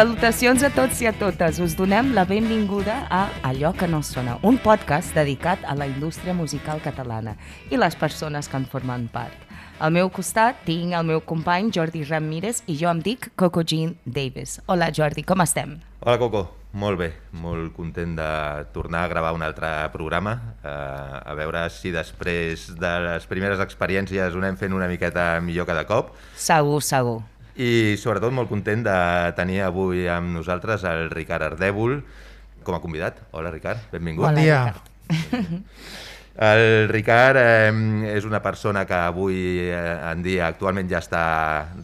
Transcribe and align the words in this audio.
Salutacions 0.00 0.62
a 0.64 0.70
tots 0.72 1.02
i 1.04 1.06
a 1.10 1.10
totes. 1.12 1.58
Us 1.60 1.74
donem 1.76 2.14
la 2.16 2.22
benvinguda 2.24 2.94
a 3.12 3.18
Allò 3.44 3.74
que 3.76 3.84
no 3.84 3.98
sona, 4.00 4.38
un 4.48 4.56
podcast 4.56 5.12
dedicat 5.12 5.60
a 5.68 5.74
la 5.76 5.84
indústria 5.90 6.32
musical 6.32 6.78
catalana 6.80 7.34
i 7.68 7.76
les 7.76 7.98
persones 8.00 8.46
que 8.48 8.56
en 8.56 8.64
formen 8.64 9.10
part. 9.12 9.34
Al 9.76 9.92
meu 9.92 10.08
costat 10.08 10.62
tinc 10.64 10.94
el 10.96 11.04
meu 11.04 11.20
company 11.20 11.68
Jordi 11.76 12.00
Ramírez 12.08 12.62
i 12.64 12.78
jo 12.80 12.88
em 12.88 13.02
dic 13.04 13.28
Coco 13.36 13.60
Jean 13.60 13.92
Davis. 14.06 14.54
Hola 14.72 14.88
Jordi, 14.88 15.20
com 15.20 15.44
estem? 15.44 15.74
Hola 16.00 16.16
Coco, 16.22 16.46
molt 16.72 16.96
bé, 17.02 17.10
molt 17.36 17.74
content 17.76 18.14
de 18.16 18.28
tornar 18.72 19.02
a 19.04 19.10
gravar 19.12 19.34
un 19.36 19.44
altre 19.44 19.68
programa, 19.92 20.32
eh, 20.64 21.18
a 21.28 21.34
veure 21.36 21.66
si 21.68 21.92
després 21.92 22.70
de 22.80 22.94
les 23.04 23.28
primeres 23.28 23.60
experiències 23.60 24.32
ho 24.32 24.40
anem 24.40 24.56
fent 24.56 24.72
una 24.72 24.88
miqueta 24.88 25.34
millor 25.44 25.68
cada 25.68 25.84
cop. 25.84 26.14
Segur, 26.40 26.80
segur. 26.80 27.18
I 27.56 27.96
sobretot 27.98 28.34
molt 28.34 28.50
content 28.50 28.84
de 28.86 28.98
tenir 29.38 29.62
avui 29.66 30.06
amb 30.10 30.30
nosaltres 30.36 30.84
el 30.88 31.08
Ricard 31.10 31.48
Ardèvol 31.50 31.98
com 32.62 32.76
a 32.76 32.82
convidat. 32.84 33.18
Hola 33.32 33.50
Ricard, 33.50 33.90
benvingut. 33.92 34.28
Hola, 34.28 34.36
Bon 34.36 34.42
dia. 34.44 34.62
Ricard. 34.68 34.86
El 36.40 36.88
Ricard 36.88 37.36
eh, 37.36 37.72
és 38.14 38.24
una 38.24 38.38
persona 38.40 38.86
que 38.88 38.96
avui 38.96 39.66
eh, 39.66 39.80
en 40.08 40.22
dia 40.24 40.46
actualment 40.46 40.88
ja 40.88 41.00
està 41.02 41.24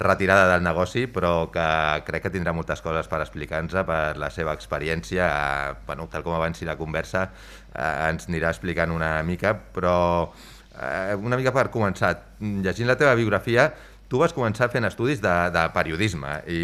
retirada 0.00 0.46
del 0.52 0.62
negoci, 0.64 1.02
però 1.12 1.50
que 1.52 1.66
crec 2.06 2.24
que 2.24 2.32
tindrà 2.32 2.54
moltes 2.56 2.80
coses 2.80 3.10
per 3.10 3.20
explicar-nos 3.20 3.74
per 3.84 4.16
la 4.16 4.30
seva 4.30 4.54
experiència. 4.56 5.26
Eh, 5.26 5.74
bueno, 5.84 6.06
tal 6.08 6.24
com 6.24 6.38
avanci 6.38 6.64
la 6.64 6.78
conversa, 6.78 7.26
eh, 7.74 8.08
ens 8.08 8.30
anirà 8.30 8.54
explicant 8.54 8.94
una 8.94 9.18
mica, 9.28 9.52
però 9.52 9.98
eh, 10.78 11.12
una 11.18 11.36
mica 11.36 11.52
per 11.52 11.66
començar. 11.74 12.14
Llegint 12.40 12.88
la 12.88 12.96
teva 12.96 13.12
biografia, 13.18 13.68
tu 14.08 14.20
vas 14.22 14.34
començar 14.34 14.68
fent 14.70 14.86
estudis 14.86 15.20
de, 15.22 15.34
de 15.54 15.62
periodisme 15.74 16.38
i, 16.46 16.62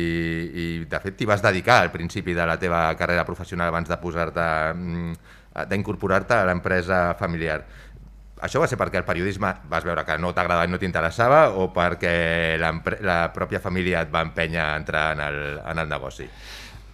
i 0.62 0.66
de 0.88 1.00
fet 1.02 1.16
t'hi 1.18 1.28
vas 1.28 1.42
dedicar 1.42 1.80
al 1.82 1.92
principi 1.94 2.36
de 2.36 2.46
la 2.46 2.58
teva 2.60 2.84
carrera 2.98 3.26
professional 3.26 3.72
abans 3.72 3.90
de 3.90 3.98
posar-te 3.98 4.48
mm, 4.74 5.14
d'incorporar-te 5.68 6.38
a 6.38 6.46
l'empresa 6.48 7.02
familiar. 7.18 7.60
Això 8.42 8.58
va 8.62 8.66
ser 8.66 8.78
perquè 8.78 8.98
el 8.98 9.06
periodisme 9.06 9.52
vas 9.70 9.84
veure 9.86 10.02
que 10.06 10.16
no 10.18 10.32
t'agradava 10.34 10.66
i 10.66 10.72
no 10.72 10.80
t'interessava 10.82 11.44
o 11.58 11.68
perquè 11.74 12.56
la 12.58 13.20
pròpia 13.34 13.60
família 13.62 14.02
et 14.02 14.10
va 14.10 14.24
empènyer 14.27 14.62
a 14.62 14.74
entrar 14.80 15.04
en 15.14 15.22
el, 15.27 15.38
en 15.60 15.82
el 15.82 15.90
negoci? 15.90 16.27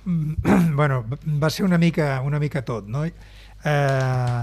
bueno, 0.80 1.04
va 1.40 1.50
ser 1.50 1.64
una 1.64 1.78
mica, 1.78 2.20
una 2.24 2.40
mica 2.40 2.64
tot, 2.64 2.88
no? 2.88 3.04
Eh, 3.04 4.42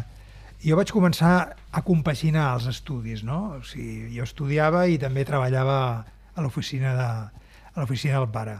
jo 0.66 0.78
vaig 0.80 0.92
començar 0.94 1.36
a 1.72 1.82
compaginar 1.86 2.52
els 2.56 2.68
estudis, 2.72 3.24
no? 3.24 3.60
O 3.60 3.64
sigui, 3.68 4.10
jo 4.16 4.26
estudiava 4.26 4.88
i 4.90 4.98
també 5.02 5.26
treballava 5.28 5.80
a 6.36 6.44
l'oficina 6.44 6.96
de 6.98 7.10
a 7.76 7.82
l'oficina 7.82 8.20
del 8.20 8.30
pare. 8.32 8.60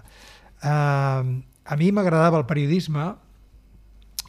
Eh, 0.62 1.44
a 1.66 1.78
mi 1.80 1.92
m'agradava 1.92 2.38
el 2.42 2.46
periodisme 2.46 3.14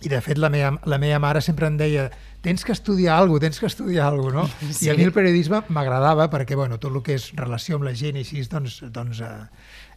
i 0.04 0.10
de 0.12 0.20
fet 0.20 0.38
la 0.38 0.50
meva, 0.52 0.76
la 0.84 0.98
meva 1.00 1.18
mare 1.22 1.40
sempre 1.40 1.68
em 1.68 1.76
deia 1.80 2.10
tens 2.44 2.62
que 2.64 2.72
estudiar 2.72 3.16
alguna 3.16 3.40
cosa, 3.40 3.46
tens 3.46 3.60
que 3.60 3.66
estudiar 3.66 4.06
alguna 4.06 4.42
cosa, 4.42 4.54
no? 4.62 4.72
Sí. 4.78 4.86
I 4.86 4.90
a 4.92 4.96
mi 4.96 5.06
el 5.08 5.12
periodisme 5.12 5.62
m'agradava 5.68 6.28
perquè, 6.30 6.54
bueno, 6.54 6.78
tot 6.78 6.94
el 6.94 7.02
que 7.02 7.16
és 7.18 7.30
relació 7.36 7.80
amb 7.80 7.88
la 7.88 7.94
gent 7.96 8.16
i 8.16 8.22
així, 8.22 8.44
doncs, 8.50 8.78
doncs 8.94 9.22
eh, 9.24 9.32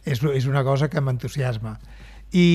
és, 0.04 0.22
és 0.24 0.48
una 0.50 0.64
cosa 0.66 0.88
que 0.90 1.00
m'entusiasma. 1.04 1.76
I, 2.32 2.48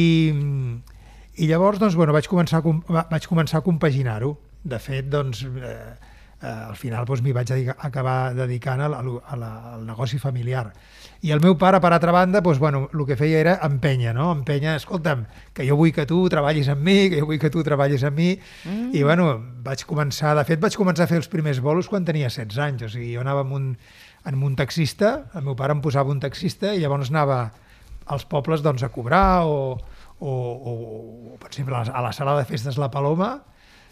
I 1.37 1.47
llavors, 1.47 1.79
doncs, 1.79 1.95
bueno, 1.95 2.15
vaig 2.15 2.27
començar 2.31 2.59
a, 2.59 3.05
vaig 3.13 3.29
començar 3.29 3.61
a 3.61 3.65
compaginar-ho. 3.65 4.35
De 4.65 4.79
fet, 4.81 5.07
doncs, 5.13 5.43
eh, 5.45 5.95
eh, 6.41 6.47
al 6.47 6.75
final 6.75 7.05
doncs, 7.05 7.21
m'hi 7.21 7.33
vaig 7.35 7.47
dedicar, 7.49 7.75
acabar 7.85 8.33
dedicant 8.37 8.81
a 8.81 8.89
la, 8.89 9.01
a 9.01 9.37
la, 9.37 9.49
al 9.75 9.85
negoci 9.85 10.17
familiar. 10.21 10.67
I 11.25 11.31
el 11.33 11.41
meu 11.41 11.55
pare, 11.57 11.79
per 11.81 11.91
altra 11.93 12.13
banda, 12.13 12.41
doncs, 12.45 12.59
bueno, 12.61 12.85
el 12.93 13.05
que 13.05 13.17
feia 13.19 13.39
era 13.41 13.55
empènyer, 13.65 14.13
no? 14.17 14.31
Empènyer, 14.35 14.75
escolta'm, 14.81 15.25
que 15.53 15.65
jo 15.67 15.77
vull 15.79 15.93
que 15.93 16.07
tu 16.09 16.23
treballis 16.33 16.69
amb 16.73 16.83
mi, 16.85 16.97
que 17.13 17.21
jo 17.21 17.29
vull 17.29 17.41
que 17.41 17.53
tu 17.53 17.63
treballis 17.65 18.03
amb 18.09 18.19
mi. 18.21 18.31
Mm. 18.65 18.89
I, 18.93 19.03
bueno, 19.05 19.29
vaig 19.65 19.85
començar, 19.89 20.35
de 20.37 20.45
fet, 20.49 20.61
vaig 20.61 20.77
començar 20.77 21.05
a 21.05 21.11
fer 21.13 21.21
els 21.21 21.29
primers 21.31 21.61
bolos 21.63 21.89
quan 21.89 22.05
tenia 22.05 22.29
16 22.33 22.61
anys. 22.67 22.87
O 22.89 22.91
sigui, 22.93 23.13
jo 23.15 23.23
anava 23.23 23.45
amb 23.45 23.55
un, 23.57 23.71
amb 24.25 24.49
un 24.49 24.57
taxista, 24.57 25.15
el 25.37 25.45
meu 25.45 25.57
pare 25.57 25.77
em 25.77 25.81
posava 25.85 26.13
un 26.13 26.21
taxista 26.21 26.73
i 26.73 26.81
llavors 26.81 27.13
anava 27.13 27.43
als 28.05 28.25
pobles 28.29 28.61
doncs, 28.61 28.83
a 28.85 28.89
cobrar 28.93 29.45
o, 29.45 29.77
o, 30.19 30.29
o, 30.29 30.73
o 31.33 31.37
per 31.41 31.49
exemple, 31.49 31.75
a 31.75 31.85
la, 31.85 31.93
a 31.93 32.05
la 32.09 32.13
sala 32.13 32.37
de 32.39 32.45
festes 32.49 32.77
La 32.81 32.91
Paloma, 32.93 33.35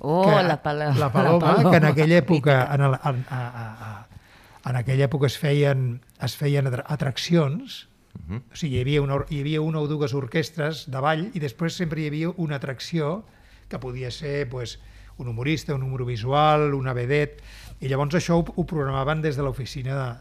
Oh, 0.06 0.25
que, 0.28 0.44
la, 0.44 0.58
pala, 0.62 0.91
la 1.00 1.09
Paloma, 1.12 1.56
que 1.72 1.78
en 1.78 1.86
aquella 1.86 2.18
època, 2.19 2.58
en, 2.75 2.81
el, 2.81 2.94
en, 2.94 3.25
a, 3.30 3.40
a, 3.47 3.66
a, 3.88 4.69
en 4.69 4.75
aquella 4.75 5.06
època 5.08 5.28
es 5.31 5.38
feien, 5.40 6.02
es 6.22 6.36
feien 6.38 6.68
atra- 6.68 6.86
atraccions, 6.88 7.88
Uh 8.13 8.36
-huh. 8.36 8.42
o 8.53 8.56
sigui, 8.56 8.75
hi 8.78 8.81
havia, 8.81 9.02
una, 9.02 9.16
hi 9.30 9.40
havia 9.42 9.59
una 9.62 9.80
o 9.80 9.88
dues 9.88 10.13
orquestres 10.13 10.84
de 10.92 11.00
ball 11.02 11.31
i 11.34 11.40
després 11.40 11.74
sempre 11.74 12.00
hi 12.02 12.08
havia 12.08 12.30
una 12.38 12.58
atracció 12.58 13.24
que 13.68 13.80
podia 13.80 14.12
ser 14.12 14.47
pues, 14.50 14.78
un 15.18 15.28
humorista, 15.30 15.74
un 15.74 15.81
número 15.81 16.06
visual, 16.06 16.74
una 16.75 16.94
vedet, 16.94 17.42
i 17.81 17.88
llavors 17.88 18.13
això 18.13 18.36
ho, 18.38 18.46
ho 18.56 18.66
programaven 18.66 19.22
des 19.24 19.36
de 19.36 19.42
l'oficina 19.42 19.96
de, 19.96 20.16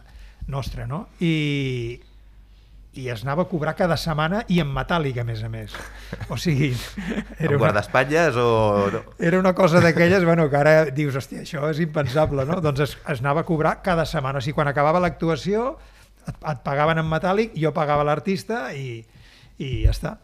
nostra, 0.47 0.87
no? 0.87 1.09
I, 1.21 2.00
i 2.92 3.06
es 3.08 3.22
anava 3.25 3.47
a 3.47 3.48
cobrar 3.48 3.72
cada 3.76 3.97
setmana 3.97 4.42
i 4.53 4.58
en 4.60 4.69
metàl·lic, 4.72 5.16
a 5.22 5.25
més 5.25 5.41
a 5.44 5.48
més. 5.48 5.72
O 6.28 6.36
sigui, 6.41 6.72
Amb 7.41 7.56
guardaespatlles 7.56 8.36
o... 8.36 8.48
no? 8.92 9.03
era 9.19 9.41
una 9.41 9.54
cosa 9.56 9.80
d'aquelles, 9.80 10.26
bueno, 10.28 10.48
que 10.53 10.58
ara 10.60 10.75
dius, 10.92 11.16
hòstia, 11.16 11.47
això 11.47 11.64
és 11.72 11.80
impensable, 11.84 12.44
no? 12.48 12.60
Doncs 12.64 12.84
es, 12.84 12.94
es 13.08 13.25
anava 13.25 13.47
a 13.47 13.48
cobrar 13.48 13.78
cada 13.86 14.04
setmana. 14.08 14.42
O 14.42 14.44
sigui, 14.44 14.58
quan 14.58 14.69
acabava 14.69 15.00
l'actuació, 15.00 15.72
et, 16.26 16.36
et 16.36 16.62
pagaven 16.66 17.00
en 17.00 17.08
metàl·lic, 17.08 17.56
jo 17.56 17.72
pagava 17.76 18.04
l'artista 18.04 18.66
i, 18.76 19.00
i 19.56 19.72
ja 19.86 19.97
està. 19.97 20.16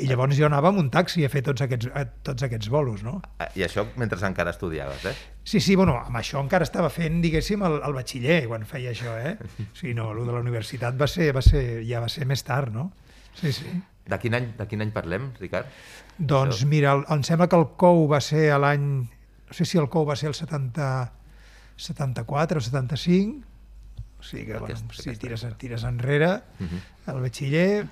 I 0.00 0.06
llavors 0.08 0.36
jo 0.38 0.46
anava 0.46 0.70
amb 0.70 0.80
un 0.80 0.88
taxi 0.92 1.24
a 1.26 1.28
fer 1.32 1.42
tots 1.44 1.64
aquests, 1.64 1.88
tots 2.24 2.44
aquests 2.46 2.70
bolos, 2.72 3.02
no? 3.04 3.18
Ah, 3.40 3.50
I 3.56 3.64
això 3.66 3.84
mentre 4.00 4.20
encara 4.28 4.52
estudiaves, 4.54 5.08
eh? 5.08 5.16
Sí, 5.50 5.58
sí, 5.58 5.74
bueno, 5.74 5.96
amb 5.98 6.14
això 6.20 6.38
encara 6.44 6.62
estava 6.66 6.90
fent, 6.94 7.16
diguéssim, 7.24 7.62
el, 7.66 7.80
el 7.82 7.94
batxiller 7.96 8.44
quan 8.46 8.62
feia 8.70 8.92
això, 8.92 9.16
eh? 9.18 9.32
Sí, 9.74 9.94
no, 9.98 10.12
el 10.14 10.20
de 10.28 10.32
la 10.36 10.42
universitat 10.44 10.94
va 11.00 11.08
ser, 11.10 11.32
va 11.34 11.42
ser, 11.42 11.62
ja 11.88 11.98
va 12.04 12.08
ser 12.12 12.26
més 12.30 12.44
tard, 12.46 12.70
no? 12.70 12.92
Sí, 13.34 13.50
sí. 13.56 13.72
De 14.10 14.18
quin 14.22 14.34
any, 14.38 14.46
de 14.58 14.66
quin 14.70 14.80
any 14.84 14.92
parlem, 14.94 15.32
Ricard? 15.40 15.66
Doncs 16.18 16.60
Això. 16.60 16.68
mira, 16.70 16.92
el, 16.98 17.02
em 17.16 17.22
sembla 17.26 17.48
que 17.50 17.58
el 17.58 17.66
COU 17.80 18.06
va 18.12 18.20
ser 18.22 18.50
a 18.54 18.58
l'any... 18.62 18.84
No 19.50 19.56
sé 19.58 19.64
si 19.66 19.78
el 19.82 19.88
COU 19.90 20.06
va 20.12 20.14
ser 20.16 20.28
el 20.30 20.34
70, 20.38 20.86
74 21.76 22.58
o 22.58 22.60
75, 22.60 23.40
o 24.20 24.22
sigui 24.22 24.44
que, 24.46 24.56
Aquest- 24.58 24.84
bueno, 24.86 25.02
si 25.02 25.16
tires, 25.16 25.44
època. 25.44 25.58
tires 25.58 25.84
enrere, 25.88 26.30
Uh 26.60 26.66
-huh. 26.68 27.14
el 27.14 27.20
batxiller, 27.22 27.86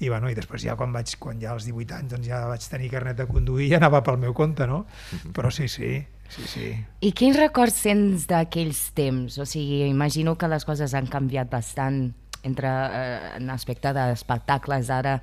i, 0.00 0.08
bueno, 0.08 0.30
i 0.30 0.34
després 0.34 0.62
ja 0.62 0.76
quan 0.76 0.92
vaig, 0.92 1.16
quan 1.18 1.40
ja 1.40 1.50
als 1.52 1.64
18 1.64 1.94
anys 1.94 2.10
doncs 2.12 2.26
ja 2.28 2.46
vaig 2.46 2.62
tenir 2.70 2.90
carnet 2.90 3.16
de 3.16 3.26
conduir 3.26 3.66
i 3.68 3.74
anava 3.74 4.02
pel 4.02 4.18
meu 4.18 4.32
compte, 4.34 4.66
no? 4.66 4.86
Però 5.34 5.50
sí, 5.50 5.66
sí, 5.68 6.06
sí, 6.28 6.46
sí. 6.46 6.70
I 7.00 7.12
quins 7.16 7.36
records 7.38 7.82
tens 7.84 8.26
d'aquells 8.30 8.88
temps? 8.96 9.38
O 9.38 9.46
sigui, 9.48 9.82
imagino 9.88 10.36
que 10.38 10.50
les 10.50 10.66
coses 10.68 10.94
han 10.94 11.08
canviat 11.10 11.50
bastant 11.50 12.12
entre 12.46 12.68
eh, 12.68 13.36
en 13.38 13.50
aspecte 13.50 13.92
d'espectacles 13.96 14.90
ara 14.94 15.18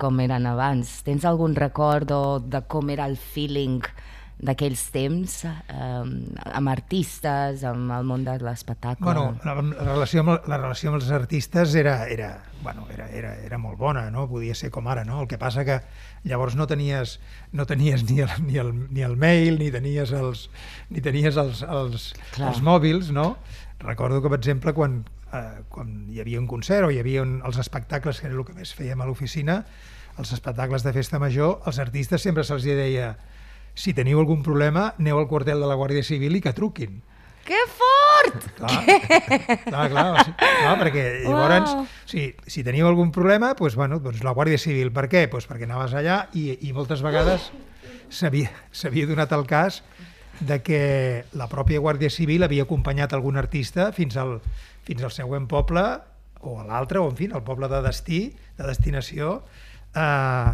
com 0.00 0.20
eren 0.24 0.46
abans. 0.48 1.00
Tens 1.06 1.24
algun 1.28 1.56
record 1.56 2.10
o 2.14 2.22
de 2.40 2.62
com 2.68 2.90
era 2.92 3.06
el 3.08 3.16
feeling 3.16 3.80
d'aquells 4.42 4.82
temps 4.94 5.34
eh, 5.46 5.56
amb 5.72 6.70
artistes, 6.72 7.62
amb 7.68 7.92
el 7.94 8.06
món 8.08 8.24
de 8.26 8.34
l'espectacle? 8.42 9.04
Bueno, 9.04 9.36
la, 9.44 9.54
la, 9.60 9.86
relació 9.92 10.24
amb, 10.24 10.48
la 10.50 10.58
relació 10.58 10.90
amb 10.90 10.98
els 11.00 11.10
artistes 11.14 11.76
era, 11.78 11.96
era, 12.10 12.32
bueno, 12.62 12.86
era, 12.94 13.08
era, 13.10 13.34
era 13.44 13.58
molt 13.62 13.78
bona, 13.78 14.08
no? 14.10 14.26
podia 14.30 14.56
ser 14.58 14.72
com 14.74 14.88
ara, 14.90 15.04
no? 15.06 15.20
el 15.22 15.30
que 15.30 15.38
passa 15.38 15.66
que 15.68 15.78
llavors 16.26 16.56
no 16.58 16.66
tenies, 16.66 17.18
no 17.52 17.66
tenies 17.70 18.04
ni, 18.10 18.20
el, 18.24 18.34
ni, 18.46 18.58
el, 18.62 18.74
ni 18.90 19.06
el 19.06 19.16
mail, 19.16 19.60
ni 19.62 19.70
tenies 19.74 20.14
els, 20.16 20.48
ni 20.90 21.04
tenies 21.04 21.38
els, 21.38 21.62
els, 21.62 22.12
Clar. 22.34 22.50
els 22.50 22.62
mòbils, 22.66 23.12
no? 23.14 23.36
Recordo 23.82 24.22
que, 24.22 24.30
per 24.30 24.38
exemple, 24.38 24.74
quan, 24.74 25.02
eh, 25.34 25.62
quan 25.70 25.94
hi 26.10 26.22
havia 26.22 26.42
un 26.42 26.46
concert 26.50 26.86
o 26.86 26.92
hi 26.94 27.00
havia 27.02 27.22
un, 27.22 27.40
els 27.46 27.58
espectacles, 27.58 28.20
que 28.20 28.30
era 28.30 28.38
el 28.38 28.46
que 28.46 28.54
més 28.58 28.74
fèiem 28.78 29.02
a 29.02 29.08
l'oficina, 29.08 29.62
els 30.18 30.32
espectacles 30.34 30.84
de 30.84 30.92
festa 30.94 31.18
major, 31.18 31.60
als 31.66 31.78
artistes 31.82 32.22
sempre 32.22 32.44
se'ls 32.44 32.66
deia 32.68 33.14
si 33.74 33.94
teniu 33.96 34.20
algun 34.20 34.42
problema, 34.44 34.92
aneu 34.98 35.18
al 35.18 35.28
quartel 35.30 35.62
de 35.62 35.68
la 35.68 35.78
Guàrdia 35.78 36.04
Civil 36.04 36.36
i 36.36 36.42
que 36.44 36.52
truquin. 36.56 37.00
Que 37.42 37.58
fort! 37.66 38.44
Clar, 38.54 38.84
clar, 39.66 39.86
clar, 39.90 40.04
sigui, 40.22 40.36
clar 40.38 40.74
perquè 40.78 41.04
llavors, 41.24 41.72
Uau. 41.74 41.86
si, 42.06 42.28
si 42.46 42.62
teniu 42.62 42.86
algun 42.86 43.10
problema, 43.14 43.50
doncs, 43.58 43.74
bueno, 43.78 43.98
doncs 44.04 44.22
la 44.22 44.34
Guàrdia 44.36 44.60
Civil, 44.62 44.92
per 44.94 45.08
què? 45.10 45.24
Doncs 45.32 45.48
perquè 45.50 45.66
anaves 45.66 45.96
allà 45.98 46.22
i, 46.38 46.52
i 46.68 46.72
moltes 46.76 47.02
vegades 47.02 47.50
s'havia 48.12 49.08
donat 49.08 49.32
el 49.34 49.46
cas 49.50 49.80
de 50.42 50.60
que 50.62 50.82
la 51.38 51.48
pròpia 51.50 51.82
Guàrdia 51.82 52.10
Civil 52.10 52.44
havia 52.46 52.66
acompanyat 52.66 53.14
algun 53.16 53.38
artista 53.40 53.90
fins 53.96 54.16
al, 54.20 54.38
fins 54.86 55.02
al 55.02 55.14
següent 55.14 55.48
poble 55.50 55.82
o 56.42 56.58
a 56.60 56.66
l'altre, 56.66 56.98
o 56.98 57.08
en 57.10 57.16
fi, 57.18 57.28
al 57.30 57.44
poble 57.46 57.68
de 57.70 57.80
destí, 57.84 58.22
de 58.58 58.66
destinació, 58.66 59.40
eh, 59.94 60.52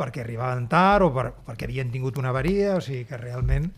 perquè 0.00 0.24
arribaven 0.24 0.66
tard 0.72 1.04
o, 1.04 1.12
per, 1.14 1.28
perquè 1.46 1.68
havien 1.68 1.92
tingut 1.92 2.16
una 2.18 2.32
avaria, 2.32 2.78
o 2.78 2.80
sigui 2.84 3.04
que 3.08 3.20
realment 3.20 3.68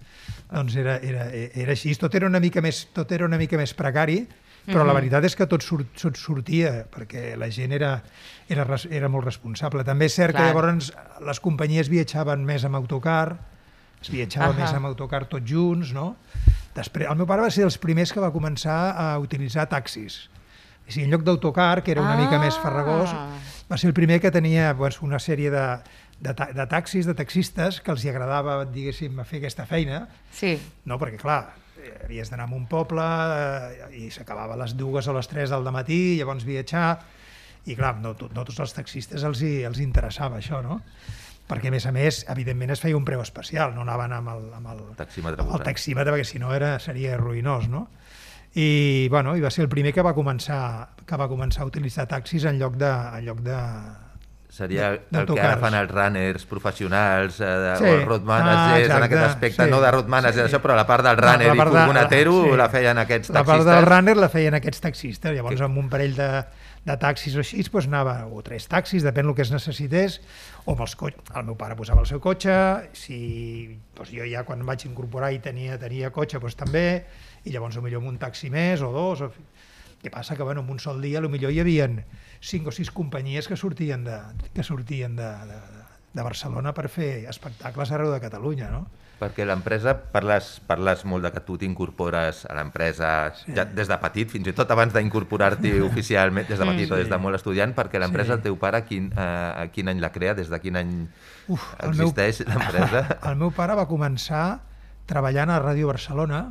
doncs 0.53 0.77
era, 0.79 0.97
era, 1.03 1.27
era 1.35 1.75
així. 1.75 1.95
Tot 1.99 2.15
era 2.15 2.31
una 2.31 2.41
mica 2.41 2.63
més, 2.65 2.87
tot 2.95 3.11
era 3.13 3.27
una 3.27 3.41
mica 3.41 3.59
més 3.61 3.75
precari 3.75 4.23
però 4.63 4.85
la 4.87 4.95
veritat 4.95 5.25
és 5.27 5.35
que 5.35 5.47
tot, 5.51 5.65
surt, 5.67 5.89
tot 5.99 6.15
sortia, 6.15 6.85
perquè 6.87 7.33
la 7.35 7.49
gent 7.51 7.73
era, 7.75 7.97
era, 8.47 8.63
era 8.95 9.09
molt 9.11 9.27
responsable. 9.27 9.83
També 9.83 10.07
és 10.07 10.15
cert 10.15 10.37
Clar. 10.37 10.45
que 10.45 10.53
llavors 10.53 10.93
les 11.27 11.41
companyies 11.43 11.91
viatjaven 11.91 12.45
més 12.47 12.63
amb 12.69 12.79
autocar, 12.79 13.41
es 13.99 14.11
viatjava 14.15 14.53
Ahà. 14.53 14.61
més 14.61 14.77
amb 14.79 14.87
autocar 14.87 15.25
tots 15.27 15.51
junts, 15.51 15.91
no? 15.97 16.13
Després, 16.77 17.09
el 17.11 17.19
meu 17.19 17.27
pare 17.27 17.43
va 17.43 17.51
ser 17.51 17.67
dels 17.67 17.79
primers 17.83 18.15
que 18.15 18.23
va 18.23 18.31
començar 18.31 18.79
a 18.95 19.09
utilitzar 19.19 19.67
taxis. 19.67 20.29
O 20.87 20.91
sigui, 20.93 21.09
en 21.09 21.11
lloc 21.11 21.27
d'autocar, 21.27 21.83
que 21.83 21.91
era 21.97 22.03
una 22.03 22.15
Ah. 22.15 22.23
mica 22.23 22.39
més 22.39 22.55
farragós, 22.63 23.11
va 23.67 23.77
ser 23.77 23.89
el 23.91 23.95
primer 23.95 24.21
que 24.21 24.31
tenia 24.31 24.73
doncs, 24.75 25.03
una 25.03 25.19
sèrie 25.19 25.51
de, 25.51 25.67
de, 26.23 26.35
ta 26.39 26.47
de 26.55 26.67
taxis, 26.71 27.07
de 27.09 27.15
taxistes, 27.19 27.81
que 27.83 27.91
els 27.91 28.05
hi 28.07 28.13
agradava, 28.13 28.61
diguéssim, 28.71 29.19
fer 29.27 29.41
aquesta 29.43 29.67
feina, 29.67 30.05
Sí, 30.33 30.55
no? 30.87 30.99
perquè, 31.03 31.19
clar, 31.21 31.41
havies 32.05 32.31
d'anar 32.31 32.47
a 32.47 32.55
un 32.55 32.69
poble 32.71 33.03
eh, 33.03 33.89
i 34.05 34.11
s'acabava 34.15 34.55
a 34.55 34.61
les 34.63 34.77
dues 34.79 35.09
o 35.11 35.17
les 35.17 35.27
tres 35.29 35.51
del 35.51 35.67
matí, 35.75 36.17
llavors 36.21 36.45
viatjar, 36.47 36.93
i 37.67 37.75
clar, 37.79 37.97
no, 38.03 38.15
to- 38.19 38.31
no 38.35 38.45
tots 38.47 38.61
els 38.63 38.73
taxistes 38.75 39.23
els, 39.27 39.43
hi, 39.43 39.63
els 39.67 39.79
interessava 39.83 40.39
això, 40.39 40.63
no? 40.63 40.81
Perquè, 41.49 41.69
a 41.69 41.75
més 41.75 41.85
a 41.87 41.93
més, 41.93 42.21
evidentment 42.31 42.71
es 42.71 42.81
feia 42.81 42.97
un 42.97 43.05
preu 43.05 43.21
especial, 43.21 43.75
no 43.75 43.83
anaven 43.83 44.13
amb 44.15 44.31
el, 44.31 44.45
amb 44.57 44.69
el, 44.73 44.81
Taxímetre 44.97 45.43
amb 45.43 45.57
el 45.59 45.65
taxímetre, 45.67 46.15
perquè 46.15 46.25
si 46.31 46.39
no 46.39 46.55
era, 46.55 46.77
seria 46.81 47.17
ruïnós, 47.19 47.67
no? 47.69 47.89
I, 48.55 49.09
bueno, 49.11 49.35
i 49.37 49.41
va 49.43 49.51
ser 49.51 49.65
el 49.67 49.69
primer 49.73 49.93
que 49.97 50.03
va 50.07 50.15
començar, 50.15 50.91
que 51.09 51.17
va 51.19 51.27
començar 51.29 51.65
a 51.65 51.69
utilitzar 51.71 52.07
taxis 52.09 52.45
en 52.47 52.59
lloc 52.61 52.75
de, 52.81 52.89
en 53.19 53.25
lloc 53.27 53.41
de, 53.43 53.59
Seria 54.53 54.91
de- 55.09 55.19
el 55.23 55.27
que 55.33 55.41
ara 55.41 55.57
fan 55.57 55.73
els 55.79 55.89
runners 55.91 56.43
professionals, 56.45 57.39
eh, 57.41 57.45
de, 57.47 57.77
Sí. 57.79 57.85
o 57.85 57.95
els 57.95 58.05
road 58.05 58.23
managers, 58.29 58.91
Ah, 58.91 58.97
en 58.99 59.03
aquest 59.05 59.23
aspecte, 59.25 59.65
sí. 59.65 59.71
no 59.71 59.81
de 59.81 59.91
road 59.91 60.07
manager, 60.13 60.47
Sí. 60.47 60.53
això, 60.55 60.61
però 60.61 60.77
la 60.77 60.87
part 60.87 61.03
del 61.07 61.17
runner 61.17 61.47
la 61.49 61.55
i 61.55 61.57
part 61.57 61.73
de- 61.73 61.79
sí. 62.51 62.57
la 62.59 62.69
feien 62.69 62.99
aquests 62.99 63.31
La 63.31 63.41
taxistes. 63.41 63.65
part 63.65 63.77
del 63.77 63.87
runner 63.87 64.17
la 64.19 64.29
feien 64.29 64.55
aquests 64.55 64.81
taxistes, 64.83 65.33
llavors 65.35 65.61
amb 65.63 65.79
un 65.79 65.89
parell 65.89 66.15
de, 66.15 66.45
de 66.85 66.97
taxis 66.99 67.35
o 67.35 67.39
així, 67.41 67.63
doncs 67.63 67.87
anava, 67.87 68.27
o 68.27 68.43
tres 68.43 68.69
taxis, 68.69 69.03
depèn 69.03 69.25
del 69.25 69.35
que 69.35 69.41
es 69.43 69.51
necessités, 69.53 70.21
o 70.67 70.73
amb 70.73 70.83
els 70.83 70.97
cotxes, 70.97 71.23
el 71.35 71.45
meu 71.45 71.57
pare 71.57 71.75
posava 71.75 72.01
el 72.03 72.07
seu 72.07 72.21
cotxe, 72.21 72.91
si 72.93 73.81
doncs 73.97 74.11
jo 74.13 74.25
ja 74.31 74.45
quan 74.45 74.61
em 74.61 74.67
vaig 74.67 74.85
incorporar 74.85 75.33
i 75.33 75.39
tenia, 75.39 75.79
tenia 75.79 76.11
cotxe, 76.11 76.39
doncs 76.39 76.57
també, 76.57 77.07
i 77.45 77.51
llavors 77.51 77.79
potser 77.79 77.97
amb 77.97 78.07
un 78.07 78.19
taxi 78.19 78.51
més 78.51 78.83
o 78.83 78.93
dos, 78.93 79.21
o... 79.23 79.33
què 80.03 80.11
passa 80.11 80.35
que 80.37 80.43
bueno, 80.43 80.63
en 80.63 80.71
un 80.71 80.81
sol 80.83 81.01
dia 81.03 81.21
potser 81.23 81.51
hi 81.51 81.61
havia 81.63 81.87
cinc 82.43 82.67
o 82.67 82.73
sis 82.75 82.91
companyies 82.91 83.47
que 83.49 83.57
sortien 83.57 84.05
de, 84.05 84.19
que 84.53 84.65
sortien 84.67 85.15
de, 85.17 85.29
de, 85.47 85.61
de 86.13 86.23
Barcelona 86.27 86.73
per 86.75 86.89
fer 86.91 87.29
espectacles 87.31 87.93
arreu 87.93 88.11
de 88.13 88.21
Catalunya, 88.21 88.71
no? 88.73 88.87
Perquè 89.23 89.45
l'empresa, 89.47 89.93
parles, 90.11 90.57
parles 90.67 91.05
molt 91.07 91.23
de 91.23 91.31
que 91.31 91.41
tu 91.47 91.55
t'incorpores 91.55 92.41
a 92.51 92.57
l'empresa 92.59 93.31
sí. 93.39 93.53
ja 93.55 93.63
des 93.65 93.87
de 93.87 93.99
petit, 94.03 94.27
fins 94.33 94.49
i 94.51 94.55
tot 94.59 94.67
abans 94.75 94.91
d'incorporar-t'hi 94.97 95.77
oficialment, 95.91 96.49
des 96.49 96.59
de 96.59 96.67
petit 96.67 96.91
o 96.91 96.99
des 96.99 97.07
de 97.13 97.19
molt 97.23 97.39
estudiant, 97.39 97.71
perquè 97.77 98.03
l'empresa, 98.03 98.33
Sí. 98.35 98.41
el 98.41 98.43
teu 98.49 98.59
pare, 98.59 98.83
quin, 98.89 99.13
eh, 99.15 99.63
a 99.63 99.69
quin 99.71 99.93
any 99.95 100.03
la 100.03 100.11
crea, 100.11 100.35
des 100.35 100.51
de 100.51 100.59
quin 100.59 100.81
any 100.83 100.93
Uf, 101.47 101.69
el 101.79 101.95
existeix 101.95 102.43
l'empresa? 102.51 103.05
El 103.31 103.39
meu 103.39 103.55
pare 103.55 103.79
va 103.79 103.87
començar 103.87 104.59
treballant 105.07 105.55
a 105.55 105.63
Ràdio 105.63 105.87
Barcelona 105.95 106.49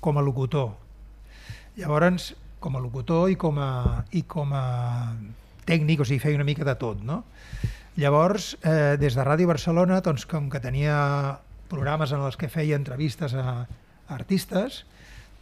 com 0.00 0.16
a 0.16 0.24
locutor. 0.24 0.70
Llavors, 1.76 2.32
com 2.60 2.76
a 2.76 2.80
locutor 2.84 3.30
i 3.32 3.36
com 3.40 3.58
a, 3.58 3.70
i 4.12 4.22
com 4.28 4.52
a 4.56 4.64
tècnic, 5.68 6.00
o 6.02 6.06
sigui, 6.08 6.20
feia 6.22 6.38
una 6.38 6.46
mica 6.48 6.64
de 6.66 6.74
tot, 6.80 7.02
no? 7.06 7.22
Llavors, 8.00 8.54
eh, 8.62 8.96
des 9.00 9.16
de 9.18 9.24
Ràdio 9.26 9.48
Barcelona, 9.50 10.00
doncs, 10.04 10.24
com 10.28 10.48
que 10.50 10.60
tenia 10.62 10.96
programes 11.70 12.12
en 12.12 12.22
els 12.26 12.36
que 12.38 12.48
feia 12.50 12.78
entrevistes 12.78 13.34
a, 13.34 13.64
a 13.66 14.14
artistes, 14.14 14.84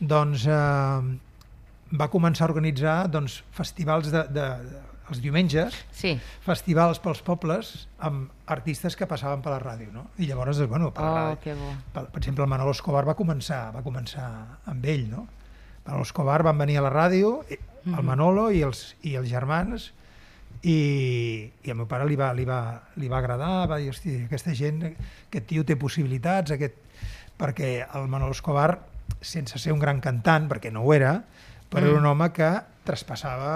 doncs 0.01 0.47
eh, 0.49 1.19
va 1.99 2.11
començar 2.13 2.47
a 2.47 2.51
organitzar 2.53 2.99
doncs, 3.13 3.43
festivals 3.57 4.11
de, 4.13 4.25
de, 4.35 4.47
de, 4.69 4.83
els 5.09 5.23
diumenges, 5.25 5.77
sí. 5.95 6.17
festivals 6.45 7.01
pels 7.01 7.23
pobles 7.25 7.73
amb 8.05 8.29
artistes 8.53 8.97
que 8.97 9.09
passaven 9.09 9.41
per 9.45 9.55
la 9.55 9.61
ràdio, 9.63 9.89
no? 9.95 10.09
I 10.21 10.29
llavors, 10.29 10.59
doncs, 10.61 10.69
bueno, 10.71 10.91
per, 10.93 11.05
la 11.05 11.25
Oh, 11.31 11.33
ràdio, 11.33 11.57
bo. 11.57 11.73
per, 11.95 12.07
per 12.13 12.21
exemple, 12.21 12.45
el 12.45 12.53
Manolo 12.53 12.75
Escobar 12.77 13.07
va 13.09 13.17
començar, 13.17 13.69
va 13.75 13.85
començar 13.87 14.29
amb 14.69 14.85
ell, 14.85 15.09
no? 15.09 15.27
Manolo 15.89 16.05
Escobar 16.05 16.43
van 16.45 16.59
venir 16.61 16.77
a 16.79 16.83
la 16.85 16.93
ràdio, 16.93 17.41
el 17.89 18.05
Manolo 18.05 18.51
i 18.53 18.61
els, 18.67 18.93
i 19.09 19.15
els 19.17 19.29
germans, 19.31 19.89
i, 20.61 21.49
i 21.65 21.71
al 21.73 21.79
meu 21.79 21.87
pare 21.89 22.05
li 22.09 22.17
va, 22.19 22.33
li 22.37 22.45
va, 22.45 22.59
li 23.01 23.09
va 23.09 23.19
agradar, 23.23 23.69
va 23.71 23.79
dir, 23.81 23.89
hosti, 23.95 24.19
aquesta 24.27 24.53
gent, 24.59 24.83
aquest 25.29 25.47
tio 25.49 25.65
té 25.65 25.77
possibilitats, 25.81 26.53
aquest... 26.57 26.77
perquè 27.39 27.87
el 27.95 28.09
Manolo 28.11 28.35
Escobar, 28.35 28.81
sense 29.23 29.59
ser 29.63 29.73
un 29.73 29.79
gran 29.81 30.01
cantant, 30.05 30.49
perquè 30.51 30.73
no 30.75 30.83
ho 30.83 30.93
era, 30.93 31.15
però 31.71 31.87
era 31.87 32.01
un 32.01 32.07
home 32.11 32.29
que 32.35 32.49
traspassava 32.85 33.53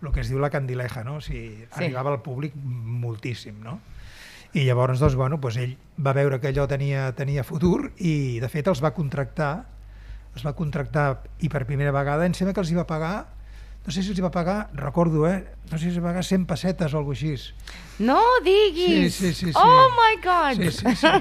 el 0.00 0.12
que 0.14 0.20
es 0.22 0.30
diu 0.30 0.38
la 0.40 0.50
candileja, 0.52 1.02
no? 1.04 1.16
O 1.18 1.20
sigui, 1.24 1.66
Sí. 1.66 1.68
arribava 1.82 2.12
al 2.14 2.22
públic 2.22 2.54
moltíssim, 2.56 3.58
no? 3.64 3.80
I 4.54 4.64
llavors, 4.64 5.00
doncs, 5.02 5.16
bueno, 5.18 5.36
doncs 5.42 5.56
ell 5.60 5.76
va 6.00 6.14
veure 6.16 6.38
que 6.40 6.48
allò 6.52 6.68
tenia, 6.70 7.10
tenia 7.18 7.44
futur 7.44 7.90
i, 7.98 8.38
de 8.40 8.48
fet, 8.48 8.68
els 8.70 8.80
va 8.84 8.94
contractar, 8.96 9.66
els 10.36 10.44
va 10.46 10.54
contractar 10.56 11.08
i 11.40 11.50
per 11.52 11.64
primera 11.68 11.94
vegada 11.94 12.26
em 12.28 12.34
sembla 12.36 12.54
que 12.54 12.62
els 12.62 12.70
hi 12.70 12.78
va 12.78 12.86
pagar, 12.88 13.16
no 13.86 13.92
sé 13.94 14.02
si 14.02 14.10
els 14.10 14.18
hi 14.18 14.24
va 14.24 14.32
pagar, 14.34 14.56
recordo, 14.74 15.28
eh? 15.30 15.44
No 15.70 15.76
sé 15.78 15.84
si 15.84 15.92
els 15.92 16.00
va 16.00 16.10
pagar 16.10 16.24
100 16.26 16.46
pessetes 16.50 16.94
o 16.94 16.98
alguna 16.98 17.14
així. 17.14 17.52
No 18.02 18.18
diguis! 18.44 19.14
Sí, 19.14 19.30
sí, 19.30 19.46
sí, 19.46 19.52
sí. 19.52 19.60
Oh 19.62 19.86
my 19.94 20.16
God! 20.24 20.58
Sí, 20.58 20.72
sí, 20.74 20.94
sí. 20.98 21.12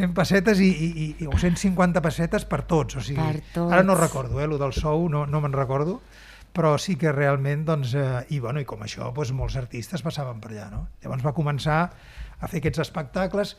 100 0.00 0.14
pessetes 0.16 0.62
i, 0.64 0.70
i, 0.72 1.08
i, 1.20 1.28
o 1.28 1.36
150 1.36 2.02
pessetes 2.04 2.48
per 2.48 2.62
tots. 2.70 2.96
O 2.96 3.04
sigui, 3.04 3.20
Per 3.20 3.42
tots. 3.58 3.74
Ara 3.76 3.84
no 3.84 3.98
recordo, 3.98 4.40
eh, 4.40 4.48
el 4.48 4.56
del 4.58 4.72
sou, 4.72 5.04
no, 5.12 5.26
no 5.28 5.42
me'n 5.44 5.52
recordo, 5.52 5.98
però 6.56 6.72
sí 6.80 6.96
que 6.96 7.12
realment, 7.12 7.66
doncs, 7.68 7.92
eh, 7.94 8.24
i, 8.32 8.40
bueno, 8.40 8.64
i 8.64 8.66
com 8.66 8.80
això, 8.88 9.12
doncs, 9.12 9.34
molts 9.36 9.58
artistes 9.60 10.02
passaven 10.02 10.40
per 10.40 10.54
allà. 10.54 10.70
No? 10.72 10.86
Llavors 11.04 11.28
va 11.28 11.36
començar 11.36 11.82
a 12.40 12.48
fer 12.48 12.62
aquests 12.62 12.86
espectacles, 12.88 13.58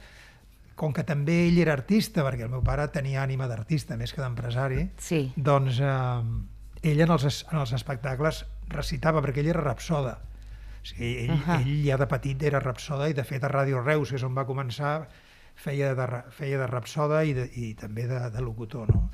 com 0.80 0.94
que 0.96 1.04
també 1.04 1.42
ell 1.50 1.60
era 1.60 1.76
artista, 1.76 2.24
perquè 2.24 2.48
el 2.48 2.54
meu 2.54 2.64
pare 2.64 2.88
tenia 2.94 3.20
ànima 3.26 3.50
d'artista 3.52 3.98
més 4.00 4.14
que 4.16 4.24
d'empresari, 4.24 4.86
Sí. 4.98 5.26
doncs 5.36 5.82
eh, 5.84 6.90
ell 6.92 7.04
en 7.04 7.12
els, 7.12 7.44
en 7.52 7.60
els 7.60 7.74
espectacles 7.76 8.46
recitava, 8.72 9.22
perquè 9.26 9.44
ell 9.44 9.52
era 9.52 9.66
rapsoda. 9.66 10.20
O 10.80 10.86
sigui, 10.88 11.26
ell, 11.26 11.34
uh. 11.36 11.42
-huh. 11.44 11.60
ell 11.60 11.84
ja 11.86 11.98
de 11.98 12.08
petit 12.08 12.44
era 12.44 12.62
rapsoda 12.64 13.10
i 13.10 13.14
de 13.14 13.24
fet 13.24 13.44
a 13.44 13.50
Ràdio 13.50 13.84
Reus, 13.84 14.10
que 14.10 14.16
és 14.16 14.24
on 14.24 14.36
va 14.36 14.48
començar, 14.48 15.10
feia 15.56 15.94
de, 15.96 16.08
feia 16.32 16.58
de 16.58 16.68
rapsoda 16.68 17.24
i, 17.26 17.34
de, 17.34 17.50
i 17.54 17.74
també 17.74 18.08
de, 18.08 18.30
de 18.30 18.42
locutor, 18.42 18.88
no? 18.96 19.10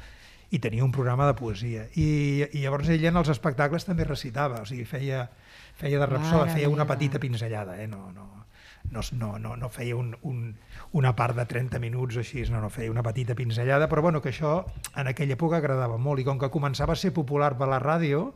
I 0.51 0.60
tenia 0.60 0.86
un 0.86 0.92
programa 0.92 1.25
de 1.25 1.34
poesia. 1.34 1.88
I, 1.96 2.46
I 2.54 2.62
llavors 2.62 2.89
ell 2.89 3.04
en 3.06 3.18
els 3.18 3.30
espectacles 3.30 3.86
també 3.86 4.06
recitava, 4.06 4.62
o 4.62 4.66
sigui, 4.66 4.86
feia, 4.86 5.30
feia 5.74 6.00
de 6.00 6.06
rapsoda, 6.06 6.46
Mare 6.46 6.54
feia 6.54 6.70
una 6.70 6.86
petita 6.86 7.20
pinzellada, 7.20 7.82
eh? 7.82 7.88
No, 7.88 8.12
no, 8.13 8.46
no, 8.92 9.01
no, 9.12 9.39
no, 9.39 9.56
no 9.56 9.70
feia 9.70 9.96
un, 9.96 10.16
un, 10.22 10.56
una 10.96 11.12
part 11.16 11.36
de 11.36 11.44
30 11.44 11.80
minuts 11.84 12.16
o 12.16 12.22
així, 12.24 12.46
no, 12.48 12.62
no, 12.64 12.70
feia 12.72 12.92
una 12.92 13.04
petita 13.04 13.36
pinzellada, 13.36 13.90
però 13.92 14.02
bueno, 14.06 14.22
que 14.24 14.32
això 14.32 14.62
en 14.96 15.10
aquella 15.12 15.36
època 15.36 15.60
agradava 15.60 15.98
molt, 16.00 16.22
i 16.24 16.28
com 16.28 16.40
que 16.40 16.48
començava 16.54 16.96
a 16.96 17.00
ser 17.00 17.12
popular 17.12 17.52
per 17.60 17.68
la 17.68 17.82
ràdio, 17.84 18.30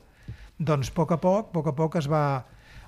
doncs 0.60 0.92
a 0.92 0.96
poc 0.98 1.14
a 1.16 1.20
poc, 1.24 1.48
a 1.48 1.54
poc 1.56 1.70
a 1.72 1.76
poc 1.78 1.96
es 2.02 2.10
va, 2.12 2.24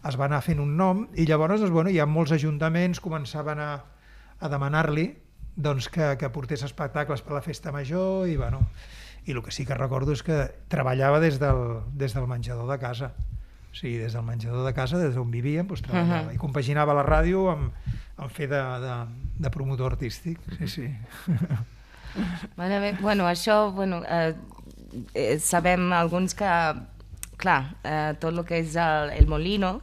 es 0.04 0.20
va 0.20 0.28
anar 0.28 0.42
fent 0.44 0.60
un 0.60 0.76
nom, 0.76 1.06
i 1.16 1.24
llavors 1.30 1.64
doncs, 1.64 1.72
bueno, 1.72 1.94
ja 1.96 2.04
molts 2.04 2.36
ajuntaments 2.36 3.00
començaven 3.00 3.64
a, 3.64 3.72
a 4.44 4.52
demanar-li 4.52 5.08
doncs, 5.56 5.88
que, 5.88 6.18
que 6.20 6.32
portés 6.36 6.68
espectacles 6.68 7.24
per 7.24 7.38
la 7.40 7.46
festa 7.46 7.72
major, 7.72 8.28
i 8.28 8.36
bueno, 8.36 8.66
i 9.24 9.32
el 9.32 9.40
que 9.46 9.56
sí 9.56 9.64
que 9.64 9.80
recordo 9.80 10.12
és 10.12 10.24
que 10.28 10.50
treballava 10.68 11.24
des 11.24 11.40
del, 11.40 11.80
des 11.96 12.12
del 12.18 12.28
menjador 12.28 12.68
de 12.68 12.80
casa. 12.82 13.14
O 13.72 13.76
sigui, 13.78 14.02
des 14.04 14.12
del 14.12 14.28
menjador 14.28 14.66
de 14.68 14.76
casa, 14.76 15.00
des 15.00 15.16
d'on 15.16 15.32
vivíem, 15.32 15.64
doncs, 15.64 15.86
treballava. 15.86 16.28
Mhm. 16.28 16.36
I 16.36 16.42
compaginava 16.42 16.98
la 16.98 17.08
ràdio 17.08 17.48
amb, 17.54 17.72
amb 18.18 18.32
fer 18.36 18.52
de, 18.52 18.60
de, 18.84 18.96
de 19.42 19.50
promotor 19.50 19.94
artístic. 19.96 20.40
Sí, 20.60 20.68
sí. 20.68 20.88
Mare 22.58 22.80
meva, 22.80 22.98
bueno, 23.02 23.28
això, 23.30 23.72
bueno, 23.74 24.02
eh, 24.08 24.34
eh, 25.14 25.40
sabem 25.40 25.92
alguns 25.96 26.36
que, 26.36 26.50
clar, 27.40 27.62
eh, 27.84 28.14
tot 28.20 28.36
el 28.36 28.44
que 28.46 28.60
és 28.62 28.76
el, 28.76 29.14
el 29.18 29.28
molino, 29.32 29.80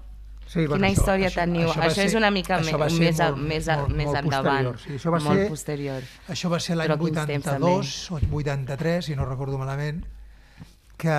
Sí, 0.48 0.62
Quina 0.64 0.88
història 0.88 1.28
teniu? 1.28 1.66
va 1.76 1.90
Això 1.90 2.00
és 2.06 2.14
una 2.16 2.30
mica 2.32 2.56
això 2.56 2.78
ser 2.88 3.00
més 3.02 3.18
a- 3.20 3.26
molt- 3.34 3.42
més 3.50 3.66
molt- 3.68 3.90
més 3.92 4.06
molt 4.08 4.16
endavant, 4.22 4.68
posterior, 4.70 4.78
Sí, 4.80 4.94
això 4.96 5.10
va 5.12 5.18
molt 5.20 5.36
ser, 5.42 5.48
posterior. 5.50 6.06
Això 6.32 6.48
va 6.48 6.58
ser 6.64 6.76
l'any 6.78 6.88
Però 6.88 6.96
quins 7.02 7.26
temps 7.28 7.46
82 7.50 7.90
o 8.12 8.14
83, 8.16 9.04
si 9.04 9.14
no 9.18 9.26
recordo 9.28 9.58
malament, 9.60 10.06
que 10.96 11.18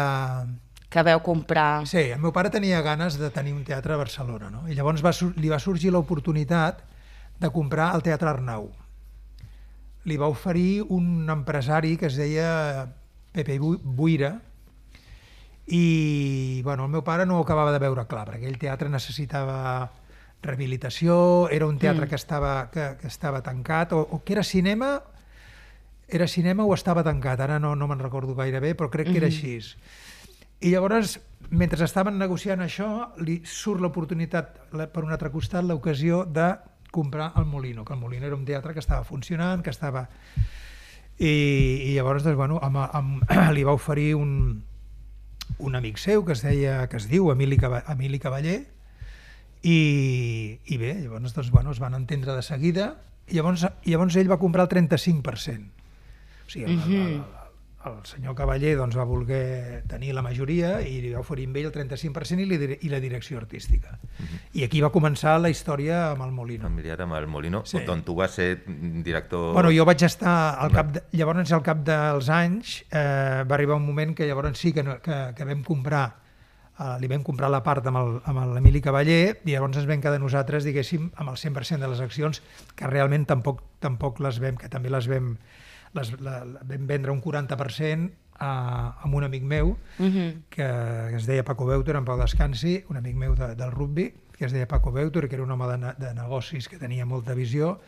Que 0.89 1.03
veu 1.05 1.19
comprar... 1.21 1.85
Sí, 1.85 1.99
el 2.09 2.17
meu 2.17 2.33
pare 2.33 2.49
tenia 2.49 2.81
ganes 2.81 3.19
de 3.21 3.29
tenir 3.29 3.53
un 3.53 3.61
teatre 3.63 3.93
a 3.93 3.97
Barcelona, 4.01 4.49
no? 4.49 4.63
I 4.67 4.73
llavors 4.73 5.03
va, 5.05 5.11
li 5.37 5.47
va 5.53 5.59
sorgir 5.61 5.91
l'oportunitat 5.93 6.81
de 7.39 7.49
comprar 7.55 7.93
el 7.95 8.03
Teatre 8.03 8.29
Arnau. 8.29 8.69
Li 10.07 10.17
va 10.19 10.29
oferir 10.31 10.83
un 10.87 11.29
empresari 11.29 11.95
que 11.97 12.07
es 12.07 12.17
deia 12.19 12.89
Pepe 13.35 13.59
Bu- 13.59 13.79
Buira, 13.83 14.39
i 15.69 16.61
bueno, 16.63 16.85
el 16.85 16.91
meu 16.91 17.03
pare 17.05 17.27
no 17.29 17.37
ho 17.37 17.43
acabava 17.45 17.71
de 17.71 17.79
veure 17.81 18.07
clar, 18.09 18.25
perquè 18.25 18.41
aquell 18.41 18.57
teatre 18.57 18.89
necessitava 18.89 19.91
rehabilitació, 20.41 21.47
era 21.53 21.67
un 21.67 21.77
teatre 21.77 22.07
mm. 22.07 22.09
que, 22.09 22.17
estava, 22.17 22.53
que, 22.73 22.85
que 22.97 23.07
estava 23.07 23.43
tancat, 23.45 23.93
o, 23.93 24.01
o 24.01 24.23
que 24.25 24.33
era 24.33 24.43
cinema, 24.43 24.95
era 26.07 26.27
cinema 26.27 26.65
o 26.65 26.73
estava 26.73 27.03
tancat, 27.05 27.43
ara 27.45 27.59
no, 27.61 27.75
no 27.77 27.87
me'n 27.91 28.01
recordo 28.01 28.33
gaire 28.33 28.63
bé, 28.63 28.73
però 28.73 28.89
crec 28.89 29.11
que 29.11 29.19
era 29.21 29.29
així. 29.29 29.59
I 30.65 30.73
llavors, 30.73 31.19
mentre 31.51 31.85
estaven 31.85 32.17
negociant 32.17 32.63
això, 32.65 32.89
li 33.21 33.39
surt 33.45 33.83
l'oportunitat, 33.83 34.57
per 34.73 35.05
un 35.05 35.13
altre 35.13 35.29
costat, 35.29 35.67
l'ocasió 35.67 36.23
de 36.25 36.49
comprar 36.91 37.33
el 37.37 37.45
Molino, 37.45 37.85
que 37.85 37.93
el 37.93 37.99
Molino 37.99 38.25
era 38.25 38.35
un 38.35 38.45
teatre 38.45 38.73
que 38.73 38.83
estava 38.83 39.03
funcionant, 39.03 39.63
que 39.63 39.73
estava... 39.73 40.07
I, 41.19 41.29
i 41.89 41.93
llavors, 41.97 42.23
doncs, 42.23 42.37
bueno, 42.39 42.59
amb, 42.63 42.79
amb, 42.79 43.31
li 43.55 43.65
va 43.67 43.75
oferir 43.75 44.13
un, 44.15 44.63
un 45.59 45.75
amic 45.75 45.99
seu 45.99 46.23
que 46.25 46.31
es 46.31 46.43
deia 46.45 46.85
que 46.87 46.95
es 46.95 47.09
diu 47.11 47.27
Emili, 47.33 47.57
Emili 47.91 48.21
Cavaller 48.23 48.61
i, 49.59 49.79
i 50.63 50.77
bé, 50.79 50.93
llavors 51.01 51.35
doncs, 51.35 51.51
bueno, 51.51 51.75
es 51.75 51.81
van 51.83 51.97
entendre 51.97 52.37
de 52.37 52.45
seguida 52.45 52.93
i 53.27 53.35
llavors, 53.35 53.67
llavors 53.83 54.15
ell 54.15 54.31
va 54.31 54.39
comprar 54.39 54.69
el 54.69 54.71
35%. 54.71 55.67
O 56.47 56.49
sigui, 56.49 56.65
el, 56.65 56.79
el, 56.79 57.11
el, 57.11 57.38
el 57.87 57.99
senyor 58.03 58.35
Cavaller 58.35 58.73
doncs, 58.75 58.97
va 58.99 59.05
voler 59.07 59.83
tenir 59.87 60.11
la 60.15 60.23
majoria 60.25 60.79
i 60.83 60.97
li 60.99 61.13
va 61.13 61.21
oferir 61.23 61.45
amb 61.47 61.59
ell 61.61 61.69
el 61.69 61.73
35% 61.75 62.43
i, 62.43 62.47
li, 62.49 62.77
i 62.83 62.91
la 62.91 62.99
direcció 62.99 63.39
artística. 63.39 63.95
I 64.53 64.65
aquí 64.65 64.81
va 64.83 64.91
començar 64.91 65.37
la 65.39 65.51
història 65.51 66.09
amb 66.11 66.25
el 66.25 66.33
Molino. 66.35 66.67
Familiar 66.67 66.99
amb 67.05 67.15
el 67.15 67.27
Molino, 67.31 67.63
Sí. 67.65 67.79
on 67.87 68.03
tu 68.03 68.15
vas 68.15 68.31
ser 68.35 68.63
director... 68.67 69.53
Bueno, 69.53 69.71
jo 69.71 69.85
vaig 69.87 70.03
estar 70.03 70.55
al 70.59 70.71
cap 70.75 70.91
de, 70.97 71.03
llavors 71.15 71.51
al 71.55 71.63
cap 71.63 71.85
dels 71.87 72.29
anys 72.29 72.81
eh, 72.91 73.45
va 73.47 73.55
arribar 73.55 73.77
un 73.79 73.85
moment 73.85 74.15
que 74.15 74.27
llavors 74.27 74.59
sí 74.59 74.73
que, 74.73 74.83
no, 74.83 74.99
que, 75.01 75.31
que 75.35 75.47
vam 75.47 75.63
comprar 75.63 76.03
eh, 76.79 76.97
li 76.99 77.07
vam 77.11 77.23
comprar 77.23 77.49
la 77.51 77.61
part 77.63 77.87
amb 77.87 78.43
l'Emili 78.53 78.81
Cavaller 78.83 79.39
i 79.45 79.53
llavors 79.53 79.79
ens 79.79 79.87
vam 79.87 80.03
quedar 80.03 80.19
nosaltres, 80.19 80.67
diguéssim, 80.67 81.09
amb 81.15 81.31
el 81.31 81.39
100% 81.39 81.79
de 81.79 81.89
les 81.91 82.03
accions, 82.03 82.43
que 82.75 82.91
realment 82.91 83.25
tampoc, 83.29 83.63
tampoc 83.79 84.19
les 84.23 84.39
vam, 84.43 84.59
que 84.59 84.69
també 84.71 84.91
les 84.91 85.07
vam, 85.11 85.35
les, 85.93 86.11
la, 86.21 86.43
la, 86.45 86.59
vam 86.63 86.87
vendre 86.87 87.11
un 87.11 87.21
40% 87.21 88.11
a, 88.39 88.49
amb 89.03 89.15
un 89.15 89.23
amic 89.25 89.43
meu, 89.43 89.75
Mhm. 89.99 90.43
que, 90.49 90.63
que 90.63 91.15
es 91.17 91.25
deia 91.25 91.43
Paco 91.43 91.65
Beutor, 91.65 91.95
en 91.97 92.05
pau 92.05 92.17
descansi, 92.19 92.83
un 92.89 92.97
amic 92.97 93.15
meu 93.15 93.35
de, 93.35 93.55
del 93.55 93.71
rugby, 93.71 94.13
que 94.37 94.45
es 94.45 94.51
deia 94.53 94.67
Paco 94.67 94.91
Beutor, 94.91 95.27
que 95.27 95.35
era 95.35 95.43
un 95.43 95.51
home 95.51 95.67
de, 95.77 95.93
de 95.99 96.13
negocis 96.13 96.69
que 96.69 96.77
tenia 96.79 97.05
molta 97.05 97.33
visió 97.35 97.79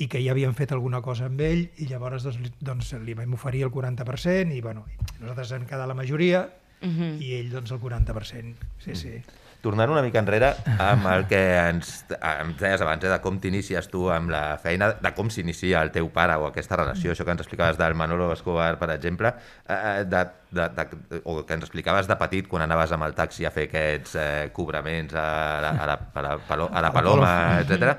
i 0.00 0.06
que 0.08 0.22
ja 0.24 0.32
havien 0.32 0.54
fet 0.56 0.72
alguna 0.72 1.02
cosa 1.04 1.26
amb 1.28 1.40
ell 1.44 1.66
i 1.76 1.84
llavors 1.90 2.24
doncs, 2.24 2.38
li- 2.40 2.52
doncs, 2.64 2.94
li 3.04 3.12
vam 3.12 3.34
oferir 3.36 3.64
el 3.66 3.70
40% 3.70 4.54
i 4.56 4.62
bueno, 4.64 4.86
nosaltres 5.20 5.52
hem 5.52 5.66
quedat 5.68 5.86
la 5.86 5.94
majoria 5.94 6.46
Mhm. 6.80 7.20
i 7.20 7.34
ell 7.36 7.50
doncs 7.52 7.70
el 7.70 7.78
40%. 7.78 8.56
Sí, 8.80 8.96
sí. 8.96 9.20
Tornant 9.62 9.92
una 9.94 10.02
mica 10.02 10.18
enrere 10.18 10.48
amb 10.82 11.04
el 11.06 11.24
que 11.30 11.38
ens, 11.68 11.92
ens 12.18 12.56
deies 12.58 12.82
abans, 12.82 13.04
eh, 13.06 13.10
de 13.12 13.18
com 13.22 13.36
t'inicies 13.38 13.86
tu 13.92 14.08
amb 14.10 14.32
la 14.34 14.56
feina, 14.58 14.88
de 14.98 15.12
com 15.14 15.30
s'inicia 15.30 15.80
el 15.86 15.92
teu 15.94 16.08
pare 16.10 16.34
o 16.42 16.48
aquesta 16.48 16.80
relació, 16.80 17.12
això 17.14 17.22
que 17.24 17.30
ens 17.36 17.44
explicaves 17.44 17.78
del 17.78 17.94
Manolo 17.94 18.32
Escobar, 18.34 18.72
per 18.80 18.90
exemple, 18.96 19.30
eh, 19.70 20.02
de, 20.04 20.24
de, 20.50 20.66
de, 20.80 21.22
o 21.22 21.36
que 21.46 21.54
ens 21.54 21.62
explicaves 21.68 22.10
de 22.10 22.18
petit 22.18 22.50
quan 22.50 22.66
anaves 22.66 22.90
amb 22.98 23.06
el 23.06 23.14
taxi 23.14 23.46
a 23.46 23.54
fer 23.54 23.68
aquests 23.70 24.18
eh, 24.18 24.50
cobraments 24.52 25.14
a 25.14 25.26
la, 25.62 25.70
a 25.78 25.86
la, 25.92 25.98
a 26.12 26.26
la, 26.26 26.36
palo- 26.50 26.70
a 26.72 26.82
la 26.82 26.90
Paloma, 26.92 27.32
etc. 27.62 27.94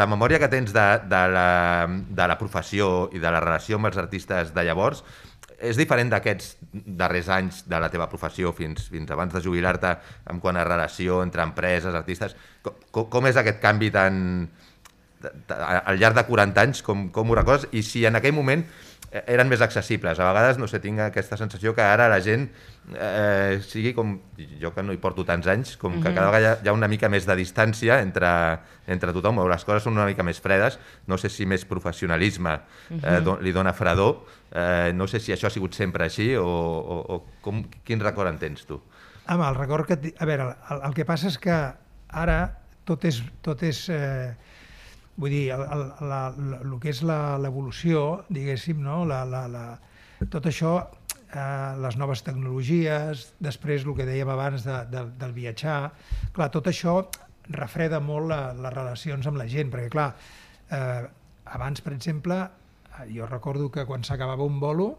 La 0.00 0.06
memòria 0.08 0.40
que 0.40 0.48
tens 0.48 0.72
de, 0.72 0.88
de, 1.04 1.24
la, 1.36 1.84
de 1.90 2.26
la 2.32 2.38
professió 2.40 3.10
i 3.12 3.20
de 3.20 3.30
la 3.36 3.40
relació 3.44 3.76
amb 3.76 3.92
els 3.92 4.00
artistes 4.00 4.54
de 4.56 4.64
llavors 4.64 5.04
és 5.60 5.76
diferent 5.76 6.10
d'aquests 6.12 6.54
darrers 6.98 7.28
anys 7.32 7.62
de 7.68 7.80
la 7.82 7.90
teva 7.92 8.08
professió 8.10 8.52
fins, 8.56 8.88
fins 8.90 9.10
abans 9.12 9.34
de 9.34 9.42
jubilar-te 9.44 9.92
en 10.32 10.40
quant 10.40 10.56
a 10.56 10.64
relació 10.64 11.20
entre 11.24 11.44
empreses, 11.44 11.94
artistes. 11.94 12.36
Com, 12.64 13.06
com, 13.12 13.28
és 13.30 13.40
aquest 13.40 13.60
canvi 13.62 13.92
tan... 13.94 14.18
al 15.48 15.98
llarg 16.00 16.16
de 16.16 16.24
40 16.26 16.62
anys, 16.62 16.84
com, 16.86 17.08
com 17.12 17.30
ho 17.30 17.36
recordes? 17.36 17.68
I 17.76 17.82
si 17.84 18.06
en 18.08 18.16
aquell 18.16 18.34
moment 18.36 18.64
eh, 19.10 19.22
eren 19.34 19.48
més 19.50 19.60
accessibles. 19.64 20.18
A 20.18 20.28
vegades, 20.30 20.58
no 20.60 20.68
sé, 20.70 20.80
tinc 20.82 21.02
aquesta 21.04 21.36
sensació 21.40 21.74
que 21.76 21.84
ara 21.84 22.08
la 22.10 22.20
gent 22.24 22.46
eh, 22.94 23.60
sigui 23.66 23.92
com... 23.96 24.16
Jo 24.60 24.72
que 24.74 24.84
no 24.84 24.94
hi 24.94 25.00
porto 25.02 25.24
tants 25.28 25.48
anys, 25.50 25.74
com 25.80 25.98
que 26.00 26.12
cada 26.12 26.30
vegada 26.30 26.40
hi 26.40 26.48
ha, 26.48 26.54
hi 26.64 26.70
ha 26.70 26.76
una 26.76 26.88
mica 26.90 27.10
més 27.12 27.26
de 27.28 27.36
distància 27.38 28.00
entre, 28.04 28.30
entre 28.90 29.14
tothom, 29.16 29.42
o 29.42 29.48
les 29.50 29.66
coses 29.68 29.84
són 29.86 29.98
una 29.98 30.08
mica 30.08 30.26
més 30.26 30.40
fredes. 30.42 30.78
No 31.10 31.18
sé 31.20 31.32
si 31.32 31.48
més 31.48 31.66
professionalisme 31.68 32.56
eh, 33.00 33.18
don, 33.24 33.42
li 33.44 33.52
dona 33.56 33.74
fredor. 33.76 34.22
Eh, 34.50 34.92
no 34.96 35.08
sé 35.10 35.20
si 35.20 35.34
això 35.36 35.50
ha 35.50 35.54
sigut 35.54 35.76
sempre 35.76 36.06
així 36.08 36.32
o, 36.38 36.46
o, 36.46 37.02
o 37.16 37.20
com, 37.44 37.64
quin 37.86 38.02
record 38.02 38.32
en 38.32 38.40
tens 38.40 38.64
tu? 38.68 38.80
Home, 39.30 39.44
el 39.46 39.58
record 39.58 39.86
que... 39.86 40.14
A 40.18 40.26
veure, 40.26 40.54
el, 40.72 40.86
el 40.88 40.96
que 40.96 41.06
passa 41.06 41.28
és 41.30 41.36
que 41.38 41.58
ara 42.10 42.38
tot 42.88 43.04
és... 43.06 43.20
Tot 43.46 43.62
és 43.66 43.84
eh, 43.94 44.32
vull 45.16 45.32
dir, 45.32 45.44
el, 45.54 45.64
el, 45.64 45.84
la, 46.08 46.20
el 46.60 46.76
que 46.82 46.92
és 46.92 47.02
l'evolució, 47.06 48.24
diguéssim, 48.30 48.80
no? 48.84 49.02
la, 49.08 49.22
la, 49.28 49.46
la, 49.50 49.64
tot 50.32 50.46
això, 50.50 50.74
eh, 51.32 51.72
les 51.80 51.98
noves 52.00 52.22
tecnologies, 52.26 53.30
després 53.42 53.86
el 53.86 53.96
que 53.98 54.06
dèiem 54.08 54.30
abans 54.32 54.64
de, 54.66 54.78
de, 54.92 55.04
del 55.20 55.34
viatjar, 55.36 55.80
clar, 56.36 56.50
tot 56.54 56.70
això 56.70 57.00
refreda 57.50 58.00
molt 58.00 58.30
la, 58.30 58.40
les 58.54 58.74
relacions 58.74 59.26
amb 59.26 59.40
la 59.40 59.48
gent, 59.50 59.72
perquè 59.72 59.90
clar, 59.92 60.08
eh, 60.70 61.04
abans, 61.56 61.82
per 61.82 61.94
exemple, 61.96 62.40
eh, 62.44 63.06
jo 63.12 63.28
recordo 63.28 63.70
que 63.70 63.86
quan 63.86 64.04
s'acabava 64.06 64.46
un 64.46 64.60
bolo, 64.62 64.92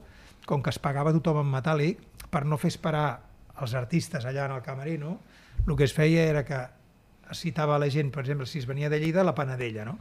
com 0.45 0.63
que 0.63 0.73
es 0.73 0.79
pagava 0.81 1.13
tothom 1.13 1.43
en 1.43 1.51
metàl·lic, 1.53 2.01
per 2.31 2.45
no 2.45 2.57
fer 2.57 2.71
esperar 2.73 3.21
els 3.61 3.73
artistes 3.77 4.25
allà 4.25 4.47
en 4.47 4.55
el 4.57 4.63
camerino, 4.65 5.19
el 5.67 5.75
que 5.77 5.85
es 5.85 5.93
feia 5.93 6.23
era 6.25 6.43
que 6.45 6.59
citava 7.37 7.77
la 7.79 7.89
gent, 7.89 8.11
per 8.11 8.23
exemple, 8.25 8.45
si 8.45 8.59
es 8.59 8.67
venia 8.67 8.89
de 8.89 8.99
Lleida, 8.99 9.23
la 9.23 9.35
Panadella, 9.35 9.85
no? 9.85 9.97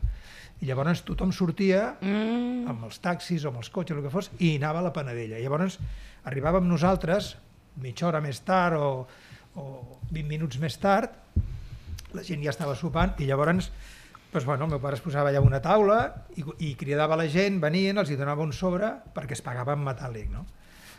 I 0.60 0.66
llavors 0.68 1.02
tothom 1.08 1.30
sortia 1.32 1.96
Mm. 2.02 2.68
amb 2.68 2.84
els 2.84 2.98
taxis 3.00 3.44
o 3.44 3.48
amb 3.48 3.58
els 3.62 3.70
cotxes, 3.70 3.96
el 3.96 4.02
que 4.04 4.10
fos, 4.12 4.30
i 4.38 4.56
anava 4.56 4.80
a 4.80 4.82
la 4.82 4.92
Panadella. 4.92 5.38
I 5.38 5.42
llavors 5.46 5.78
arribàvem 6.24 6.66
nosaltres, 6.68 7.36
mitja 7.80 8.06
hora 8.08 8.20
més 8.20 8.40
tard 8.44 8.76
o, 8.76 9.06
o 9.56 9.64
20 10.10 10.28
minuts 10.28 10.58
més 10.60 10.76
tard, 10.78 11.10
la 12.12 12.22
gent 12.26 12.42
ja 12.42 12.50
estava 12.50 12.74
sopant 12.74 13.14
i 13.22 13.26
llavors 13.28 13.70
doncs, 14.32 14.44
bueno, 14.46 14.64
el 14.64 14.70
meu 14.70 14.80
pare 14.82 14.94
es 14.94 15.00
posava 15.02 15.30
allà 15.30 15.40
una 15.42 15.58
taula 15.62 16.26
i, 16.36 16.44
i 16.68 16.74
cridava 16.78 17.16
la 17.16 17.26
gent, 17.26 17.60
venien, 17.62 17.98
els 17.98 18.10
hi 18.10 18.16
donava 18.18 18.42
un 18.44 18.52
sobre 18.52 18.86
perquè 19.14 19.32
es 19.34 19.42
pagava 19.42 19.72
en 19.74 19.82
metàl·lic. 19.82 20.28
No? 20.30 20.44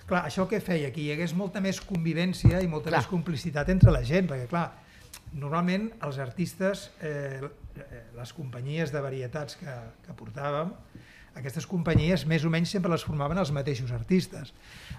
Clar, 0.08 0.26
això 0.28 0.48
què 0.50 0.60
feia? 0.60 0.90
Que 0.92 1.00
hi 1.02 1.12
hagués 1.14 1.34
molta 1.38 1.62
més 1.64 1.80
convivència 1.80 2.60
i 2.62 2.68
molta 2.68 2.90
Clar. 2.90 3.00
més 3.00 3.08
complicitat 3.08 3.70
entre 3.72 3.92
la 3.94 4.02
gent, 4.04 4.28
perquè 4.28 4.50
clar, 4.52 4.72
normalment 5.34 5.90
els 6.04 6.18
artistes, 6.20 6.90
eh, 7.02 7.40
eh, 7.80 8.04
les 8.18 8.34
companyies 8.36 8.92
de 8.92 9.02
varietats 9.04 9.56
que, 9.60 9.76
que 10.06 10.16
portàvem, 10.18 10.74
aquestes 11.40 11.66
companyies 11.70 12.26
més 12.28 12.44
o 12.44 12.50
menys 12.52 12.74
sempre 12.76 12.92
les 12.92 13.06
formaven 13.08 13.40
els 13.40 13.54
mateixos 13.56 13.92
artistes, 13.96 14.52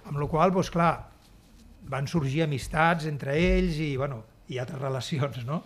amb 0.06 0.16
la 0.16 0.28
qual 0.28 0.52
cosa, 0.54 0.70
doncs, 0.70 0.72
clar, 0.72 0.92
van 1.92 2.06
sorgir 2.08 2.44
amistats 2.46 3.04
entre 3.10 3.34
ells 3.36 3.76
i, 3.82 3.96
bueno, 4.00 4.22
i 4.48 4.58
altres 4.62 4.80
relacions, 4.86 5.42
no? 5.44 5.62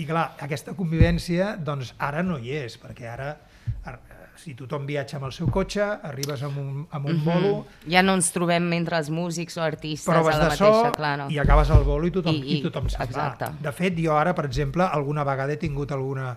I 0.00 0.06
clar, 0.08 0.30
aquesta 0.40 0.72
convivència, 0.78 1.56
doncs 1.60 1.92
ara 2.00 2.22
no 2.24 2.38
hi 2.40 2.54
és, 2.62 2.78
perquè 2.80 3.10
ara, 3.12 3.34
ar- 3.84 4.00
si 4.42 4.54
tothom 4.58 4.86
viatja 4.88 5.16
amb 5.20 5.28
el 5.28 5.32
seu 5.36 5.46
cotxe, 5.54 5.84
arribes 6.08 6.42
amb 6.42 6.58
un, 6.58 6.70
amb 6.90 7.06
un 7.12 7.20
bolo, 7.24 7.50
Ja 7.88 8.02
no 8.02 8.16
ens 8.18 8.32
trobem 8.34 8.66
entre 8.74 8.98
els 8.98 9.10
músics 9.14 9.56
o 9.56 9.62
artistes 9.62 10.08
proves 10.10 10.34
a 10.34 10.38
la 10.40 10.48
de 10.50 10.56
so 10.58 10.70
mateixa, 10.70 10.92
clar, 10.96 11.12
no? 11.20 11.26
i 11.30 11.38
acabes 11.38 11.70
al 11.70 11.84
bolo 11.86 12.08
i 12.10 12.14
tothom, 12.14 12.34
I- 12.34 12.42
i, 12.42 12.56
i- 12.58 12.62
tothom 12.64 12.88
se'n 12.90 13.12
va. 13.14 13.28
De 13.62 13.72
fet, 13.72 13.94
jo 14.02 14.16
ara, 14.18 14.34
per 14.34 14.44
exemple, 14.48 14.82
alguna 14.84 15.22
vegada 15.24 15.54
he 15.54 15.60
tingut 15.62 15.92
alguna, 15.94 16.32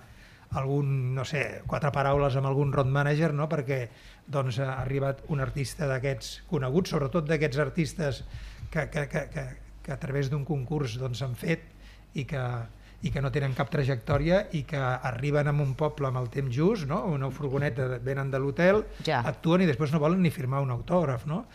algun, 0.55 1.13
no 1.15 1.25
sé, 1.25 1.63
quatre 1.67 1.91
paraules 1.91 2.35
amb 2.37 2.47
algun 2.47 2.71
road 2.73 2.87
manager, 2.93 3.33
no? 3.33 3.49
perquè 3.49 3.87
doncs, 4.27 4.59
ha 4.61 4.79
arribat 4.83 5.23
un 5.33 5.41
artista 5.41 5.87
d'aquests 5.89 6.43
coneguts, 6.49 6.93
sobretot 6.93 7.25
d'aquests 7.27 7.59
artistes 7.59 8.23
que, 8.71 8.87
que, 8.89 9.07
que, 9.09 9.25
que, 9.33 9.45
que 9.85 9.91
a 9.93 9.99
través 9.99 10.29
d'un 10.29 10.45
concurs 10.45 10.95
doncs, 11.01 11.19
s'han 11.21 11.35
fet 11.35 11.65
i 12.15 12.23
que, 12.29 12.41
i 13.03 13.11
que 13.11 13.21
no 13.21 13.31
tenen 13.31 13.53
cap 13.53 13.69
trajectòria 13.69 14.45
i 14.53 14.63
que 14.63 14.77
arriben 14.79 15.47
a 15.47 15.51
un 15.51 15.75
poble 15.75 16.07
amb 16.07 16.17
el 16.17 16.29
temps 16.33 16.53
just, 16.55 16.87
no? 16.87 17.03
una 17.05 17.29
furgoneta 17.31 17.99
venen 18.03 18.31
de 18.31 18.39
l'hotel, 18.39 18.85
Ja. 19.05 19.21
actuen 19.25 19.61
i 19.61 19.65
després 19.69 19.91
no 19.93 19.99
volen 19.99 20.21
ni 20.21 20.31
firmar 20.31 20.61
un 20.61 20.71
autògraf. 20.71 21.25
No? 21.25 21.45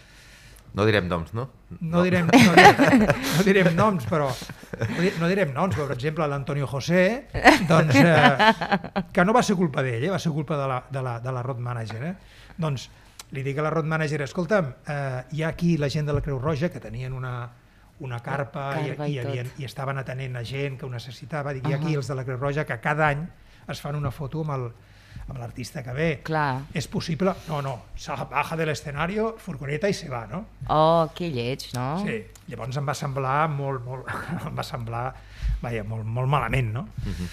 No 0.73 0.85
direm 0.87 1.09
noms, 1.11 1.33
no? 1.35 1.49
No, 1.81 2.03
direm, 2.07 2.29
no, 2.31 2.53
direm, 2.55 3.01
no 3.37 3.43
direm 3.43 3.75
noms, 3.75 4.05
però 4.07 4.29
no, 4.31 5.09
no 5.19 5.29
direm 5.33 5.51
noms, 5.53 5.75
però 5.75 5.89
per 5.89 5.97
exemple 5.97 6.29
l'Antonio 6.31 6.69
José, 6.71 7.27
doncs, 7.67 7.97
eh, 7.99 9.03
que 9.13 9.25
no 9.27 9.35
va 9.35 9.43
ser 9.43 9.57
culpa 9.59 9.83
d'ell, 9.83 10.05
eh, 10.07 10.13
va 10.15 10.21
ser 10.23 10.31
culpa 10.31 10.57
de 10.61 10.69
la, 10.71 10.79
de 10.91 11.03
la, 11.03 11.19
de 11.19 11.33
la 11.35 11.43
road 11.43 11.59
manager. 11.59 12.05
Eh? 12.13 12.15
Doncs 12.63 12.87
li 13.35 13.43
dic 13.43 13.59
a 13.59 13.65
la 13.67 13.71
road 13.75 13.87
manager, 13.91 14.23
escolta'm, 14.23 14.71
eh, 14.87 15.25
hi 15.35 15.43
ha 15.43 15.49
aquí 15.51 15.77
la 15.77 15.91
gent 15.91 16.07
de 16.07 16.15
la 16.15 16.23
Creu 16.23 16.39
Roja 16.39 16.71
que 16.71 16.79
tenien 16.83 17.13
una, 17.19 17.51
una 18.01 18.19
carpa, 18.21 18.71
Carpa 18.75 19.07
i, 19.07 19.13
i 19.13 19.15
i, 19.15 19.19
havien, 19.21 19.51
i 19.59 19.65
estaven 19.65 19.99
atenent 19.99 20.37
a 20.37 20.45
gent 20.45 20.79
que 20.79 20.87
ho 20.87 20.91
necessitava. 20.91 21.53
Dic, 21.53 21.67
hi 21.69 21.75
ha 21.75 21.77
aquí 21.81 21.95
els 21.95 22.09
de 22.09 22.15
la 22.15 22.25
Creu 22.25 22.39
Roja 22.41 22.65
que 22.65 22.79
cada 22.81 23.09
any 23.09 23.27
es 23.69 23.81
fan 23.81 23.97
una 23.97 24.11
foto 24.11 24.41
amb 24.41 24.57
el 24.57 24.71
amb 25.31 25.39
l'artista 25.39 25.83
que 25.83 25.93
ve. 25.95 26.09
Clar. 26.27 26.63
És 26.75 26.89
possible? 26.91 27.33
No, 27.49 27.61
no, 27.63 27.75
se 27.97 28.15
baja 28.31 28.57
de 28.59 28.67
l'escenario, 28.67 29.37
furgoneta 29.39 29.89
i 29.89 29.95
se 29.95 30.09
va, 30.11 30.25
no? 30.27 30.45
Oh, 30.69 31.07
que 31.15 31.29
lleig, 31.31 31.69
no? 31.75 32.01
Sí, 32.05 32.17
llavors 32.51 32.77
em 32.81 32.89
va 32.89 32.95
semblar 32.99 33.49
molt, 33.53 33.85
molt, 33.87 34.11
em 34.49 34.57
va 34.59 34.65
semblar, 34.67 35.05
vaja, 35.63 35.85
molt, 35.87 36.05
molt 36.07 36.29
malament, 36.31 36.73
no? 36.75 36.89
Uh 37.05 37.13
-huh. 37.13 37.29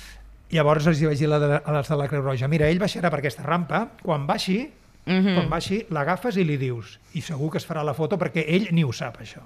Llavors 0.52 0.86
els 0.88 1.02
hi 1.02 1.06
vaig 1.06 1.18
dir 1.18 1.26
a 1.28 1.30
la 1.30 1.40
de- 1.40 1.62
a 1.66 1.72
les 1.74 1.88
de 1.90 1.96
la 1.98 2.08
Creu 2.08 2.22
Roja, 2.22 2.48
mira, 2.48 2.68
ell 2.70 2.80
baixarà 2.80 3.10
per 3.10 3.20
aquesta 3.20 3.44
rampa, 3.44 3.88
quan 4.04 4.28
baixi, 4.28 4.72
uh 5.06 5.12
-huh. 5.12 5.34
quan 5.36 5.50
baixi, 5.50 5.86
l'agafes 5.90 6.38
i 6.38 6.44
li 6.44 6.58
dius, 6.58 7.00
i 7.14 7.22
segur 7.22 7.52
que 7.52 7.58
es 7.58 7.68
farà 7.68 7.84
la 7.84 7.94
foto 7.94 8.18
perquè 8.18 8.44
ell 8.48 8.68
ni 8.72 8.84
ho 8.84 8.92
sap, 8.94 9.20
això. 9.22 9.42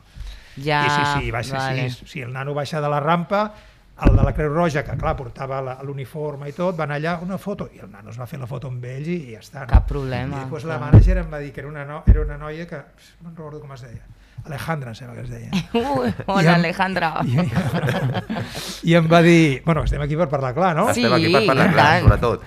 Ja, 0.57 0.81
I 0.85 0.89
sí, 0.89 1.25
sí, 1.25 1.31
baixa, 1.31 1.57
vale. 1.57 1.89
sí, 1.89 2.05
sí, 2.05 2.21
el 2.21 2.33
nano 2.33 2.53
baixa 2.53 2.81
de 2.81 2.89
la 2.89 2.99
rampa, 2.99 3.53
el 4.01 4.15
de 4.17 4.23
la 4.23 4.33
Creu 4.33 4.53
Roja, 4.53 4.83
que 4.83 4.95
clar, 4.97 5.15
portava 5.15 5.61
l'uniforme 5.85 6.49
i 6.49 6.53
tot, 6.57 6.75
van 6.75 6.91
allà, 6.91 7.19
una 7.21 7.37
foto, 7.37 7.69
i 7.75 7.79
el 7.79 7.91
nano 7.91 8.09
es 8.09 8.19
va 8.19 8.25
fer 8.27 8.39
la 8.39 8.47
foto 8.49 8.67
amb 8.67 8.83
ells 8.83 9.07
i, 9.07 9.17
i 9.29 9.35
ja 9.35 9.39
està. 9.43 9.61
No? 9.61 9.67
Cap 9.69 9.85
problema, 9.87 10.37
I 10.37 10.39
després 10.45 10.65
la 10.65 10.77
clar. 10.79 10.87
mànager 10.91 11.17
em 11.21 11.29
va 11.31 11.39
dir 11.39 11.51
que 11.53 11.61
era 11.61 11.69
una, 11.69 11.85
no, 11.85 12.01
era 12.07 12.21
una 12.25 12.37
noia 12.41 12.65
que, 12.67 12.81
no 13.21 13.29
recordo 13.29 13.59
com 13.61 13.71
es 13.77 13.81
deia, 13.85 14.01
Alejandra, 14.43 14.89
em 14.89 14.95
sembla 14.97 15.15
que 15.15 15.21
es 15.21 15.29
deia. 15.29 15.51
Ui, 16.01 16.09
I 16.09 16.13
hola, 16.25 16.41
em- 16.55 16.55
Alejandra. 16.55 17.11
I, 17.23 18.89
I 18.89 18.95
em 18.97 19.07
va 19.11 19.21
dir, 19.21 19.61
bueno, 19.65 19.83
estem 19.85 20.01
aquí 20.01 20.17
per 20.17 20.27
parlar 20.31 20.53
clar, 20.55 20.75
no? 20.75 20.87
Sí, 20.93 21.03
Estem 21.05 21.13
aquí 21.19 21.29
per 21.33 21.43
parlar 21.45 21.67
i 21.69 21.73
clar, 21.75 21.85
tant. 21.85 22.03
sobretot. 22.07 22.43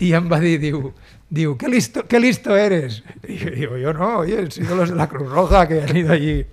Y 0.00 0.12
em 0.16 0.30
va 0.32 0.38
dir, 0.40 0.58
diu, 0.60 0.92
diu, 1.32 1.56
qué 1.56 1.68
listo, 1.68 2.04
qué 2.06 2.20
listo 2.20 2.54
eres. 2.56 3.02
Y 3.26 3.36
yo 3.38 3.50
digo, 3.50 3.76
yo 3.78 3.92
no, 3.94 4.18
oye, 4.18 4.42
he 4.42 4.50
sido 4.50 4.76
los 4.76 4.90
de 4.90 4.96
la 4.96 5.08
Cruz 5.08 5.30
Roja 5.32 5.66
que 5.66 5.80
han 5.82 5.96
ido 5.96 6.12
allí. 6.12 6.44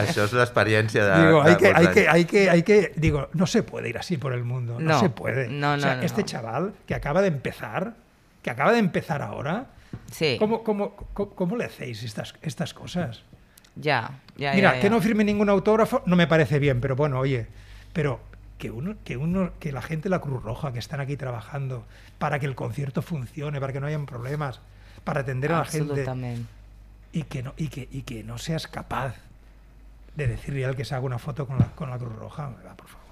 Això 0.00 0.24
és 0.24 0.32
l'experiència 0.32 1.04
de... 1.04 1.18
Digo, 1.26 1.42
de 1.44 1.50
hay 1.50 1.56
que, 1.56 1.72
hay 1.74 1.86
que, 1.88 2.08
hay 2.08 2.24
que, 2.24 2.50
hay 2.50 2.62
que, 2.62 2.92
digo, 2.96 3.28
no 3.34 3.46
se 3.46 3.62
puede 3.62 3.88
ir 3.90 3.98
así 3.98 4.16
por 4.16 4.32
el 4.32 4.44
mundo, 4.44 4.78
no, 4.80 4.94
No, 4.94 5.00
se 5.00 5.10
puede. 5.10 5.48
no, 5.48 5.74
o 5.74 5.78
sea, 5.78 5.96
no, 5.96 6.02
este 6.02 6.22
no. 6.22 6.26
chaval 6.26 6.72
que 6.86 6.94
acaba 6.94 7.20
de 7.20 7.28
empezar, 7.28 7.94
que 8.42 8.50
acaba 8.50 8.72
de 8.72 8.78
empezar 8.78 9.20
ahora, 9.22 9.66
Sí, 10.10 10.36
¿cómo, 10.40 10.64
cómo, 10.64 10.96
cómo, 11.12 11.30
cómo 11.34 11.56
le 11.56 11.64
hacéis 11.66 12.02
estas, 12.02 12.34
estas 12.42 12.74
cosas? 12.74 13.22
ya, 13.76 14.20
ya, 14.36 14.54
Mira, 14.54 14.74
ya, 14.74 14.80
que 14.80 14.88
no 14.90 15.00
firme 15.00 15.22
ningún 15.24 15.48
autógrafo 15.50 16.02
no 16.06 16.16
me 16.16 16.26
parece 16.26 16.58
bien, 16.58 16.80
pero 16.80 16.96
bueno, 16.96 17.18
oye, 17.20 17.46
pero 17.92 18.20
que 18.58 18.70
uno, 18.70 18.96
que 19.04 19.16
uno, 19.16 19.52
que 19.58 19.72
la 19.72 19.82
gente 19.82 20.04
de 20.04 20.10
la 20.10 20.20
Cruz 20.20 20.42
Roja 20.42 20.72
que 20.72 20.78
están 20.78 21.00
aquí 21.00 21.16
trabajando 21.16 21.84
para 22.18 22.38
que 22.38 22.46
el 22.46 22.54
concierto 22.54 23.02
funcione, 23.02 23.60
para 23.60 23.72
que 23.72 23.80
no 23.80 23.86
hayan 23.86 24.06
problemas, 24.06 24.60
para 25.04 25.20
atender 25.20 25.52
a 25.52 25.58
la 25.58 25.64
gente 25.64 26.04
y 27.12 27.22
que 27.24 27.42
no, 27.42 27.54
y 27.56 27.68
que, 27.68 27.88
y 27.90 28.02
que 28.02 28.24
no 28.24 28.38
seas 28.38 28.66
capaz 28.66 29.14
de 30.16 30.26
decirle 30.26 30.64
al 30.64 30.76
que 30.76 30.84
se 30.84 30.94
haga 30.94 31.04
una 31.04 31.18
foto 31.18 31.46
con 31.46 31.58
la, 31.58 31.66
con 31.72 31.90
la 31.90 31.98
Cruz 31.98 32.14
Roja, 32.14 32.50
por 32.76 32.88
favor. 32.88 33.04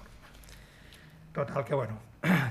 Total, 1.33 1.65
que 1.65 1.73
bueno, 1.73 1.97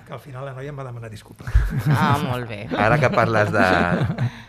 que 0.07 0.13
al 0.13 0.21
final 0.21 0.45
la 0.45 0.53
noia 0.53 0.69
em 0.69 0.77
va 0.79 0.85
demanar 0.85 1.09
disculpes. 1.11 1.49
Ah, 1.89 2.19
molt 2.21 2.47
bé. 2.49 2.67
Ara 2.77 2.99
que 3.01 3.09
parles 3.13 3.49
de, 3.55 3.63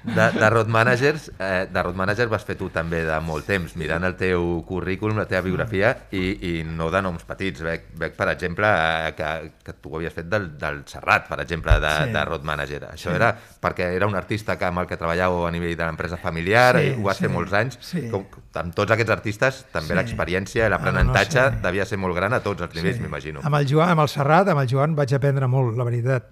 de, 0.03 0.25
de 0.35 0.49
road 0.51 0.67
managers, 0.67 1.29
eh, 1.39 1.67
de 1.71 1.83
road 1.83 1.95
manager 1.95 2.27
vas 2.27 2.43
fer 2.43 2.57
tu 2.59 2.67
també 2.73 3.03
de 3.07 3.19
molt 3.23 3.47
temps, 3.47 3.75
mirant 3.79 4.03
el 4.03 4.17
teu 4.19 4.63
currículum, 4.67 5.17
la 5.21 5.25
teva 5.29 5.45
biografia, 5.45 5.93
i, 6.11 6.23
i 6.49 6.53
no 6.67 6.89
de 6.91 7.01
noms 7.05 7.23
petits. 7.29 7.63
Veig, 7.63 7.85
veig 8.01 8.17
per 8.19 8.27
exemple, 8.33 8.67
eh, 8.67 9.13
que, 9.15 9.29
que 9.63 9.75
tu 9.79 9.93
ho 9.93 10.01
havies 10.01 10.13
fet 10.17 10.27
del, 10.27 10.49
del 10.59 10.81
Serrat, 10.91 11.29
per 11.31 11.39
exemple, 11.45 11.77
de, 11.79 11.93
Sí. 12.03 12.11
de 12.11 12.25
road 12.25 12.43
manager. 12.43 12.81
Això 12.91 13.13
era 13.15 13.31
perquè 13.63 13.91
era 13.95 14.07
un 14.09 14.15
artista 14.19 14.57
que, 14.59 14.65
amb 14.67 14.81
el 14.83 14.87
que 14.89 14.97
treballàveu 14.99 15.45
a 15.47 15.51
nivell 15.53 15.77
de 15.77 15.85
l'empresa 15.85 16.17
familiar, 16.17 16.75
Sí, 16.81 16.87
i 16.89 16.93
ho 16.99 17.03
vas 17.07 17.21
fer 17.21 17.29
sí, 17.29 17.33
molts 17.33 17.53
anys. 17.53 17.77
sí. 17.79 18.07
Com, 18.11 18.25
amb 18.59 18.73
tots 18.75 18.91
aquests 18.91 19.13
artistes, 19.13 19.63
també 19.71 19.93
Sí. 19.93 19.99
l'experiència 20.01 20.63
i 20.63 20.65
Ah, 20.65 20.69
no, 20.69 20.75
no, 20.75 20.83
l'aprenentatge 20.83 21.47
sí. 21.53 21.61
devia 21.63 21.85
ser 21.85 21.97
molt 22.01 22.15
gran 22.17 22.33
a 22.33 22.41
tots 22.43 22.61
els 22.67 22.75
nivells, 22.75 22.97
Sí. 22.97 23.03
m'imagino. 23.03 23.39
Amb 23.43 23.55
el 23.61 23.67
Joan, 23.69 23.89
amb 23.95 24.01
el 24.01 24.09
Serrat, 24.09 24.49
amb 24.49 24.59
el 24.65 24.67
Joan 24.67 24.95
vaig 24.97 25.12
aprendre 25.17 25.47
molt, 25.47 25.77
la 25.77 25.87
veritat. 25.87 26.29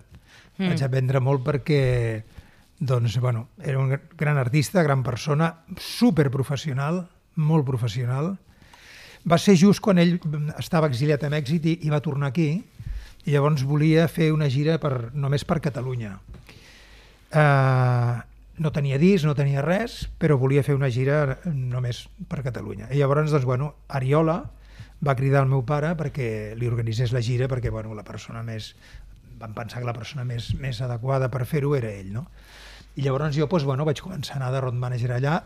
Mm. 0.58 0.72
Vaig 0.74 0.84
aprendre 0.86 1.22
molt 1.24 1.44
perquè 1.46 1.82
doncs, 2.82 3.20
bueno, 3.22 3.48
era 3.62 3.80
un 3.80 3.94
gran 4.18 4.38
artista, 4.42 4.82
gran 4.82 5.04
persona, 5.04 5.52
super 5.78 6.32
professional, 6.34 7.04
molt 7.36 7.66
professional. 7.66 8.34
Va 9.22 9.38
ser 9.38 9.54
just 9.56 9.84
quan 9.86 10.02
ell 10.02 10.16
estava 10.58 10.90
exiliat 10.90 11.22
a 11.24 11.30
Mèxic 11.30 11.68
i, 11.70 11.76
i 11.86 11.94
va 11.94 12.02
tornar 12.02 12.32
aquí, 12.32 12.56
i 13.22 13.36
llavors 13.36 13.62
volia 13.70 14.08
fer 14.10 14.32
una 14.34 14.50
gira 14.50 14.80
per, 14.82 15.12
només 15.14 15.46
per 15.46 15.60
Catalunya. 15.62 16.16
Uh, 17.32 18.18
no 18.62 18.72
tenia 18.74 18.98
disc, 19.02 19.26
no 19.30 19.38
tenia 19.38 19.62
res, 19.62 20.08
però 20.18 20.40
volia 20.42 20.66
fer 20.66 20.74
una 20.74 20.90
gira 20.90 21.38
només 21.46 22.08
per 22.28 22.42
Catalunya. 22.42 22.90
I 22.90 22.98
llavors, 22.98 23.30
doncs, 23.30 23.46
bueno, 23.46 23.76
Ariola 23.94 24.42
va 25.06 25.16
cridar 25.18 25.42
al 25.42 25.50
meu 25.50 25.64
pare 25.66 25.96
perquè 25.98 26.54
li 26.58 26.68
organitzés 26.70 27.12
la 27.16 27.22
gira, 27.26 27.48
perquè 27.50 27.72
bueno, 27.74 27.96
la 27.98 28.04
persona 28.08 28.44
més... 28.44 28.76
Vam 29.42 29.56
pensar 29.58 29.80
que 29.82 29.88
la 29.88 29.96
persona 29.98 30.22
més, 30.24 30.52
més 30.62 30.78
adequada 30.86 31.32
per 31.34 31.48
fer-ho 31.50 31.72
era 31.76 31.90
ell, 31.90 32.12
no? 32.14 32.28
I 32.96 33.02
llavors 33.02 33.34
jo 33.34 33.48
doncs, 33.50 33.64
bueno, 33.66 33.86
vaig 33.88 34.02
començar 34.04 34.36
a 34.36 34.38
anar 34.38 34.52
de 34.54 34.60
road 34.62 34.76
manager 34.78 35.16
allà, 35.16 35.40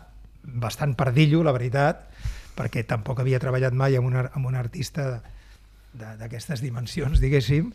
bastant 0.44 0.92
perdillo, 0.98 1.40
la 1.46 1.54
veritat, 1.56 2.02
perquè 2.58 2.82
tampoc 2.84 3.22
havia 3.22 3.40
treballat 3.40 3.72
mai 3.72 3.96
amb 3.96 4.10
un, 4.10 4.18
amb 4.26 4.46
un 4.50 4.54
artista 4.58 5.22
de- 5.96 6.12
d'aquestes 6.20 6.60
dimensions, 6.60 7.22
diguéssim, 7.22 7.72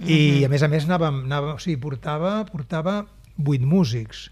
i 0.00 0.44
a 0.46 0.48
més 0.48 0.62
a 0.64 0.68
més 0.72 0.86
anàvem, 0.88 1.24
anava, 1.26 1.58
o 1.58 1.60
sigui, 1.60 1.76
portava, 1.82 2.38
portava 2.48 3.02
vuit 3.36 3.60
músics. 3.60 4.30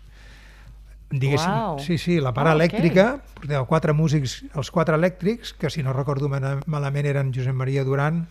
Diguéssim, 1.11 1.49
Uau. 1.51 1.79
sí, 1.81 1.97
sí, 1.97 2.19
la 2.21 2.35
part 2.37 2.51
ok. 2.51 2.55
elèctrica, 2.59 3.05
portava 3.35 3.65
quatre 3.67 3.95
músics, 3.97 4.43
els 4.55 4.71
quatre 4.71 4.95
elèctrics, 4.99 5.55
que 5.57 5.71
si 5.71 5.83
no 5.83 5.95
recordo 5.97 6.29
mala- 6.29 6.59
malament 6.67 7.07
eren 7.09 7.33
Josep 7.33 7.55
Maria 7.57 7.83
Duran, 7.85 8.27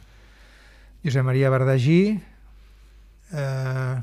Josep 1.04 1.24
Maria 1.26 1.50
Verdagí, 1.50 2.22
eh, 3.34 3.96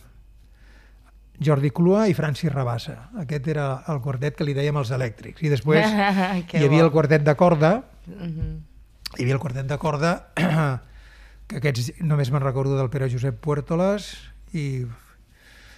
Jordi 1.44 1.70
Clua 1.70 2.08
i 2.08 2.14
Francis 2.14 2.52
Rabassa. 2.52 3.10
Aquest 3.18 3.46
era 3.50 3.82
el 3.90 4.00
quartet 4.00 4.36
que 4.38 4.44
li 4.46 4.54
dèiem 4.54 4.76
els 4.78 4.90
elèctrics. 4.94 5.42
I 5.42 5.50
després 5.50 5.86
Que 6.50 6.58
hi 6.60 6.64
havia 6.66 6.82
bo. 6.82 6.86
el 6.86 6.92
quartet 6.94 7.22
de 7.26 7.34
corda, 7.36 7.84
Mhm. 8.06 8.58
hi 9.18 9.22
havia 9.22 9.34
el 9.34 9.40
quartet 9.40 9.66
de 9.66 9.78
corda, 9.78 10.28
que 11.46 11.56
aquests 11.58 11.92
només 12.02 12.30
me'n 12.30 12.42
recordo 12.42 12.76
del 12.78 12.90
Pere 12.90 13.10
Josep 13.10 13.38
Puertolas 13.40 14.16
i, 14.52 14.84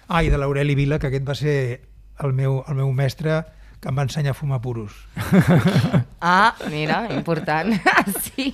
ah, 0.07 0.23
i 0.23 0.29
de 0.29 0.37
l'Aureli 0.37 0.75
Vila, 0.75 0.97
que 0.99 1.07
aquest 1.07 1.27
va 1.27 1.35
ser 1.35 1.86
el 2.23 2.33
meu, 2.33 2.63
el 2.67 2.75
meu 2.79 2.91
mestre 2.93 3.43
que 3.81 3.91
em 3.91 3.97
va 3.97 4.05
ensenyar 4.07 4.33
a 4.33 4.37
fumar 4.37 4.61
puros. 4.61 4.93
Ah, 6.19 6.55
mira, 6.71 7.05
important. 7.13 7.75
sí. 8.25 8.51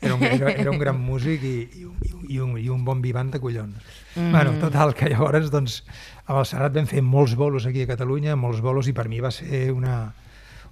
Era 0.00 0.14
un, 0.14 0.22
era, 0.24 0.50
era 0.52 0.70
un 0.70 0.78
gran 0.80 0.96
músic 0.96 1.42
i, 1.44 1.68
i, 1.76 1.84
un, 1.84 1.98
i, 2.00 2.38
un, 2.40 2.54
i, 2.56 2.68
un, 2.72 2.80
bon 2.84 3.02
vivant 3.04 3.28
de 3.30 3.40
collons. 3.42 3.76
Mm. 4.14 4.30
Bueno, 4.32 4.54
total, 4.62 4.94
que 4.96 5.10
llavors 5.12 5.50
doncs, 5.52 5.82
amb 6.24 6.38
el 6.40 6.48
Serrat 6.48 6.72
vam 6.78 6.88
fer 6.88 7.04
molts 7.04 7.36
bolos 7.36 7.68
aquí 7.68 7.84
a 7.84 7.90
Catalunya, 7.92 8.38
molts 8.40 8.64
bolos, 8.64 8.88
i 8.88 8.96
per 8.96 9.04
mi 9.12 9.20
va 9.20 9.28
ser 9.36 9.68
una, 9.74 9.98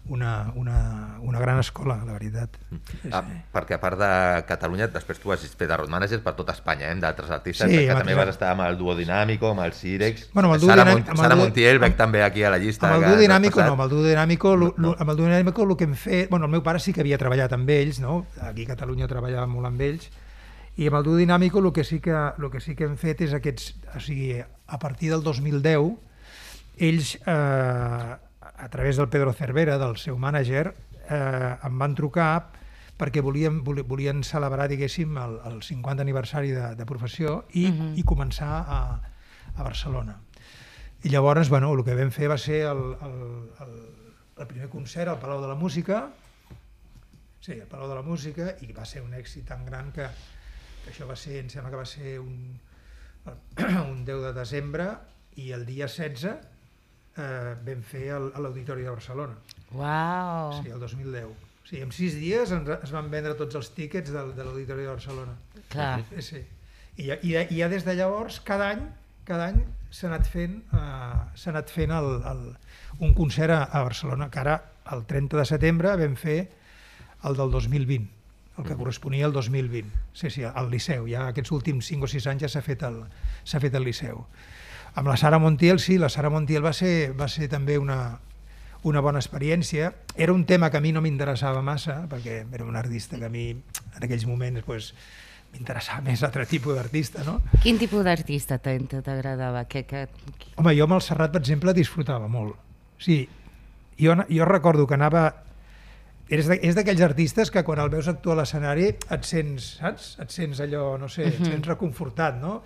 una, 0.06 0.52
una, 0.56 1.18
una 1.20 1.38
gran 1.40 1.58
escola, 1.58 1.98
la 2.04 2.12
veritat. 2.14 2.56
Sí, 2.70 3.10
Ah, 3.12 3.22
perquè 3.52 3.74
a 3.76 3.80
part 3.80 3.98
de 4.00 4.44
Catalunya, 4.48 4.86
després 4.88 5.18
tu 5.20 5.32
has 5.32 5.40
fet 5.44 5.68
de 5.68 5.76
road 5.76 5.90
manager 5.90 6.22
per 6.22 6.32
tot 6.38 6.48
Espanya, 6.50 6.90
eh? 6.92 6.94
d'altres 7.00 7.30
artistes, 7.30 7.68
Sí, 7.70 7.76
sí, 7.76 7.84
que 7.84 7.90
amb 7.92 8.00
també 8.00 8.14
vas 8.14 8.28
estar 8.32 8.50
amb 8.52 8.62
el 8.68 8.78
Duo 8.78 8.94
Dinàmico, 8.96 9.50
amb 9.50 9.60
el 9.66 9.72
Cirex, 9.72 10.30
Bueno, 10.32 10.48
amb 10.48 10.54
el 10.56 10.60
Duo 10.60 10.70
Sara, 10.70 10.84
Dinàmic- 10.84 10.94
Mont 10.94 11.08
amb 11.08 11.18
el 11.18 11.22
Sara 11.24 11.34
Duo- 11.34 11.44
Montiel 11.44 11.78
veig 11.78 11.92
amb- 11.92 11.98
també 11.98 12.22
aquí 12.22 12.42
a 12.42 12.50
la 12.50 12.58
llista. 12.58 12.94
Amb 12.94 13.02
el 13.04 13.10
duo 13.10 13.18
dinàmico 13.20 13.60
no, 13.64 13.72
amb 13.72 13.80
el 13.82 13.88
duo 13.90 14.02
dinàmico, 14.04 14.56
lo, 14.56 14.74
No. 14.76 14.88
lo, 14.88 14.96
amb 14.98 15.10
el 15.10 15.16
duo 15.16 15.26
dinàmico 15.26 15.62
el 15.70 15.76
que 15.76 15.84
hem 15.84 15.94
fet, 15.94 16.30
bueno, 16.30 16.46
el 16.46 16.50
meu 16.52 16.62
pare 16.62 16.78
sí 16.80 16.92
que 16.92 17.00
havia 17.02 17.18
treballat 17.18 17.52
amb 17.52 17.68
ells, 17.68 18.00
no? 18.00 18.26
aquí 18.40 18.64
a 18.64 18.68
Catalunya 18.74 19.06
treballava 19.08 19.46
molt 19.46 19.66
amb 19.66 19.80
ells, 19.80 20.08
i 20.76 20.86
amb 20.86 20.96
el 20.96 21.04
duo 21.04 21.16
dinàmico 21.16 21.58
el 21.58 21.72
que 21.72 21.84
sí 21.84 22.00
que, 22.00 22.12
el 22.12 22.50
que, 22.50 22.60
sí 22.60 22.74
que 22.76 22.84
hem 22.84 22.96
fet 22.96 23.20
és 23.20 23.34
aquests, 23.34 23.74
o 23.94 24.00
sigui, 24.00 24.40
a 24.40 24.78
partir 24.78 25.10
del 25.10 25.22
2010, 25.22 25.96
ells, 26.78 27.18
eh, 27.26 28.16
a 28.58 28.68
través 28.68 28.96
del 28.96 29.08
Pedro 29.08 29.32
Cervera, 29.32 29.78
del 29.78 29.96
seu 29.96 30.18
mànager, 30.18 30.74
eh, 31.08 31.56
em 31.64 31.78
van 31.78 31.94
trucar 31.94 32.50
perquè 32.98 33.22
volien, 33.22 33.60
voli- 33.64 33.84
volien 33.86 34.24
celebrar, 34.26 34.66
diguéssim, 34.68 35.16
el, 35.22 35.36
el 35.46 35.60
50 35.62 36.02
aniversari 36.02 36.50
de, 36.50 36.74
de 36.74 36.86
professió 36.86 37.44
i, 37.54 37.68
uh 37.68 37.74
-huh. 37.74 37.92
i 37.98 38.02
començar 38.02 38.64
a, 38.66 38.80
a 39.54 39.62
Barcelona. 39.62 40.18
I 41.04 41.08
llavors, 41.08 41.48
bueno, 41.48 41.72
el 41.72 41.84
que 41.84 41.94
vam 41.94 42.10
fer 42.10 42.28
va 42.28 42.38
ser 42.38 42.66
el, 42.66 42.96
el, 43.06 43.18
el, 43.62 43.74
el 44.38 44.46
primer 44.46 44.68
concert 44.68 45.08
al 45.08 45.18
Palau 45.20 45.40
de 45.40 45.46
la 45.48 45.54
Música, 45.54 46.10
sí, 47.40 47.52
al 47.52 47.68
Palau 47.68 47.88
de 47.88 47.94
la 47.94 48.02
Música, 48.02 48.56
i 48.60 48.72
va 48.72 48.84
ser 48.84 49.02
un 49.02 49.14
èxit 49.14 49.46
tan 49.46 49.64
gran 49.64 49.92
que, 49.92 50.08
que 50.84 50.90
això 50.90 51.06
va 51.06 51.14
ser, 51.16 51.38
em 51.38 51.48
sembla 51.48 51.70
que 51.70 51.76
va 51.76 51.86
ser 51.86 52.18
un, 52.18 52.58
un 53.92 54.04
10 54.04 54.22
de 54.22 54.32
desembre 54.32 54.88
i 55.36 55.52
el 55.52 55.64
dia 55.66 55.86
16 55.86 56.34
eh, 57.18 57.54
vam 57.66 57.82
fer 57.82 58.06
el- 58.16 58.30
a 58.34 58.40
l'Auditori 58.40 58.82
de 58.86 58.90
Barcelona, 58.90 59.34
Uau. 59.72 60.62
sí, 60.62 60.70
el 60.70 60.80
2010. 60.80 61.24
O 61.28 61.68
sigui, 61.68 61.82
en 61.84 61.92
sis 61.92 62.14
dies 62.16 62.50
ens, 62.56 62.68
es 62.82 62.92
van 62.94 63.10
vendre 63.12 63.34
tots 63.36 63.54
els 63.58 63.70
tíquets 63.76 64.10
del, 64.14 64.30
de 64.36 64.44
l'Auditori 64.44 64.82
de 64.86 64.88
Barcelona. 64.94 65.34
Clar. 65.68 66.02
Sí, 66.14 66.22
sí. 66.22 66.40
I, 66.96 67.08
ja, 67.10 67.18
i, 67.22 67.32
ja, 67.34 67.42
I 67.50 67.58
ja 67.60 67.68
des 67.68 67.84
de 67.84 67.94
llavors, 67.94 68.40
cada 68.40 68.70
any, 68.72 68.86
cada 69.28 69.50
any 69.52 69.60
s'ha 69.90 70.08
anat 70.08 70.26
fent, 70.28 70.62
uh, 70.72 71.28
s'ha 71.36 71.50
anat 71.52 71.70
fent 71.70 71.92
el, 71.94 72.08
el, 72.32 72.40
un 73.04 73.12
concert 73.14 73.52
a, 73.54 73.62
a 73.64 73.82
Barcelona, 73.84 74.30
que 74.32 74.40
ara, 74.40 74.56
el 74.92 75.04
30 75.06 75.36
de 75.36 75.44
setembre, 75.44 75.92
vam 76.00 76.16
fer 76.16 76.38
el 77.28 77.36
del 77.36 77.50
2020, 77.52 78.08
el 78.58 78.64
que 78.64 78.74
corresponia 78.74 79.26
al 79.28 79.32
2020. 79.36 79.92
Sí, 80.14 80.30
sí, 80.30 80.42
al 80.48 80.70
Liceu. 80.72 81.04
Ja 81.12 81.26
aquests 81.28 81.52
últims 81.52 81.86
5 81.92 82.08
o 82.08 82.08
6 82.08 82.26
anys 82.32 82.46
ja 82.46 82.48
s'ha 82.56 82.62
fet, 82.64 82.82
el, 82.88 83.02
s'ha 83.44 83.60
fet 83.60 83.74
el 83.76 83.84
Liceu. 83.84 84.24
Amb 84.94 85.08
la 85.08 85.16
Sara 85.16 85.38
Montiel, 85.38 85.78
sí, 85.78 85.98
la 85.98 86.08
Sara 86.08 86.30
Montiel 86.30 86.64
va 86.64 86.72
ser, 86.72 87.12
va 87.18 87.28
ser 87.28 87.48
també 87.52 87.78
una, 87.78 88.18
una 88.88 89.00
bona 89.04 89.20
experiència. 89.22 89.92
Era 90.16 90.32
un 90.32 90.44
tema 90.44 90.70
que 90.70 90.78
a 90.78 90.84
mi 90.84 90.92
no 90.92 91.02
m'interessava 91.04 91.62
massa, 91.62 92.02
perquè 92.10 92.42
era 92.44 92.64
un 92.64 92.76
artista 92.76 93.18
que 93.18 93.26
a 93.26 93.32
mi 93.32 93.50
en 93.52 94.04
aquells 94.04 94.26
moments 94.26 94.64
pues, 94.66 94.92
m'interessava 95.52 96.02
més 96.04 96.22
altre 96.26 96.46
tipus 96.46 96.76
d'artista, 96.76 97.24
no? 97.26 97.38
Quin 97.62 97.78
tipus 97.80 98.04
d'artista 98.04 98.58
t'agradava? 98.60 99.64
Que, 99.70 99.84
que... 99.88 100.06
Home, 100.56 100.74
jo 100.76 100.88
amb 100.88 100.98
el 100.98 101.04
Serrat, 101.04 101.34
per 101.34 101.42
exemple, 101.44 101.74
disfrutava 101.76 102.28
molt. 102.30 102.56
Sí, 103.02 103.22
jo, 104.00 104.16
jo 104.28 104.48
recordo 104.48 104.86
que 104.86 104.98
anava 104.98 105.28
és 106.28 106.76
d'aquells 106.76 107.00
artistes 107.06 107.50
que 107.50 107.62
quan 107.64 107.80
el 107.80 107.88
veus 107.88 108.08
actuar 108.10 108.36
a 108.36 108.42
l'escenari 108.42 108.90
et 108.92 109.24
sents, 109.24 109.78
saps? 109.78 110.10
Et 110.20 110.34
sents 110.34 110.60
allò, 110.60 110.90
no 111.00 111.08
sé, 111.08 111.30
et 111.30 111.40
sents 111.40 111.70
reconfortat, 111.70 112.36
no? 112.42 112.58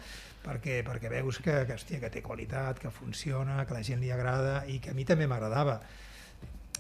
Perquè, 0.42 0.80
perquè 0.82 1.08
veus 1.08 1.38
que, 1.38 1.52
que, 1.68 1.76
hòstia, 1.76 2.00
que 2.02 2.10
té 2.10 2.20
qualitat, 2.22 2.80
que 2.82 2.90
funciona, 2.90 3.60
que 3.66 3.74
la 3.76 3.82
gent 3.86 4.00
li 4.02 4.10
agrada 4.10 4.64
i 4.66 4.80
que 4.82 4.90
a 4.90 4.94
mi 4.94 5.04
també 5.06 5.28
m'agradava. 5.30 5.80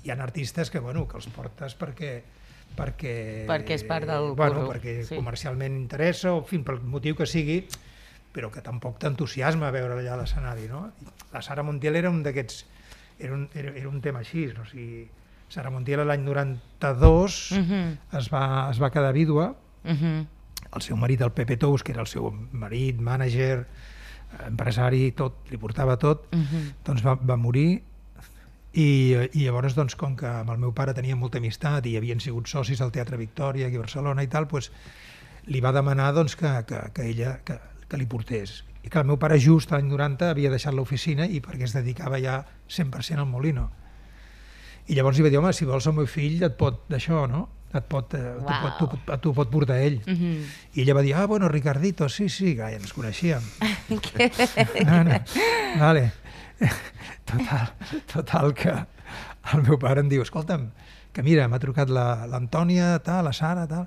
Hi 0.02 0.10
ha 0.10 0.16
artistes 0.18 0.70
que, 0.70 0.80
bueno, 0.82 1.06
que 1.06 1.16
els 1.20 1.28
portes 1.30 1.76
perquè 1.78 2.16
perquè, 2.74 3.44
Perquè 3.46 3.74
és 3.76 3.82
part 3.84 4.06
del 4.08 4.32
bueno, 4.34 4.62
curro, 4.64 4.72
perquè 4.72 5.02
sí. 5.04 5.14
comercialment 5.14 5.74
interessa, 5.76 6.32
o 6.32 6.38
en 6.40 6.46
fi, 6.48 6.58
pel 6.64 6.80
motiu 6.80 7.14
que 7.14 7.26
sigui, 7.28 7.58
però 8.32 8.48
que 8.50 8.62
tampoc 8.64 8.96
t'entusiasma 8.98 9.68
veure 9.70 9.98
allà 10.00 10.16
l'escenari, 10.16 10.64
no? 10.70 10.86
La 11.34 11.42
Sara 11.44 11.62
Montiel 11.62 11.96
era 12.00 12.10
un 12.10 12.22
d'aquests... 12.24 12.64
Era, 13.20 13.34
un, 13.36 13.44
era, 13.54 13.74
era 13.76 13.88
un 13.90 14.00
tema 14.00 14.22
així, 14.24 14.46
no? 14.56 14.62
o 14.64 14.66
sigui, 14.66 15.04
Sara 15.52 15.70
Montiel 15.70 16.00
l'any 16.08 16.24
92 16.24 17.52
Mhm. 17.60 17.98
es, 18.18 18.30
va, 18.32 18.70
es 18.72 18.80
va 18.82 18.90
quedar 18.90 19.12
vídua, 19.12 19.54
Mhm. 19.84 20.26
El 20.74 20.82
seu 20.82 20.96
marit, 20.96 21.20
el 21.20 21.32
Pepe 21.32 21.56
Tous, 21.56 21.82
que 21.82 21.92
era 21.92 22.00
el 22.00 22.06
seu 22.10 22.30
marit, 22.52 22.98
mànager, 23.00 23.66
empresari, 24.46 25.10
tot, 25.12 25.42
li 25.50 25.58
portava 25.60 25.98
tot, 26.00 26.28
Mhm. 26.32 26.72
doncs 26.84 27.02
va, 27.04 27.14
va 27.20 27.36
morir 27.36 27.82
i, 28.72 29.12
i 29.34 29.44
llavors, 29.44 29.74
doncs, 29.76 29.94
com 29.96 30.16
que 30.16 30.26
amb 30.26 30.50
el 30.50 30.58
meu 30.58 30.72
pare 30.72 30.94
tenia 30.96 31.16
molta 31.16 31.38
amistat 31.38 31.84
i 31.86 31.96
havien 31.98 32.20
sigut 32.20 32.48
socis 32.48 32.80
al 32.80 32.92
Teatre 32.92 33.18
Victòria 33.20 33.66
aquí 33.66 33.76
a 33.76 33.80
Barcelona 33.84 34.22
i 34.24 34.28
tal, 34.32 34.46
doncs, 34.48 34.70
li 35.46 35.60
va 35.60 35.72
demanar 35.72 36.12
doncs, 36.14 36.36
que, 36.36 36.64
que, 36.66 36.80
que 36.94 37.08
ella 37.10 37.40
que, 37.44 37.58
que 37.88 37.96
li 38.00 38.06
portés. 38.06 38.62
I 38.82 38.88
que 38.88 38.98
el 38.98 39.04
meu 39.06 39.18
pare 39.18 39.38
just 39.38 39.70
l'any 39.70 39.86
90 39.90 40.30
havia 40.30 40.50
deixat 40.50 40.74
l'oficina 40.74 41.26
i 41.26 41.40
perquè 41.40 41.68
es 41.68 41.74
dedicava 41.76 42.18
ja 42.18 42.40
100% 42.68 43.18
al 43.20 43.26
Molino. 43.28 43.70
I 44.88 44.96
llavors 44.96 45.18
li 45.18 45.22
va 45.22 45.30
dir, 45.30 45.38
home, 45.38 45.52
si 45.52 45.64
vols 45.68 45.86
el 45.86 45.94
meu 45.94 46.06
fill 46.10 46.42
et 46.42 46.56
pot 46.58 46.80
d'això, 46.90 47.28
no? 47.30 47.48
Et 47.74 47.80
pot, 47.88 48.14
eh, 48.14 48.18
t'ho 48.36 48.44
Uau. 48.44 48.62
pot, 48.62 48.98
t'ho- 49.06 49.16
t'ho 49.24 49.32
pot 49.32 49.48
portar 49.50 49.78
ell. 49.80 50.00
Mhm. 50.06 50.42
I 50.74 50.82
ella 50.82 50.94
va 50.94 51.02
dir, 51.02 51.14
ah, 51.16 51.26
bueno, 51.26 51.48
Ricardito, 51.48 52.08
sí, 52.08 52.28
sí, 52.28 52.54
ja 52.56 52.70
ens 52.70 52.92
coneixíem. 52.92 53.40
No, 54.86 55.04
no. 55.04 55.18
Vale. 55.78 56.12
Total, 57.24 57.72
total 58.12 58.52
que 58.54 58.72
el 59.54 59.62
meu 59.62 59.78
pare 59.80 60.02
em 60.04 60.08
diu, 60.10 60.22
escolta'm, 60.22 60.66
que 61.14 61.22
mira, 61.24 61.46
m'ha 61.48 61.58
trucat 61.62 61.88
la- 61.88 62.26
l'Antònia, 62.28 62.98
tal, 63.02 63.24
la 63.24 63.32
Sara, 63.32 63.64
tal, 63.66 63.86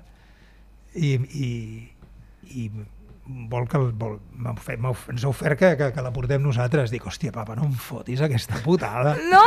i, 0.94 1.12
i, 1.14 1.50
i 2.56 2.70
vol 3.26 3.64
que 3.68 3.76
el, 3.80 3.88
vol, 3.98 4.18
ens 5.10 5.24
ha 5.24 5.28
ofert 5.28 5.58
que, 5.58 5.72
que, 5.78 5.88
que 5.94 6.02
la 6.04 6.12
portem 6.14 6.42
nosaltres. 6.42 6.92
Dic, 6.94 7.04
hòstia, 7.08 7.32
papa, 7.34 7.56
no 7.58 7.66
em 7.66 7.72
fotis 7.74 8.22
aquesta 8.22 8.60
putada. 8.64 9.16
No, 9.32 9.42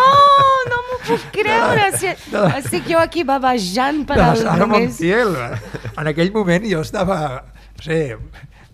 no 0.72 0.82
m'ho 0.90 1.00
puc 1.08 1.30
creure. 1.36 1.90
Si, 1.98 2.12
estic 2.60 2.90
jo 2.92 3.00
aquí 3.00 3.24
babejant 3.28 4.04
per 4.10 4.18
la 4.20 4.32
al 4.36 4.60
només... 4.66 5.00
Montiel. 5.00 5.36
En 5.96 6.12
aquell 6.12 6.32
moment 6.36 6.68
jo 6.70 6.82
estava, 6.84 7.20
no 7.78 7.84
sé, 7.86 8.02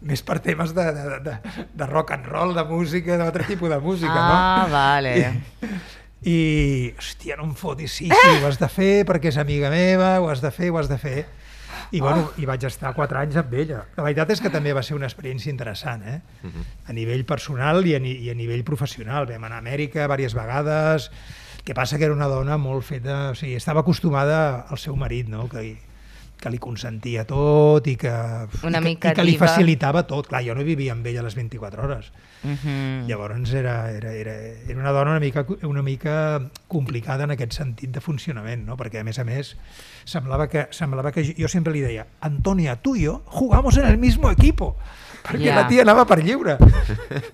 més 0.05 0.21
per 0.25 0.39
temes 0.45 0.73
de, 0.77 0.83
de, 0.93 1.19
de, 1.25 1.37
de 1.73 1.85
rock 1.89 2.11
and 2.17 2.27
roll, 2.29 2.53
de 2.57 2.65
música, 2.69 3.17
d'altre 3.21 3.45
tipus 3.49 3.69
de 3.73 3.79
música, 3.81 4.13
Ah, 4.13 4.65
no? 4.65 4.73
vale. 4.73 5.15
I, 6.25 6.29
I, 6.29 6.35
hòstia, 6.97 7.37
no 7.37 7.45
em 7.49 7.55
fotis, 7.57 7.93
sí, 8.01 8.09
sí, 8.09 8.35
ho 8.41 8.45
has 8.49 8.57
de 8.61 8.69
fer 8.73 8.93
perquè 9.05 9.29
és 9.29 9.37
amiga 9.41 9.69
meva, 9.73 10.15
ho 10.21 10.29
has 10.33 10.41
de 10.41 10.49
fer, 10.53 10.71
ho 10.73 10.77
has 10.81 10.89
de 10.89 10.97
fer. 11.01 11.25
I, 11.91 12.01
bueno, 12.01 12.31
i 12.37 12.45
vaig 12.45 12.63
estar 12.65 12.93
quatre 12.95 13.19
anys 13.19 13.35
amb 13.37 13.53
ella. 13.53 13.83
La 13.97 14.03
veritat 14.03 14.31
és 14.31 14.41
que 14.41 14.49
també 14.49 14.73
va 14.73 14.83
ser 14.83 14.95
una 14.95 15.05
experiència 15.05 15.51
interessant, 15.51 16.03
eh? 16.03 16.19
A 16.87 16.93
nivell 16.93 17.25
personal 17.25 17.85
i 17.85 17.95
a, 17.95 17.99
ni, 17.99 18.15
i 18.25 18.29
a 18.29 18.35
nivell 18.35 18.63
professional. 18.63 19.27
Vam 19.29 19.43
anar 19.43 19.57
a 19.57 19.65
Amèrica 19.65 20.07
diverses 20.07 20.33
vegades, 20.33 21.11
que 21.63 21.73
passa 21.73 21.97
que 21.97 22.05
era 22.05 22.13
una 22.13 22.27
dona 22.27 22.57
molt 22.57 22.85
feta, 22.85 23.31
o 23.31 23.35
sigui, 23.35 23.55
estava 23.55 23.81
acostumada 23.81 24.65
al 24.69 24.77
seu 24.77 24.95
marit, 24.95 25.27
no? 25.29 25.49
Que, 25.49 25.77
que 26.39 26.49
li 26.51 26.59
consentia 26.61 27.23
tot 27.25 27.87
i 27.87 27.95
que, 27.99 28.11
Una 28.63 28.79
i 28.79 28.81
que, 28.81 28.85
mica 28.85 29.11
i 29.11 29.15
que 29.17 29.23
li 29.25 29.33
diva. 29.35 29.47
facilitava 29.47 30.03
tot. 30.07 30.27
Clar, 30.27 30.43
jo 30.45 30.55
no 30.55 30.63
vivia 30.67 30.93
amb 30.93 31.05
ella 31.07 31.23
les 31.25 31.35
24 31.35 31.83
hores. 31.83 32.11
Mhm. 32.43 33.07
Llavors 33.07 33.53
era, 33.53 33.91
era, 33.91 34.11
era, 34.13 34.33
era 34.35 34.77
una 34.79 34.91
dona 34.91 35.11
una 35.11 35.19
mica, 35.19 35.45
una 35.63 35.81
mica 35.81 36.41
complicada 36.67 37.23
en 37.23 37.31
aquest 37.31 37.53
sentit 37.53 37.89
de 37.91 38.01
funcionament, 38.01 38.65
no? 38.65 38.77
perquè 38.77 39.01
a 39.01 39.03
més 39.03 39.17
a 39.19 39.23
més 39.25 39.55
semblava 40.05 40.47
que, 40.47 40.67
semblava 40.71 41.11
que 41.11 41.23
jo, 41.33 41.47
sempre 41.47 41.73
li 41.73 41.81
deia 41.81 42.05
Antonia, 42.21 42.75
tu 42.75 42.95
i 42.95 43.05
jo 43.05 43.21
jugamos 43.25 43.77
en 43.77 43.85
el 43.85 43.97
mismo 43.97 44.29
equipo 44.31 44.75
perquè 45.25 45.47
Ja. 45.49 45.55
la 45.55 45.67
tia 45.67 45.81
anava 45.81 46.05
per 46.05 46.19
lliure. 46.23 46.57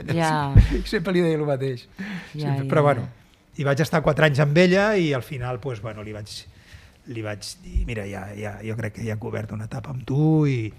I 0.08 0.86
sempre 0.94 1.12
li 1.12 1.20
deia 1.20 1.36
el 1.36 1.44
mateix 1.44 1.90
Ja, 2.34 2.54
sempre, 2.56 2.64
ja, 2.64 2.70
però 2.70 2.84
bueno 2.84 3.10
i 3.60 3.66
vaig 3.68 3.82
estar 3.84 4.00
quatre 4.02 4.26
anys 4.30 4.40
amb 4.40 4.58
ella 4.58 4.96
i 4.96 5.12
al 5.14 5.24
final 5.28 5.60
pues, 5.60 5.82
bueno, 5.84 6.02
li, 6.04 6.14
vaig, 6.16 6.30
li 7.08 7.22
vaig 7.26 7.42
dir 7.64 7.86
mira, 7.86 8.06
ja, 8.08 8.28
ja, 8.38 8.60
jo 8.64 8.76
crec 8.78 8.94
que 9.00 9.06
ja 9.06 9.14
he 9.16 9.20
cobert 9.20 9.52
una 9.52 9.66
etapa 9.66 9.90
amb 9.90 10.04
tu 10.06 10.46
i, 10.48 10.72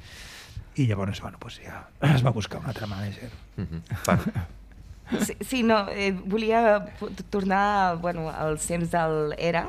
i 0.76 0.87
llavors 0.87 1.20
bueno, 1.20 1.38
pues 1.40 1.61
ja 1.64 1.88
es 2.14 2.24
va 2.24 2.30
buscar 2.30 2.61
un 2.61 2.66
altre 2.66 2.87
manager 2.87 3.30
Mhm. 3.56 3.82
Per, 4.06 4.18
Sí, 5.26 5.35
sí 5.44 5.62
no, 5.62 5.88
eh, 5.90 6.12
volia 6.12 6.87
tornar 7.28 7.98
bueno, 7.98 8.30
als 8.30 8.64
temps 8.66 8.90
del 8.90 9.35
ERA, 9.37 9.68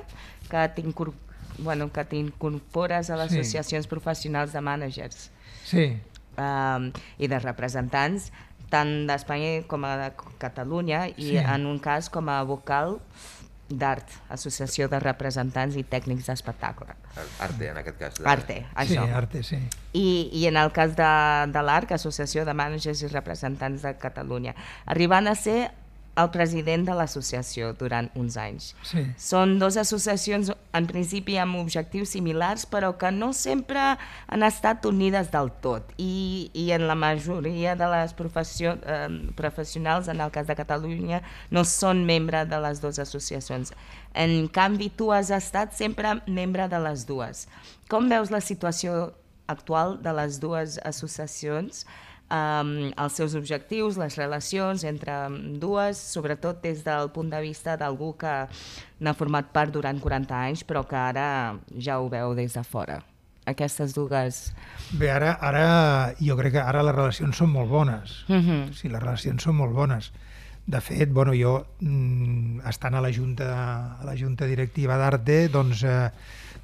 que 0.49 0.57
t'incor- 0.75 1.11
bueno, 1.57 1.91
que 1.91 2.05
t'incorpores 2.05 3.09
a 3.09 3.17
les 3.17 3.31
Sí. 3.33 3.39
associacions 3.39 3.87
professionals 3.87 4.53
de 4.53 4.61
mànagers 4.61 5.31
sí, 5.65 5.97
um, 6.37 6.91
i 7.19 7.27
de 7.27 7.39
representants, 7.39 8.31
tant 8.69 9.05
d'Espanya 9.05 9.67
com 9.67 9.83
a 9.83 9.97
de 9.97 10.11
Catalunya, 10.39 11.09
i 11.09 11.33
Sí. 11.33 11.37
en 11.37 11.65
un 11.65 11.77
cas 11.79 12.09
com 12.09 12.29
a 12.29 12.41
vocal 12.43 12.99
d'ART, 13.79 14.09
Associació 14.29 14.87
de 14.89 14.99
Representants 14.99 15.75
i 15.75 15.83
Tècnics 15.83 16.25
d'Espectacle. 16.29 16.95
Arte, 17.39 17.69
en 17.69 17.77
aquest 17.77 17.97
cas. 17.99 18.15
de- 18.19 18.27
Arte, 18.29 18.57
sí, 18.63 18.75
això. 18.95 19.05
arte, 19.15 19.43
sí 19.43 19.59
I, 19.93 20.29
I 20.33 20.47
en 20.47 20.57
el 20.57 20.71
cas 20.71 20.95
de, 20.95 21.11
de 21.53 21.61
l'ARC, 21.61 21.91
Associació 21.91 22.45
de 22.45 22.53
Mànagers 22.53 23.01
i 23.03 23.07
Representants 23.07 23.81
de 23.85 23.95
Catalunya, 24.01 24.55
arribant 24.85 25.27
a 25.27 25.35
ser 25.35 25.71
el 26.15 26.29
president 26.29 26.85
de 26.85 26.93
l'associació 26.93 27.71
durant 27.77 28.09
uns 28.19 28.35
anys. 28.37 28.69
Sí. 28.85 29.01
Són 29.17 29.55
dues 29.61 29.77
associacions, 29.81 30.51
en 30.77 30.87
principi, 30.89 31.39
amb 31.41 31.57
objectius 31.57 32.13
similars, 32.13 32.67
però 32.69 32.91
que 32.99 33.09
no 33.13 33.31
sempre 33.33 33.81
han 34.27 34.45
estat 34.45 34.85
unides 34.85 35.31
del 35.33 35.49
tot. 35.63 35.89
I, 35.97 36.51
i 36.53 36.69
en 36.75 36.85
la 36.89 36.97
majoria 36.99 37.73
de 37.79 37.89
les 37.95 38.13
professió, 38.17 38.75
eh, 38.85 39.09
professionals, 39.39 40.11
en 40.11 40.21
el 40.21 40.33
cas 40.33 40.47
de 40.49 40.57
Catalunya, 40.59 41.23
no 41.49 41.65
són 41.65 42.05
membre 42.05 42.45
de 42.45 42.61
les 42.61 42.83
dues 42.83 43.01
associacions. 43.01 43.73
En 44.13 44.47
canvi, 44.53 44.91
tu 44.93 45.09
has 45.13 45.33
estat 45.33 45.73
sempre 45.73 46.19
membre 46.27 46.69
de 46.69 46.85
les 46.85 47.07
dues. 47.09 47.47
Com 47.89 48.09
veus 48.11 48.29
la 48.29 48.41
situació 48.41 49.13
actual 49.49 49.97
de 50.01 50.13
les 50.13 50.39
dues 50.39 50.77
associacions, 50.85 51.87
um, 52.31 52.73
els 52.97 53.17
seus 53.19 53.35
objectius, 53.35 53.97
les 54.01 54.17
relacions 54.19 54.83
entre 54.87 55.15
dues, 55.59 55.97
sobretot 55.97 56.61
des 56.63 56.83
del 56.85 57.09
punt 57.15 57.31
de 57.31 57.41
vista 57.43 57.77
d'algú 57.77 58.13
que 58.19 58.33
n'ha 59.03 59.15
format 59.17 59.49
part 59.55 59.73
durant 59.73 59.99
40 59.99 60.43
anys, 60.49 60.63
però 60.67 60.85
que 60.87 60.99
ara 60.99 61.27
ja 61.77 61.99
ho 61.99 62.09
veu 62.09 62.35
des 62.35 62.53
de 62.53 62.63
fora. 62.63 63.01
Aquestes 63.45 63.91
dues... 63.91 64.53
Bé, 64.95 65.09
ara, 65.11 65.33
ara 65.43 66.13
jo 66.21 66.37
crec 66.39 66.55
que 66.55 66.63
ara 66.63 66.83
les 66.85 66.95
relacions 66.95 67.35
són 67.35 67.51
molt 67.51 67.69
bones. 67.69 68.23
Mm 68.29 68.39
-hmm. 68.39 68.73
Sí, 68.73 68.87
les 68.87 69.01
relacions 69.01 69.43
són 69.43 69.55
molt 69.55 69.73
bones. 69.73 70.11
De 70.65 70.79
fet, 70.79 71.11
bueno, 71.11 71.33
jo, 71.35 71.65
mm, 71.81 72.61
estant 72.69 72.95
a 72.95 73.01
la 73.01 73.11
Junta, 73.11 73.99
a 73.99 74.05
la 74.05 74.15
junta 74.15 74.45
Directiva 74.45 74.95
d'Arte, 74.97 75.49
doncs 75.49 75.83
eh, 75.83 76.09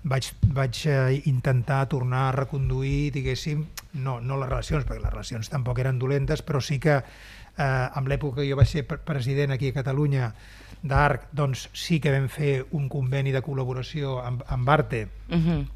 vaig, 0.03 0.31
vaig 0.55 0.85
eh, 0.87 1.21
intentar 1.25 1.87
tornar 1.89 2.29
a 2.29 2.31
reconduir, 2.31 3.11
diguéssim, 3.11 3.65
no, 3.93 4.19
no 4.21 4.37
les 4.39 4.49
relacions, 4.49 4.85
perquè 4.85 5.01
les 5.03 5.11
relacions 5.11 5.49
tampoc 5.49 5.79
eren 5.79 5.99
dolentes, 5.99 6.41
però 6.41 6.61
sí 6.61 6.79
que 6.79 6.95
eh, 6.99 7.87
en 7.95 8.07
l'època 8.07 8.41
que 8.41 8.49
jo 8.49 8.55
vaig 8.55 8.69
ser 8.69 8.85
pre- 8.87 9.01
president 9.03 9.51
aquí 9.51 9.69
a 9.69 9.75
Catalunya 9.75 10.33
d'ARC, 10.81 11.27
doncs 11.35 11.67
sí 11.75 11.99
que 11.99 12.13
vam 12.13 12.29
fer 12.31 12.65
un 12.71 12.87
conveni 12.87 13.33
de 13.35 13.41
col·laboració 13.43 14.19
amb, 14.23 14.43
amb 14.47 14.69
Arte, 14.69 15.07
Mm 15.29 15.43
-hmm. 15.43 15.67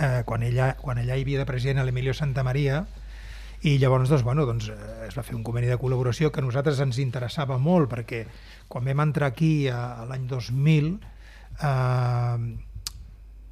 eh, 0.00 0.22
quan, 0.24 0.42
ella, 0.42 0.76
quan 0.76 0.98
allà 0.98 1.16
hi 1.16 1.22
havia 1.22 1.38
de 1.38 1.46
president 1.46 1.84
l'Emilio 1.84 2.14
Santamaria 2.14 2.86
i 3.62 3.78
llavors 3.78 4.08
doncs, 4.08 4.22
bueno, 4.22 4.46
doncs, 4.46 4.68
eh, 4.68 5.06
es 5.08 5.16
va 5.18 5.22
fer 5.22 5.34
un 5.34 5.42
conveni 5.42 5.66
de 5.66 5.78
col·laboració 5.78 6.30
que 6.30 6.40
a 6.40 6.42
nosaltres 6.42 6.80
ens 6.80 6.98
interessava 6.98 7.58
molt 7.58 7.90
perquè 7.90 8.26
quan 8.68 8.84
vam 8.84 9.00
entrar 9.00 9.28
aquí 9.28 9.68
a, 9.68 10.02
a 10.02 10.04
l'any 10.06 10.26
2000 10.26 10.98
eh, 11.62 12.56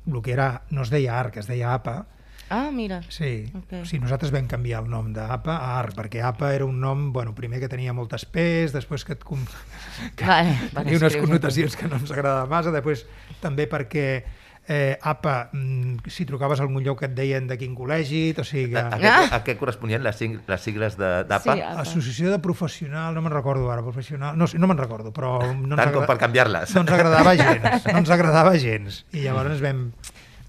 el 0.06 0.22
que 0.22 0.32
era, 0.32 0.62
no 0.70 0.82
es 0.82 0.90
deia 0.90 1.18
ARC, 1.20 1.36
es 1.42 1.46
deia 1.50 1.74
APA 1.74 2.06
Ah, 2.52 2.70
mira. 2.72 3.00
Sí, 3.08 3.46
Ok. 3.54 3.72
o 3.78 3.84
sigui, 3.86 4.00
nosaltres 4.02 4.32
vam 4.34 4.48
canviar 4.50 4.80
el 4.82 4.88
nom 4.90 5.12
d'APA 5.14 5.54
a 5.54 5.76
ARC, 5.78 5.94
perquè 5.94 6.18
APA 6.26 6.48
era 6.56 6.64
un 6.66 6.80
nom, 6.82 7.12
bueno, 7.14 7.30
primer 7.32 7.60
que 7.62 7.68
tenia 7.70 7.92
moltes 7.94 8.24
pes, 8.26 8.72
després 8.74 9.04
que, 9.06 9.12
et 9.14 9.22
que 10.18 10.26
Vale, 10.26 10.56
tenia 10.74 10.98
unes 10.98 11.16
connotacions 11.22 11.76
que 11.78 11.86
no 11.86 12.00
ens 12.02 12.10
agradava 12.10 12.50
massa, 12.50 12.72
després 12.74 13.04
també 13.38 13.68
perquè 13.70 14.24
eh, 14.70 14.94
APA 15.02 15.50
mm, 15.52 16.06
si 16.06 16.22
trucaves 16.28 16.60
a 16.60 16.62
algun 16.62 16.84
lloc 16.86 17.00
que 17.00 17.08
et 17.10 17.14
deien 17.16 17.48
de 17.50 17.56
quin 17.58 17.74
col·legi, 17.74 18.30
o 18.38 18.44
sigui 18.46 18.70
que... 18.70 18.78
A, 18.78 18.86
a, 18.94 19.00
què, 19.02 19.34
a 19.34 19.40
què 19.48 19.56
corresponien 19.58 20.04
les, 20.06 20.20
les 20.22 20.62
sigles 20.62 20.94
de- 21.00 21.24
d'APA? 21.26 21.56
Sí, 21.58 21.64
Associació 21.82 22.30
de 22.30 22.38
Professional, 22.44 23.16
no 23.16 23.24
me'n 23.24 23.34
recordo 23.34 23.66
ara, 23.74 23.82
professional, 23.82 24.38
no 24.38 24.46
sé, 24.46 24.60
no 24.62 24.70
me'n 24.70 24.78
recordo, 24.78 25.10
però 25.16 25.40
no 25.42 25.74
Tant 25.74 25.90
com 25.96 26.06
per 26.06 26.20
canviar-les. 26.22 26.76
no 26.78 26.84
ens 26.84 26.94
agradava 26.94 27.34
gens, 27.42 27.86
no 27.90 27.98
ens 27.98 28.12
agradava 28.14 28.54
gens. 28.62 29.02
I 29.10 29.24
llavors 29.26 29.58
vam, 29.64 29.88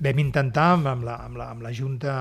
vam 0.06 0.22
intentar 0.22 0.68
amb, 0.76 0.92
amb, 0.94 1.08
la, 1.10 1.18
amb, 1.26 1.42
la, 1.42 1.50
amb 1.56 1.66
la 1.66 1.74
junta 1.74 2.18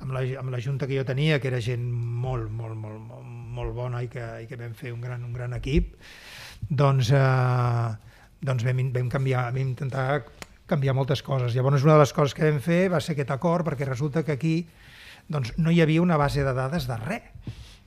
amb 0.00 0.16
la, 0.16 0.22
amb 0.40 0.50
la 0.52 0.60
junta 0.64 0.88
que 0.88 0.96
jo 0.96 1.04
tenia, 1.06 1.38
que 1.40 1.48
era 1.52 1.60
gent 1.62 1.84
molt, 1.92 2.48
molt, 2.50 2.74
molt, 2.76 2.98
molt, 3.04 3.28
molt 3.54 3.76
bona 3.76 4.00
i 4.04 4.08
que, 4.08 4.24
i 4.42 4.48
que 4.48 4.56
vam 4.60 4.72
fer 4.76 4.92
un 4.92 5.04
gran, 5.04 5.22
un 5.24 5.36
gran 5.36 5.52
equip, 5.56 5.92
doncs, 6.68 7.12
eh, 7.14 7.92
doncs 8.44 8.64
vam, 8.66 8.80
vam, 8.96 9.12
canviar, 9.12 9.46
vam 9.52 9.60
intentar 9.62 10.24
canviar 10.70 10.94
moltes 10.96 11.22
coses. 11.22 11.54
Llavors, 11.54 11.84
una 11.84 11.98
de 11.98 12.04
les 12.04 12.14
coses 12.16 12.34
que 12.36 12.46
vam 12.46 12.60
fer 12.64 12.88
va 12.92 13.00
ser 13.04 13.14
aquest 13.14 13.32
acord, 13.34 13.66
perquè 13.66 13.88
resulta 13.88 14.24
que 14.24 14.36
aquí 14.38 14.54
doncs, 15.28 15.54
no 15.58 15.72
hi 15.72 15.82
havia 15.84 16.02
una 16.02 16.16
base 16.20 16.44
de 16.44 16.54
dades 16.56 16.88
de 16.88 16.96
res. 17.02 17.28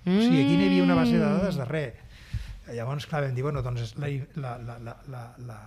O 0.07 0.19
sigui, 0.21 0.43
aquí 0.43 0.55
no 0.55 0.63
hi 0.63 0.69
havia 0.69 0.83
una 0.85 0.95
base 0.95 1.17
de 1.17 1.25
dades 1.25 1.57
de 1.59 1.65
res. 1.67 2.05
Llavors, 2.73 3.07
clar, 3.07 3.23
vam 3.25 3.35
dir, 3.35 3.43
bueno, 3.45 3.63
doncs 3.63 3.95
la, 3.99 4.09
la, 4.35 4.53
la, 4.59 4.77
la, 4.83 4.95
la, 5.11 5.23
la, 5.47 5.57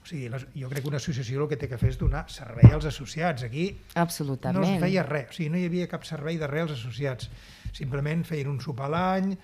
o 0.00 0.06
sigui, 0.08 0.28
la, 0.32 0.40
jo 0.56 0.68
crec 0.70 0.84
que 0.84 0.90
una 0.90 1.00
associació 1.00 1.42
el 1.44 1.50
que 1.50 1.58
té 1.60 1.68
que 1.68 1.78
fer 1.80 1.90
és 1.92 1.98
donar 2.00 2.24
servei 2.32 2.72
als 2.72 2.86
associats. 2.88 3.44
Aquí 3.46 3.70
Absolutament. 4.00 4.60
no 4.64 4.68
es 4.68 4.82
feia 4.82 5.04
res, 5.06 5.30
o 5.34 5.38
sigui, 5.38 5.50
no 5.52 5.60
hi 5.60 5.66
havia 5.68 5.88
cap 5.90 6.06
servei 6.08 6.40
de 6.40 6.48
res 6.50 6.68
als 6.68 6.78
associats. 6.78 7.30
Simplement 7.76 8.24
feien 8.26 8.50
un 8.50 8.60
sopar 8.64 8.88
a 8.88 8.94
l'any 8.96 9.34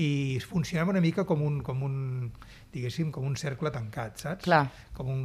i 0.00 0.10
funcionava 0.42 0.94
una 0.94 1.02
mica 1.02 1.26
com 1.26 1.42
un, 1.42 1.60
com 1.62 1.82
un, 1.86 1.96
diguéssim, 2.74 3.10
com 3.14 3.26
un 3.28 3.36
cercle 3.38 3.70
tancat, 3.74 4.18
saps? 4.26 4.44
Clar. 4.46 4.64
Com 4.96 5.10
un, 5.12 5.24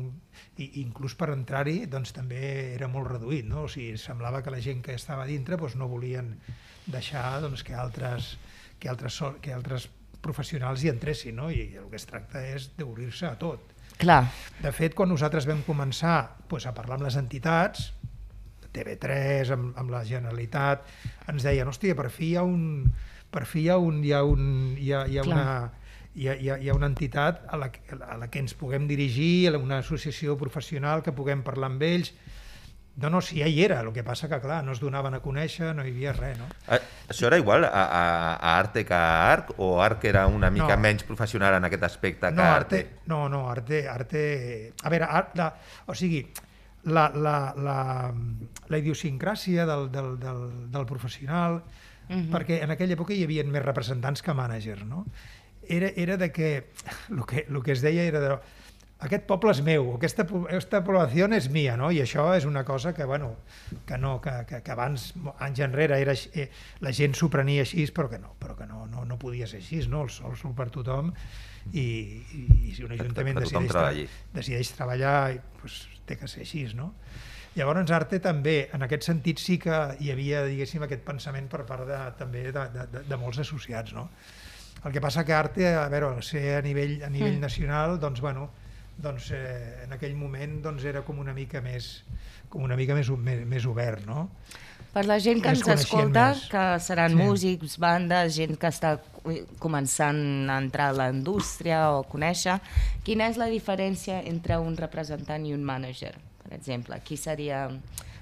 i, 0.61 0.69
inclús 0.83 1.15
per 1.19 1.31
entrar-hi 1.33 1.83
doncs, 1.91 2.13
també 2.15 2.41
era 2.75 2.89
molt 2.91 3.09
reduït, 3.11 3.47
no? 3.49 3.65
O 3.65 3.71
sigui, 3.71 3.97
semblava 4.01 4.43
que 4.45 4.53
la 4.53 4.61
gent 4.63 4.83
que 4.85 4.95
estava 4.97 5.25
dintre 5.29 5.57
doncs, 5.57 5.77
no 5.79 5.89
volien 5.91 6.35
deixar 6.89 7.39
doncs, 7.43 7.63
que, 7.65 7.75
altres, 7.75 8.35
que, 8.79 8.89
altres, 8.91 9.19
que 9.41 9.55
altres 9.55 9.89
professionals 10.21 10.83
hi 10.83 10.93
entressin, 10.93 11.37
no? 11.39 11.49
I 11.51 11.79
el 11.79 11.89
que 11.91 11.99
es 11.99 12.07
tracta 12.09 12.43
és 12.45 12.71
d'obrir-se 12.77 13.27
a 13.29 13.35
tot. 13.39 13.75
Clar, 13.99 14.23
De 14.63 14.71
fet, 14.71 14.93
quan 14.95 15.09
nosaltres 15.11 15.47
vam 15.49 15.63
començar 15.67 16.37
doncs, 16.47 16.69
a 16.69 16.75
parlar 16.75 16.99
amb 16.99 17.09
les 17.09 17.17
entitats, 17.19 17.89
TV3, 18.73 19.51
amb, 19.55 19.73
amb 19.79 19.91
la 19.91 20.03
Generalitat, 20.07 20.85
ens 21.27 21.43
deien, 21.43 21.67
hòstia, 21.67 21.97
per 21.97 22.09
fi 22.13 22.33
hi 22.33 22.35
ha 22.39 22.45
un... 22.47 22.91
Per 23.29 23.43
fi 23.45 23.67
hi 23.67 23.69
ha, 23.69 23.75
un, 23.77 23.99
hi 24.01 24.13
ha, 24.15 24.23
un, 24.25 24.45
hi 24.79 24.93
ha, 24.93 25.03
hi 25.05 25.19
ha 25.19 25.23
Clar. 25.25 25.35
una 25.35 25.78
hi 26.19 26.27
ha, 26.27 26.35
hi, 26.35 26.49
ha, 26.51 26.57
hi 26.59 26.69
ha 26.69 26.75
una 26.75 26.89
entitat 26.91 27.45
a 27.47 27.57
la, 27.57 27.71
que- 27.71 27.95
a 27.95 28.17
la 28.19 28.27
que 28.29 28.39
ens 28.43 28.53
puguem 28.59 28.87
dirigir, 28.89 29.47
a 29.53 29.57
una 29.57 29.79
associació 29.79 30.35
professional 30.37 31.01
que 31.05 31.13
puguem 31.15 31.41
parlar 31.47 31.71
amb 31.71 31.81
ells. 31.87 32.11
No, 32.99 33.07
no, 33.09 33.21
si 33.23 33.37
ja 33.39 33.47
hi 33.47 33.61
era, 33.63 33.77
el 33.79 33.93
que 33.95 34.03
passa 34.03 34.27
que, 34.27 34.41
clar, 34.43 34.57
no 34.67 34.73
es 34.75 34.81
donaven 34.83 35.13
a 35.15 35.21
conèixer, 35.23 35.69
no 35.75 35.85
hi 35.85 35.93
havia 35.93 36.11
res, 36.17 36.35
no? 36.41 36.49
A- 36.67 36.81
Això 37.13 37.29
era 37.29 37.37
igual 37.39 37.63
a, 37.63 37.69
a, 37.71 38.01
a 38.35 38.57
Arte 38.59 38.83
que 38.85 38.93
a 38.93 39.31
Arc? 39.31 39.53
O 39.57 39.69
Arc 39.81 40.03
era 40.09 40.25
una 40.27 40.49
mica 40.51 40.75
No. 40.75 40.81
menys 40.83 41.05
professional 41.07 41.55
en 41.55 41.63
aquest 41.69 41.83
aspecte 41.87 42.27
que 42.27 42.35
no, 42.35 42.43
Arte? 42.43 42.81
No, 43.07 43.29
no, 43.29 43.45
arte, 43.49 43.87
arte... 43.87 44.73
A 44.83 44.89
veure, 44.91 45.07
art, 45.07 45.31
la, 45.39 45.47
o 45.87 45.95
sigui, 45.95 46.25
la, 46.91 47.07
la, 47.15 47.53
la, 47.55 47.77
la 48.67 48.77
idiosincràsia 48.83 49.65
del, 49.65 49.87
del, 49.95 50.17
del, 50.19 50.43
del 50.71 50.85
professional, 50.85 51.61
uh 51.63 52.13
-huh. 52.15 52.29
perquè 52.35 52.59
en 52.63 52.71
aquella 52.71 52.95
època 52.99 53.13
hi 53.13 53.23
havia 53.23 53.43
més 53.45 53.63
representants 53.63 54.21
que 54.21 54.33
mànagers, 54.33 54.83
no? 54.83 55.05
Era, 55.69 55.91
era 55.95 56.17
de 56.17 56.31
que, 56.33 56.49
el 57.11 57.25
que, 57.29 57.45
el 57.47 57.61
que 57.63 57.75
es 57.75 57.83
deia 57.85 58.07
era 58.09 58.21
de, 58.23 58.37
aquest 59.05 59.23
poble 59.29 59.53
és 59.53 59.61
meu, 59.63 59.93
aquesta, 59.95 60.25
aquesta 60.27 60.81
població 60.83 61.29
és 61.35 61.47
mia, 61.53 61.77
no? 61.79 61.87
I 61.95 62.01
això 62.03 62.25
és 62.35 62.43
una 62.45 62.65
cosa 62.67 62.91
que, 62.93 63.05
bueno, 63.07 63.29
que, 63.87 63.97
no, 63.97 64.17
que, 64.19 64.33
que, 64.49 64.59
que 64.65 64.73
abans, 64.73 65.13
anys 65.39 65.61
enrere, 65.63 66.01
era, 66.03 66.15
eh, 66.35 66.49
la 66.83 66.91
gent 66.95 67.15
s'ho 67.15 67.29
prenia 67.31 67.63
així, 67.63 67.85
però 67.95 68.09
que 68.11 68.19
no, 68.19 68.33
però 68.41 68.57
que 68.59 68.67
no, 68.67 68.85
no, 68.91 69.05
no 69.07 69.19
podia 69.21 69.47
ser 69.47 69.61
així, 69.63 69.79
no? 69.87 70.03
El 70.03 70.11
sol 70.11 70.35
surt 70.35 70.57
per 70.57 70.67
tothom 70.75 71.13
i, 71.71 71.79
i, 71.79 72.43
i 72.67 72.75
si 72.75 72.83
un 72.83 72.91
ajuntament 72.97 73.39
que 73.39 73.47
tothom 73.47 73.69
decideix, 73.69 73.71
treballi. 73.71 74.05
decideix 74.35 74.73
treballar, 74.75 75.17
doncs, 75.61 75.79
té 76.09 76.19
que 76.19 76.27
ser 76.27 76.43
així, 76.43 76.67
no? 76.75 76.91
Llavors, 77.55 77.91
Arte 77.91 78.19
també, 78.23 78.57
en 78.75 78.83
aquest 78.85 79.07
sentit, 79.07 79.39
sí 79.41 79.57
que 79.63 79.79
hi 79.99 80.11
havia, 80.11 80.43
diguéssim, 80.47 80.83
aquest 80.85 81.01
pensament 81.07 81.47
per 81.51 81.63
part 81.67 81.87
de, 81.87 81.97
també 82.19 82.43
de, 82.51 82.67
de, 82.75 82.85
de, 82.91 83.07
de 83.07 83.19
molts 83.19 83.39
associats, 83.41 83.95
no? 83.95 84.09
El 84.85 84.91
que 84.93 85.01
passa 85.01 85.25
que 85.25 85.33
Arte, 85.33 85.67
a 85.75 85.87
veure, 85.89 86.07
al 86.15 86.23
ser 86.23 86.57
a 86.57 86.61
nivell, 86.61 87.03
a 87.03 87.09
nivell 87.09 87.35
Mm. 87.37 87.41
nacional, 87.41 87.99
doncs, 87.99 88.21
bueno, 88.21 88.49
doncs, 88.97 89.31
eh, 89.31 89.83
en 89.83 89.93
aquell 89.93 90.15
moment 90.15 90.61
doncs, 90.61 90.83
era 90.85 91.01
com 91.01 91.19
una 91.19 91.33
mica 91.33 91.61
més, 91.61 92.03
com 92.49 92.63
una 92.63 92.75
mica 92.75 92.95
més, 92.95 93.09
més, 93.09 93.45
més 93.47 93.65
obert, 93.65 94.05
no? 94.05 94.29
per 94.93 95.03
la 95.05 95.19
gent 95.19 95.39
que 95.43 95.49
ens 95.49 95.67
escolta, 95.67 96.29
més. 96.29 96.47
que 96.49 96.79
seran 96.81 97.11
Sí. 97.11 97.15
músics, 97.17 97.77
bandes, 97.77 98.33
gent 98.35 98.57
que 98.57 98.67
està 98.67 98.97
començant 99.59 100.49
a 100.49 100.57
entrar 100.57 100.89
a 100.89 100.93
la 100.93 101.09
indústria 101.13 101.91
o 101.93 102.03
conèixer, 102.09 102.59
quina 103.05 103.27
és 103.29 103.37
la 103.37 103.45
diferència 103.51 104.19
entre 104.25 104.57
un 104.57 104.75
representant 104.77 105.45
i 105.45 105.53
un 105.53 105.63
mànager, 105.63 106.15
per 106.43 106.53
exemple? 106.57 106.99
Qui 107.05 107.17
seria 107.17 107.67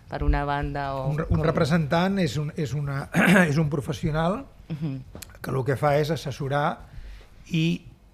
per 0.10 0.24
una 0.24 0.44
banda 0.46 0.94
o... 0.96 1.08
Un, 1.12 1.22
un 1.22 1.26
com- 1.38 1.44
representant 1.46 2.20
és 2.20 2.36
un, 2.38 2.52
és, 2.58 2.74
una, 2.74 3.10
és 3.48 3.58
un 3.58 3.70
professional 3.70 4.46
Que 4.68 5.54
el 5.54 5.64
que 5.66 5.78
fa 5.80 5.96
és 6.00 6.12
assessorar 6.12 6.66
i 7.56 7.66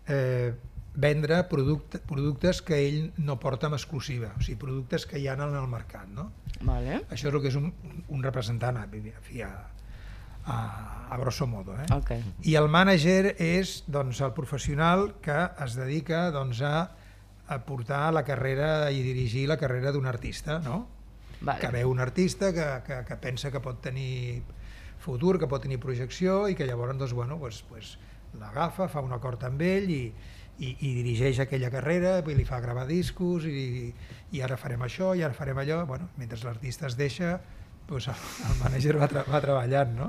eh, 0.08 0.54
vendre 0.94 1.42
producte, 1.50 2.00
productes 2.06 2.62
que 2.62 2.78
ell 2.78 3.12
no 3.18 3.40
porta 3.42 3.68
amb 3.68 3.78
exclusiva, 3.80 4.34
o 4.38 4.42
sigui, 4.46 4.60
productes 4.62 5.08
que 5.10 5.20
hi 5.20 5.28
ha 5.28 5.34
en 5.34 5.56
el 5.58 5.68
mercat, 5.68 6.08
no? 6.14 6.30
Vale. 6.62 7.02
Això 7.10 7.30
és 7.30 7.34
el 7.34 7.42
que 7.42 7.50
és 7.50 7.58
un, 7.58 7.72
un 8.10 8.24
representant, 8.24 8.78
a, 8.78 8.86
en 8.86 9.42
a, 9.48 9.54
a, 10.46 10.58
a 11.10 11.18
grosso 11.18 11.48
modo. 11.48 11.76
Eh? 11.80 11.88
Ok. 11.96 12.12
I 12.46 12.56
el 12.60 12.70
mànager 12.70 13.36
és 13.42 13.82
doncs, 13.88 14.22
el 14.22 14.34
professional 14.38 15.16
que 15.24 15.40
es 15.66 15.78
dedica 15.80 16.30
doncs, 16.32 16.62
a, 16.62 16.92
a 17.48 17.60
portar 17.66 18.12
la 18.14 18.24
carrera 18.24 18.92
i 18.92 19.02
dirigir 19.02 19.48
la 19.50 19.58
carrera 19.58 19.92
d'un 19.92 20.06
artista, 20.06 20.60
no? 20.60 20.88
Vale. 21.44 21.60
que 21.60 21.68
veu 21.76 21.90
un 21.92 22.00
artista 22.00 22.54
que, 22.56 22.66
que, 22.88 22.98
que 23.04 23.16
pensa 23.20 23.50
que 23.52 23.60
pot 23.60 23.82
tenir 23.84 24.40
futur, 25.04 25.38
que 25.40 25.50
pot 25.52 25.64
tenir 25.66 25.82
projecció 25.84 26.44
i 26.50 26.56
que 26.56 26.68
llavors 26.70 26.98
doncs, 26.98 27.16
bueno, 27.18 27.38
pues, 27.42 27.64
pues, 27.70 27.98
l'agafa, 28.40 28.88
fa 28.90 29.04
un 29.06 29.14
acord 29.14 29.44
amb 29.46 29.62
ell 29.62 29.90
i, 29.92 30.04
i, 30.60 30.70
i 30.70 30.94
dirigeix 31.02 31.44
aquella 31.44 31.72
carrera, 31.74 32.20
i 32.26 32.38
li 32.38 32.46
fa 32.48 32.62
gravar 32.64 32.88
discos 32.90 33.46
i, 33.50 33.92
i 34.34 34.46
ara 34.46 34.58
farem 34.58 34.86
això 34.86 35.14
i 35.18 35.26
ara 35.26 35.36
farem 35.38 35.60
allò, 35.62 35.84
bueno, 35.90 36.10
mentre 36.18 36.40
l'artista 36.46 36.90
es 36.90 36.98
deixa 37.00 37.38
doncs 37.84 38.08
el, 38.08 38.20
el 38.48 38.54
mànager 38.62 38.94
va, 38.96 39.08
tra 39.12 39.24
va 39.28 39.40
treballant, 39.44 39.92
no? 39.98 40.06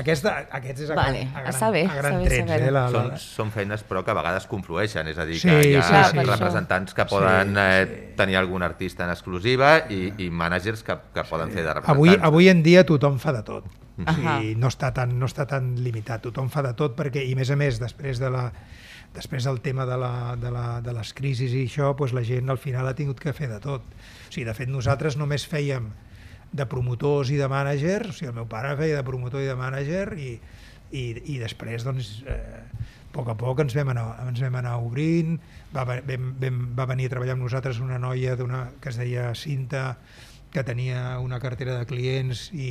Aquesta, 0.00 0.32
aquest 0.56 0.80
és 0.86 0.92
a, 0.92 0.96
Vale, 0.96 1.20
gran, 1.20 1.34
a, 1.36 1.42
gran, 1.42 1.50
està 1.52 1.68
bé, 1.74 1.82
a 1.84 1.98
gran 1.98 2.16
trets, 2.24 2.52
eh? 2.56 2.70
La, 2.72 2.72
la, 2.72 2.84
Són, 2.94 3.10
són 3.20 3.52
feines 3.54 3.84
però 3.84 4.00
que 4.06 4.14
a 4.14 4.16
vegades 4.16 4.48
conflueixen, 4.50 5.12
és 5.12 5.20
a 5.20 5.28
dir, 5.28 5.36
Sí, 5.42 5.50
que 5.50 5.68
hi 5.68 5.76
ha 5.76 5.84
sí, 5.84 6.16
sí. 6.16 6.26
representants 6.32 6.96
que 6.96 7.06
poden 7.10 7.54
eh, 7.60 7.86
tenir 8.16 8.40
algun 8.40 8.64
artista 8.64 9.04
en 9.04 9.12
exclusiva 9.12 9.76
i, 9.92 10.06
i 10.24 10.30
mànagers 10.32 10.84
que, 10.86 10.96
que 11.14 11.28
poden 11.28 11.52
fer 11.52 11.62
de 11.62 11.76
representants. 11.76 11.92
Avui, 11.92 12.16
avui 12.32 12.52
en 12.52 12.64
dia 12.64 12.88
tothom 12.88 13.20
fa 13.22 13.36
de 13.36 13.44
tot. 13.52 13.68
Ahà. 14.02 14.14
sigui, 14.14 14.54
no, 14.58 14.70
està 14.72 14.90
tan, 14.94 15.12
no 15.18 15.28
està 15.30 15.46
tan 15.46 15.74
limitat, 15.78 16.24
tothom 16.24 16.48
fa 16.50 16.64
de 16.66 16.72
tot 16.78 16.96
perquè, 16.98 17.22
i 17.22 17.36
a 17.36 17.38
més 17.38 17.52
a 17.54 17.58
més, 17.58 17.78
després 17.82 18.18
de 18.22 18.32
la 18.32 18.48
després 19.14 19.46
del 19.46 19.60
tema 19.62 19.86
de, 19.86 19.96
la, 19.96 20.34
de, 20.34 20.50
la, 20.50 20.80
de 20.82 20.92
les 20.92 21.12
crisis 21.14 21.52
i 21.54 21.62
això, 21.68 21.92
doncs 21.94 22.16
la 22.16 22.24
gent 22.26 22.50
al 22.50 22.58
final 22.58 22.88
ha 22.90 22.96
tingut 22.98 23.20
que 23.22 23.32
fer 23.32 23.46
de 23.46 23.60
tot. 23.62 23.84
O 23.86 24.32
sigui, 24.32 24.48
de 24.48 24.54
fet, 24.58 24.66
nosaltres 24.66 25.14
només 25.20 25.46
fèiem 25.46 25.86
de 26.54 26.66
promotors 26.70 27.30
i 27.30 27.38
de 27.38 27.46
mànagers, 27.50 28.10
o 28.10 28.16
sigui, 28.16 28.32
el 28.32 28.36
meu 28.40 28.48
pare 28.50 28.74
feia 28.78 28.98
de 28.98 29.06
promotor 29.06 29.42
i 29.42 29.48
de 29.50 29.54
mànager 29.58 30.08
i, 30.18 30.34
i, 30.90 31.04
i 31.34 31.38
després, 31.38 31.86
doncs, 31.86 32.16
eh, 32.26 32.62
a 32.74 33.14
poc 33.14 33.30
a 33.30 33.36
poc 33.38 33.62
ens 33.62 33.74
vam 33.78 33.92
anar, 33.94 34.08
ens 34.26 34.42
vam 34.42 34.58
anar 34.58 34.74
obrint, 34.82 35.38
va, 35.74 35.86
vam, 35.86 36.32
vam, 36.42 36.60
va 36.74 36.90
venir 36.90 37.06
a 37.06 37.14
treballar 37.14 37.36
amb 37.38 37.46
nosaltres 37.46 37.78
una 37.82 38.00
noia 38.02 38.34
d'una 38.38 38.66
que 38.82 38.90
es 38.90 38.98
deia 38.98 39.30
Cinta, 39.38 39.92
que 40.54 40.62
tenia 40.62 41.18
una 41.18 41.40
cartera 41.42 41.74
de 41.80 41.86
clients 41.90 42.46
i, 42.54 42.68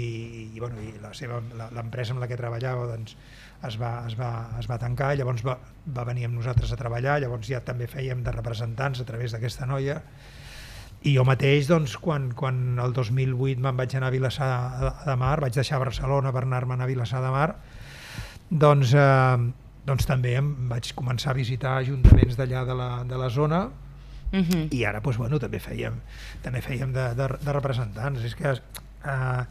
i, 0.56 0.60
bueno, 0.60 0.80
i 0.80 0.93
l'empresa 1.04 2.13
amb 2.15 2.24
la 2.24 2.30
que 2.32 2.38
treballava 2.39 2.86
doncs, 2.88 3.17
es, 3.67 3.76
va, 3.80 3.91
es, 4.08 4.15
va, 4.15 4.30
es 4.60 4.69
va 4.72 4.78
tancar, 4.80 5.12
llavors 5.19 5.43
va, 5.43 5.58
va 5.98 6.06
venir 6.08 6.30
amb 6.30 6.39
nosaltres 6.39 6.72
a 6.72 6.80
treballar, 6.80 7.17
llavors 7.19 7.50
ja 7.52 7.60
també 7.60 7.89
fèiem 7.91 8.24
de 8.24 8.32
representants 8.32 9.04
a 9.04 9.08
través 9.08 9.36
d'aquesta 9.36 9.67
noia. 9.67 10.00
I 11.04 11.17
jo 11.17 11.28
mateix, 11.28 11.67
doncs, 11.67 11.98
quan, 12.00 12.32
quan 12.39 12.80
el 12.80 12.96
2008 12.96 13.60
me'n 13.60 13.76
vaig 13.76 13.98
anar 14.00 14.08
a 14.08 14.15
Vilassar 14.15 14.50
de 15.04 15.19
Mar, 15.19 15.36
vaig 15.43 15.60
deixar 15.60 15.84
Barcelona 15.84 16.32
per 16.32 16.46
anar-me'n 16.48 16.86
a 16.86 16.88
Vilassar 16.88 17.19
de 17.26 17.36
Mar, 17.36 17.50
doncs, 18.48 18.96
eh, 18.96 19.38
doncs 19.84 20.08
també 20.08 20.38
em 20.39 20.54
vaig 20.72 20.93
començar 20.96 21.34
a 21.34 21.39
visitar 21.41 21.82
ajuntaments 21.82 22.39
d'allà 22.39 22.63
de, 22.63 22.80
la, 22.80 22.91
de 23.04 23.19
la 23.19 23.28
zona 23.28 23.65
Mhm. 24.34 24.67
i 24.74 24.84
ara 24.89 25.00
doncs, 25.00 25.17
bueno, 25.22 25.38
també 25.39 25.60
fèiem, 25.62 26.00
també 26.41 26.60
fèiem 26.65 26.91
de, 26.91 27.10
de, 27.15 27.28
de 27.39 27.54
representants. 27.54 28.24
És 28.26 28.34
que 28.36 28.50
eh, 28.50 29.43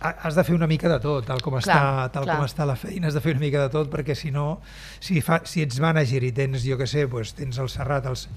has 0.00 0.36
de 0.38 0.44
fer 0.46 0.54
una 0.54 0.68
mica 0.70 0.88
de 0.88 1.00
tot, 1.02 1.24
tal 1.26 1.40
com, 1.42 1.56
Clar, 1.58 1.64
està, 1.64 2.10
tal 2.14 2.22
clar. 2.28 2.36
com 2.38 2.44
està 2.46 2.64
la 2.68 2.76
feina, 2.78 3.08
has 3.08 3.14
de 3.18 3.20
fer 3.24 3.32
una 3.34 3.40
mica 3.42 3.64
de 3.64 3.68
tot, 3.74 3.90
perquè 3.90 4.14
si 4.14 4.30
no, 4.30 4.60
si, 5.02 5.18
fa, 5.20 5.40
si 5.44 5.64
ets 5.66 5.80
manager 5.82 6.22
i 6.22 6.30
tens, 6.30 6.62
jo 6.62 6.78
que 6.78 6.86
sé, 6.86 7.08
pues, 7.10 7.32
tens 7.34 7.58
el 7.58 7.66
Serrat, 7.68 8.06
els, 8.06 8.28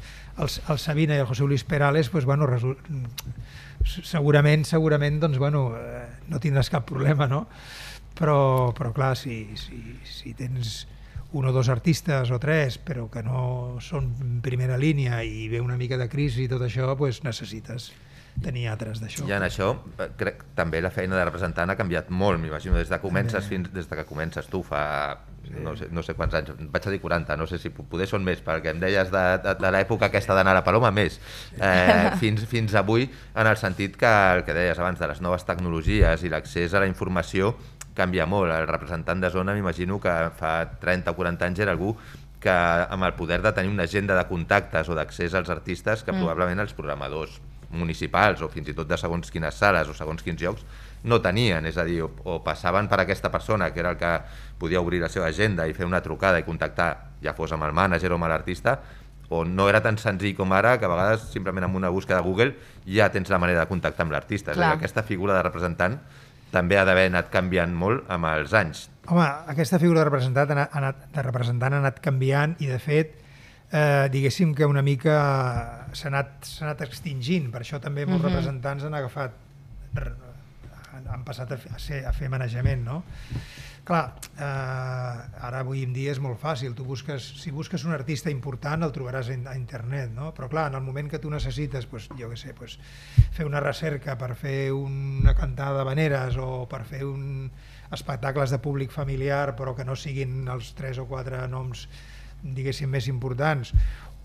els, 0.41 0.57
el 0.67 0.79
Sabina 0.81 1.13
i 1.15 1.21
el 1.21 1.27
José 1.29 1.43
Luis 1.45 1.63
Perales, 1.63 2.09
pues, 2.09 2.25
bueno, 2.25 2.47
resu- 2.49 2.73
segurament, 3.85 4.65
segurament, 4.65 5.19
doncs, 5.21 5.37
bueno, 5.37 5.71
eh, 5.77 6.07
no 6.29 6.39
tindràs 6.41 6.69
cap 6.73 6.85
problema, 6.89 7.27
no? 7.29 7.45
Però, 8.17 8.73
però 8.77 8.91
clar, 8.93 9.13
si, 9.17 9.43
si, 9.57 9.77
si 10.05 10.33
tens 10.37 10.87
un 11.33 11.45
o 11.47 11.51
dos 11.55 11.69
artistes 11.69 12.31
o 12.31 12.39
tres, 12.39 12.77
però 12.77 13.09
que 13.11 13.23
no 13.23 13.77
són 13.79 14.11
en 14.21 14.39
primera 14.43 14.77
línia 14.77 15.23
i 15.23 15.47
ve 15.47 15.61
una 15.63 15.77
mica 15.79 15.97
de 15.97 16.09
crisi 16.11 16.43
i 16.45 16.49
tot 16.51 16.61
això, 16.65 16.89
pues 16.99 17.23
necessites 17.23 17.91
tenir 18.41 18.69
altres 18.71 19.01
d'això. 19.03 19.25
I 19.27 19.33
en 19.35 19.43
això, 19.43 19.73
eh, 19.99 20.09
crec 20.17 20.43
també 20.55 20.79
la 20.81 20.89
feina 20.91 21.17
de 21.17 21.25
representant 21.27 21.69
ha 21.69 21.75
canviat 21.75 22.09
molt, 22.09 22.39
m'imagino, 22.39 22.77
des 22.79 22.87
de 22.89 22.99
comences 23.03 23.43
fins 23.47 23.67
des 23.73 23.89
de 23.89 23.95
que 23.99 24.05
comences 24.07 24.47
tu 24.47 24.61
fa 24.63 25.19
no 25.51 25.73
sé, 25.75 25.87
no 25.91 25.99
sé 26.05 26.13
quants 26.15 26.33
anys, 26.37 26.51
vaig 26.71 26.85
a 26.87 26.91
dir 26.93 27.01
40, 27.01 27.35
no 27.35 27.45
sé 27.49 27.57
si 27.59 27.69
po- 27.75 27.83
poder 27.83 28.05
són 28.07 28.23
més, 28.23 28.39
perquè 28.45 28.71
em 28.71 28.79
deies 28.79 29.09
de, 29.11 29.23
de, 29.43 29.55
de 29.59 29.71
l'època 29.73 30.07
aquesta 30.07 30.35
d'anar 30.37 30.53
a 30.53 30.59
la 30.61 30.63
Paloma, 30.63 30.91
més, 30.95 31.17
eh, 31.59 32.11
fins, 32.21 32.45
fins 32.47 32.75
avui, 32.79 33.09
en 33.35 33.47
el 33.49 33.57
sentit 33.59 33.97
que 33.99 34.07
el 34.37 34.45
que 34.47 34.53
deies 34.55 34.79
abans 34.79 34.99
de 35.01 35.09
les 35.11 35.19
noves 35.19 35.43
tecnologies 35.43 36.23
i 36.23 36.29
l'accés 36.31 36.73
a 36.73 36.79
la 36.79 36.87
informació 36.87 37.55
canvia 37.95 38.25
molt. 38.25 38.51
El 38.55 38.67
representant 38.69 39.21
de 39.21 39.29
zona, 39.33 39.55
m'imagino 39.57 39.99
que 40.01 40.15
fa 40.37 40.55
30 40.81 41.11
o 41.11 41.17
40 41.17 41.47
anys 41.47 41.63
era 41.65 41.75
algú 41.75 41.95
que 42.41 42.51
amb 42.51 43.05
el 43.05 43.13
poder 43.13 43.41
de 43.41 43.51
tenir 43.53 43.69
una 43.69 43.85
agenda 43.85 44.17
de 44.17 44.25
contactes 44.27 44.89
o 44.89 44.97
d'accés 44.97 45.35
als 45.37 45.51
artistes 45.53 46.03
que 46.03 46.11
mm. 46.11 46.23
probablement 46.23 46.63
els 46.63 46.73
programadors 46.73 47.37
municipals 47.71 48.41
o 48.41 48.49
fins 48.51 48.71
i 48.71 48.75
tot 48.75 48.89
de 48.89 48.97
segons 48.99 49.29
quines 49.31 49.55
sales 49.55 49.87
o 49.87 49.93
segons 49.95 50.23
quins 50.25 50.41
llocs 50.41 50.65
no 51.07 51.21
tenien, 51.21 51.65
és 51.65 51.77
a 51.77 51.85
dir, 51.87 52.01
o, 52.03 52.09
o 52.25 52.39
passaven 52.43 52.89
per 52.91 52.99
aquesta 53.01 53.31
persona 53.33 53.71
que 53.71 53.79
era 53.81 53.93
el 53.93 53.99
que 54.01 54.11
podia 54.59 54.81
obrir 54.81 54.99
la 55.01 55.09
seva 55.09 55.29
agenda 55.29 55.67
i 55.69 55.77
fer 55.77 55.87
una 55.87 56.01
trucada 56.01 56.41
i 56.41 56.45
contactar, 56.45 56.89
ja 57.23 57.33
fos 57.37 57.53
amb 57.55 57.65
el 57.65 57.73
mànager 57.77 58.11
o 58.11 58.19
amb 58.19 58.29
l'artista, 58.29 58.79
o 59.31 59.45
no 59.47 59.69
era 59.71 59.79
tan 59.81 59.95
senzill 59.97 60.35
com 60.35 60.51
ara, 60.51 60.75
que 60.77 60.85
a 60.85 60.91
vegades 60.91 61.29
simplement 61.31 61.69
amb 61.69 61.79
una 61.79 61.89
búsqueda 61.89 62.19
de 62.19 62.27
Google 62.27 62.51
ja 62.83 63.07
tens 63.13 63.31
la 63.31 63.39
manera 63.39 63.63
de 63.63 63.69
contactar 63.69 64.03
amb 64.03 64.11
l'artista. 64.11 64.51
Aquesta 64.67 65.05
figura 65.07 65.37
de 65.37 65.45
representant 65.47 66.01
també 66.51 66.77
ha 66.77 66.85
d'haver 66.85 67.07
anat 67.09 67.29
canviant 67.33 67.73
molt 67.73 68.09
amb 68.11 68.25
els 68.25 68.53
anys. 68.53 68.89
Home, 69.07 69.25
aquesta 69.51 69.79
figura 69.79 69.99
de 70.03 70.09
representant 70.09 70.51
ha 70.57 70.67
anat, 70.77 71.07
de 71.15 71.21
representant 71.25 71.73
ha 71.73 71.79
anat 71.81 71.99
canviant 72.03 72.55
i, 72.59 72.67
de 72.69 72.77
fet, 72.79 73.15
eh, 73.71 74.07
diguéssim 74.11 74.53
que 74.55 74.65
una 74.67 74.81
mica 74.83 75.15
s'ha 75.93 76.09
anat, 76.11 76.43
s'ha 76.45 76.65
anat 76.67 76.81
extingint. 76.85 77.49
Per 77.51 77.61
això 77.63 77.79
també 77.79 78.05
molts 78.05 78.23
Mhm. 78.23 78.29
representants 78.31 78.83
han 78.83 78.93
agafat, 78.93 79.31
han 81.11 81.23
passat 81.23 81.51
a 81.51 81.57
fer, 81.57 81.71
a, 81.73 81.79
ser, 81.79 82.05
a 82.05 82.11
fer 82.13 82.29
manejament, 82.29 82.83
no? 82.83 83.03
Clar, 83.91 84.13
eh, 84.39 84.43
ara 85.43 85.59
avui 85.59 85.81
en 85.83 85.91
dia 85.91 86.13
és 86.13 86.19
molt 86.23 86.39
fàcil. 86.39 86.71
Tu 86.71 86.85
busques, 86.87 87.25
si 87.41 87.51
busques 87.51 87.83
un 87.83 87.91
artista 87.91 88.31
important 88.31 88.85
el 88.87 88.93
trobaràs 88.95 89.27
a, 89.33 89.55
internet, 89.57 90.13
no? 90.15 90.29
Però 90.37 90.47
clar, 90.47 90.69
en 90.71 90.77
el 90.79 90.85
moment 90.85 91.09
que 91.11 91.19
tu 91.19 91.27
necessites, 91.33 91.89
pues, 91.91 92.05
jo 92.15 92.29
què 92.31 92.37
sé, 92.39 92.53
pues, 92.55 92.77
fer 93.35 93.43
una 93.49 93.59
recerca 93.59 94.15
per 94.15 94.31
fer 94.39 94.71
una 94.71 95.35
cantada 95.35 95.81
de 95.81 95.89
veneres 95.89 96.39
o 96.39 96.69
per 96.71 96.85
fer 96.87 97.03
un 97.03 97.51
espectacles 97.91 98.55
de 98.55 98.61
públic 98.63 98.95
familiar 98.95 99.57
però 99.59 99.75
que 99.75 99.83
no 99.83 99.97
siguin 99.99 100.47
els 100.47 100.71
tres 100.73 100.95
o 100.95 101.09
quatre 101.11 101.43
noms 101.51 101.89
diguéssim 102.41 102.87
més 102.87 103.11
importants 103.11 103.73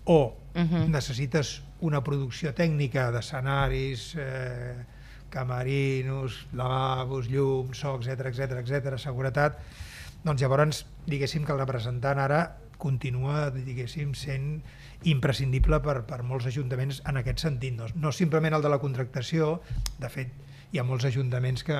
o 0.05 0.37
Mhm. 0.55 0.87
necessites 0.95 1.57
una 1.81 1.99
producció 2.03 2.55
tècnica 2.55 3.11
d'escenaris, 3.11 4.13
eh, 4.15 4.85
camarinos, 5.33 6.45
lavabos, 6.53 7.27
llums, 7.29 7.79
so, 7.79 7.95
etc 7.99 8.27
etc 8.31 8.61
etc, 8.63 8.97
seguretat, 9.01 9.59
doncs 10.23 10.41
llavors 10.41 10.85
diguéssim 11.07 11.45
que 11.45 11.53
el 11.55 11.61
representant 11.61 12.19
ara 12.19 12.41
continua 12.77 13.47
diguéssim 13.53 14.13
sent 14.17 14.61
imprescindible 15.09 15.79
per, 15.85 16.01
per 16.09 16.21
molts 16.25 16.47
ajuntaments 16.49 17.01
en 17.09 17.17
aquest 17.21 17.41
sentit, 17.45 17.75
no, 17.77 17.87
no 17.95 18.11
simplement 18.11 18.53
el 18.57 18.65
de 18.65 18.69
la 18.69 18.79
contractació, 18.81 19.59
de 20.01 20.09
fet 20.13 20.33
hi 20.73 20.81
ha 20.81 20.85
molts 20.85 21.05
ajuntaments 21.09 21.63
que, 21.65 21.79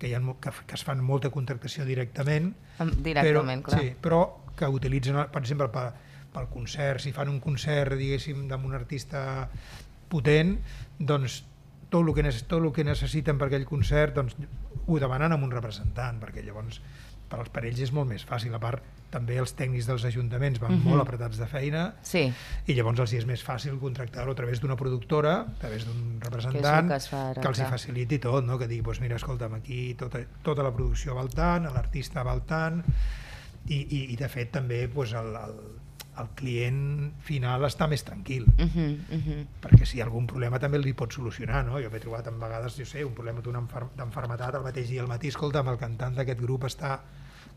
que, 0.00 0.08
hi 0.10 0.14
ha, 0.16 0.20
que, 0.40 0.52
que 0.66 0.76
es 0.76 0.84
fan 0.84 1.02
molta 1.04 1.30
contractació 1.32 1.84
directament, 1.88 2.52
Am- 2.82 2.92
Directament, 3.04 3.62
però, 3.64 3.70
clar. 3.70 3.80
Sí, 3.80 3.94
però 4.02 4.20
que 4.56 4.68
utilitzen, 4.72 5.18
per 5.32 5.42
exemple, 5.44 5.68
pel, 5.72 5.92
pel 6.32 6.48
concert, 6.52 7.00
si 7.04 7.12
fan 7.16 7.28
un 7.32 7.40
concert, 7.44 7.96
diguéssim, 7.96 8.46
amb 8.52 8.68
un 8.68 8.74
artista 8.76 9.46
potent, 10.12 10.56
doncs 10.98 11.42
tot 11.90 12.02
el 12.06 12.14
que, 12.14 12.22
tot 12.46 12.62
el 12.62 12.72
que 12.72 12.84
necessiten 12.84 13.38
per 13.38 13.46
aquell 13.48 13.64
concert 13.66 14.14
doncs, 14.14 14.36
ho 14.86 14.98
demanen 15.02 15.32
amb 15.32 15.44
un 15.44 15.50
representant, 15.50 16.20
perquè 16.22 16.44
llavors 16.44 16.80
per, 17.28 17.40
als- 17.40 17.50
per 17.50 17.64
ells 17.66 17.80
és 17.82 17.90
molt 17.92 18.08
més 18.08 18.22
fàcil. 18.26 18.54
A 18.54 18.60
part, 18.62 18.82
també 19.10 19.36
els 19.38 19.54
tècnics 19.56 19.86
dels 19.86 20.04
ajuntaments 20.04 20.58
van 20.60 20.72
Mhm. 20.76 20.84
molt 20.84 21.00
apretats 21.02 21.38
de 21.38 21.46
feina 21.46 21.94
Sí, 22.02 22.32
i 22.66 22.74
llavors 22.74 22.98
els 23.00 23.12
hi 23.12 23.16
és 23.18 23.26
més 23.26 23.42
fàcil 23.44 23.78
contractar-ho 23.80 24.30
a 24.30 24.34
través 24.34 24.60
d'una 24.60 24.76
productora, 24.76 25.40
a 25.40 25.58
través 25.58 25.86
d'un 25.86 26.20
representant, 26.20 26.88
que 26.88 26.96
es 26.96 27.08
fa 27.08 27.30
ara, 27.30 27.40
que 27.42 27.48
els 27.48 27.58
hi 27.58 27.64
faciliti 27.64 28.18
tot, 28.18 28.44
no? 28.44 28.58
que 28.58 28.66
digui, 28.68 28.82
doncs 28.82 29.00
mira, 29.00 29.16
escolta'm, 29.16 29.54
aquí 29.54 29.94
tota, 29.94 30.20
tota 30.42 30.62
la 30.62 30.72
producció 30.74 31.14
va 31.14 31.22
al 31.22 31.30
tant, 31.30 31.64
l'artista 31.72 32.22
va 32.22 32.32
al 32.32 32.42
tant, 32.44 32.82
i, 33.68 33.74
i, 33.90 34.12
i 34.12 34.16
de 34.16 34.28
fet 34.28 34.52
també 34.52 34.86
doncs, 34.86 35.12
el, 35.14 35.34
el, 35.34 35.56
el 36.20 36.28
client 36.34 37.12
final 37.20 37.66
està 37.68 37.88
més 37.88 38.02
tranquil, 38.04 38.46
uh 38.46 38.64
-huh, 38.64 38.86
uh 39.10 39.26
-huh. 39.26 39.46
perquè 39.62 39.84
si 39.84 39.98
hi 39.98 40.00
ha 40.00 40.04
algun 40.04 40.26
problema 40.26 40.58
també 40.58 40.78
li 40.78 40.92
pot 40.92 41.12
solucionar, 41.12 41.64
no? 41.64 41.80
Jo 41.80 41.90
m'he 41.90 42.00
trobat 42.00 42.26
en 42.26 42.40
vegades, 42.40 42.76
jo 42.76 42.84
sé, 42.86 43.04
un 43.04 43.14
problema 43.14 43.40
d'enfermetat 43.40 44.54
el 44.54 44.62
mateix 44.62 44.88
dia 44.88 45.02
al 45.02 45.08
matí, 45.08 45.28
escolta'm, 45.28 45.68
el 45.68 45.78
cantant 45.78 46.14
d'aquest 46.14 46.40
grup 46.40 46.64
està 46.64 47.00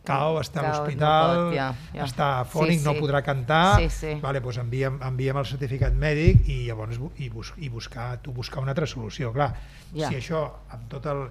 cau, 0.04 0.40
està 0.40 0.60
a 0.60 0.64
no 0.64 0.70
l'hospital, 0.70 1.36
pot, 1.36 1.56
ja, 1.56 1.76
ja. 1.94 2.06
està 2.06 2.46
fònic, 2.46 2.80
Sí, 2.80 2.86
no 2.86 2.94
sí. 2.94 3.00
podrà 3.00 3.22
cantar, 3.22 3.80
Sí, 3.80 3.90
sí. 3.90 4.14
vale, 4.22 4.40
doncs 4.40 4.58
enviem, 4.58 5.00
enviem 5.02 5.38
el 5.38 5.46
certificat 5.46 5.94
mèdic 5.94 6.48
i 6.48 6.68
llavors 6.68 7.00
i, 7.18 7.30
bus, 7.30 7.54
i 7.58 7.70
buscar, 7.70 8.22
tu 8.22 8.32
buscar 8.32 8.62
una 8.62 8.72
altra 8.72 8.88
solució. 8.88 9.34
Clar, 9.34 9.56
Ja. 9.94 10.10
si 10.10 10.16
això 10.16 10.52
amb 10.70 10.88
tot 10.88 11.06
el, 11.06 11.30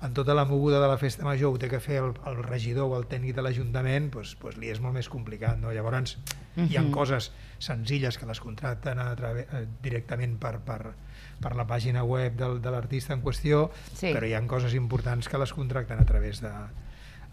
amb 0.00 0.14
tota 0.14 0.34
la 0.34 0.44
moguda 0.44 0.78
de 0.80 0.88
la 0.88 0.98
festa 0.98 1.24
major 1.24 1.54
ho 1.54 1.58
té 1.58 1.68
que 1.68 1.80
fer 1.80 1.96
el, 2.02 2.12
el 2.26 2.42
regidor 2.44 2.90
o 2.90 2.96
el 2.98 3.06
tècnic 3.08 3.34
de 3.34 3.42
l'Ajuntament, 3.42 4.10
doncs, 4.12 4.36
doncs 4.40 4.56
li 4.60 4.68
és 4.70 4.80
molt 4.80 4.94
més 4.94 5.08
complicat. 5.08 5.56
No? 5.58 5.72
Llavors, 5.72 6.18
hi 6.56 6.76
ha 6.76 6.82
Mhm. 6.82 6.90
coses 6.92 7.30
senzilles 7.58 8.18
que 8.18 8.26
les 8.26 8.40
contracten 8.40 8.98
a 8.98 9.14
través, 9.16 9.46
eh, 9.52 9.66
directament 9.82 10.38
per, 10.38 10.58
per, 10.60 10.92
per 11.40 11.54
la 11.56 11.66
pàgina 11.66 12.02
web 12.04 12.36
del, 12.36 12.60
de 12.60 12.70
l'artista 12.70 13.14
en 13.14 13.22
qüestió, 13.22 13.70
Sí. 13.94 14.12
però 14.12 14.26
hi 14.26 14.34
ha 14.34 14.46
coses 14.46 14.74
importants 14.74 15.28
que 15.28 15.38
les 15.38 15.52
contracten 15.52 15.98
a 15.98 16.04
través 16.04 16.40
de 16.40 16.50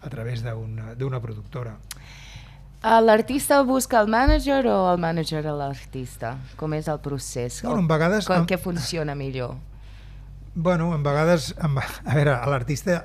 a 0.04 0.10
través 0.10 0.42
d'una 0.42 1.20
productora. 1.20 1.78
Uh, 2.84 3.00
L'artista 3.00 3.62
busca 3.62 4.00
el 4.02 4.08
mànager 4.12 4.66
o 4.68 4.92
el 4.92 4.98
mànager 5.00 5.46
a 5.46 5.52
l'artista? 5.56 6.36
Com 6.60 6.74
és 6.74 6.86
el 6.88 6.98
procés? 7.00 7.62
Bueno, 7.62 7.78
en 7.80 7.88
vegades- 7.88 8.26
Com, 8.26 8.36
en- 8.42 8.46
què 8.46 8.58
funciona 8.58 9.14
millor? 9.14 9.54
Bueno, 10.54 10.94
en 10.94 11.02
vegades, 11.02 11.54
en, 11.58 11.74
a 11.78 12.14
veure, 12.14 12.30
a 12.30 12.46
l'artista, 12.46 13.00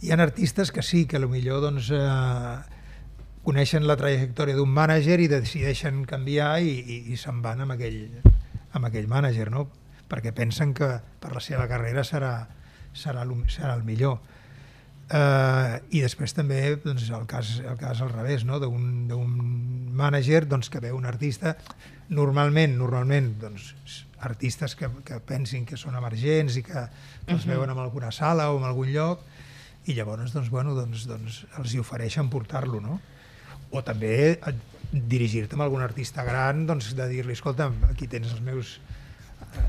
hi 0.00 0.10
ha 0.10 0.16
artistes 0.24 0.72
que 0.72 0.80
sí, 0.82 1.04
que 1.04 1.20
millor 1.20 1.60
doncs, 1.60 1.90
eh, 1.92 2.54
coneixen 3.44 3.84
la 3.86 3.98
trajectòria 4.00 4.56
d'un 4.56 4.72
mànager 4.72 5.18
i 5.20 5.28
decideixen 5.28 6.06
canviar 6.08 6.54
i, 6.64 6.72
i, 6.80 6.96
i 7.12 7.18
se'n 7.20 7.42
van 7.44 7.60
amb 7.60 7.76
aquell, 7.76 8.00
amb 8.72 8.88
aquell 8.88 9.06
mànager, 9.06 9.50
no? 9.52 9.66
perquè 10.08 10.32
pensen 10.32 10.72
que 10.72 10.88
per 11.20 11.34
la 11.34 11.44
seva 11.44 11.68
carrera 11.68 12.06
serà, 12.08 12.32
serà, 12.94 13.26
serà 13.52 13.76
el 13.76 13.84
millor. 13.84 14.16
Uh, 15.06 15.76
I 15.92 16.00
després 16.02 16.32
també 16.34 16.62
doncs, 16.82 17.10
el, 17.10 17.28
cas, 17.28 17.58
el 17.60 17.76
cas 17.78 18.00
al 18.00 18.14
revés, 18.16 18.48
no? 18.48 18.58
d'un 18.64 19.28
mànager 19.92 20.46
doncs, 20.48 20.72
que 20.72 20.80
veu 20.80 20.96
un 20.96 21.04
artista, 21.04 21.52
normalment, 22.08 22.78
normalment 22.80 23.34
doncs, 23.44 23.74
artistes 24.20 24.74
que, 24.76 24.88
que 25.04 25.18
pensin 25.20 25.66
que 25.68 25.76
són 25.76 25.94
emergents 25.98 26.56
i 26.56 26.62
que 26.62 26.78
els 27.26 27.44
Mhm. 27.44 27.50
veuen 27.52 27.70
en 27.70 27.78
alguna 27.78 28.10
sala 28.12 28.50
o 28.50 28.58
en 28.58 28.64
algun 28.64 28.88
lloc 28.92 29.20
i 29.86 29.94
llavors 29.94 30.32
doncs, 30.32 30.48
bueno, 30.50 30.74
doncs, 30.74 31.06
doncs, 31.06 31.46
els 31.58 31.74
hi 31.74 31.78
ofereixen 31.78 32.28
portar-lo, 32.30 32.80
no? 32.80 33.00
O 33.70 33.82
també 33.82 34.32
eh, 34.40 34.54
dirigir-te 34.92 35.54
amb 35.54 35.62
algun 35.66 35.82
artista 35.82 36.24
gran, 36.24 36.66
doncs, 36.66 36.94
de 36.96 37.06
dir-li, 37.08 37.32
escolta'm, 37.32 37.74
aquí 37.90 38.06
tens 38.08 38.32
els 38.32 38.40
meus... 38.40 38.80
Eh, 39.54 39.66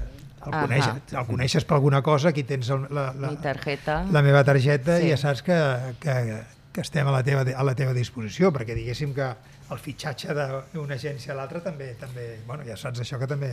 el, 0.47 0.53
Ahà. 0.53 0.61
coneixes, 0.63 1.13
el 1.13 1.25
coneixes 1.27 1.65
per 1.67 1.75
alguna 1.75 2.01
cosa, 2.01 2.29
aquí 2.29 2.43
tens 2.47 2.69
el, 2.69 2.85
la, 2.93 3.11
la, 3.13 3.31
Mi 3.33 3.37
tarjeta? 3.43 4.05
la 4.11 4.21
meva 4.23 4.43
targeta 4.47 4.97
Sí. 5.01 5.07
i 5.07 5.11
ja 5.11 5.17
saps 5.17 5.41
que, 5.43 5.57
que, 5.99 6.13
que 6.71 6.81
estem 6.81 7.05
a 7.07 7.11
la, 7.11 7.23
teva, 7.25 7.41
a 7.43 7.63
la 7.67 7.73
teva 7.75 7.91
disposició, 7.93 8.53
perquè 8.55 8.73
diguéssim 8.77 9.11
que 9.17 9.27
el 9.71 9.79
fitxatge 9.83 10.31
d'una 10.73 10.95
agència 10.95 11.33
a 11.33 11.35
l'altra 11.35 11.59
també, 11.59 11.89
també, 11.99 12.39
bueno, 12.47 12.63
ja 12.63 12.77
saps 12.79 13.01
això 13.03 13.17
que 13.19 13.27
també, 13.27 13.49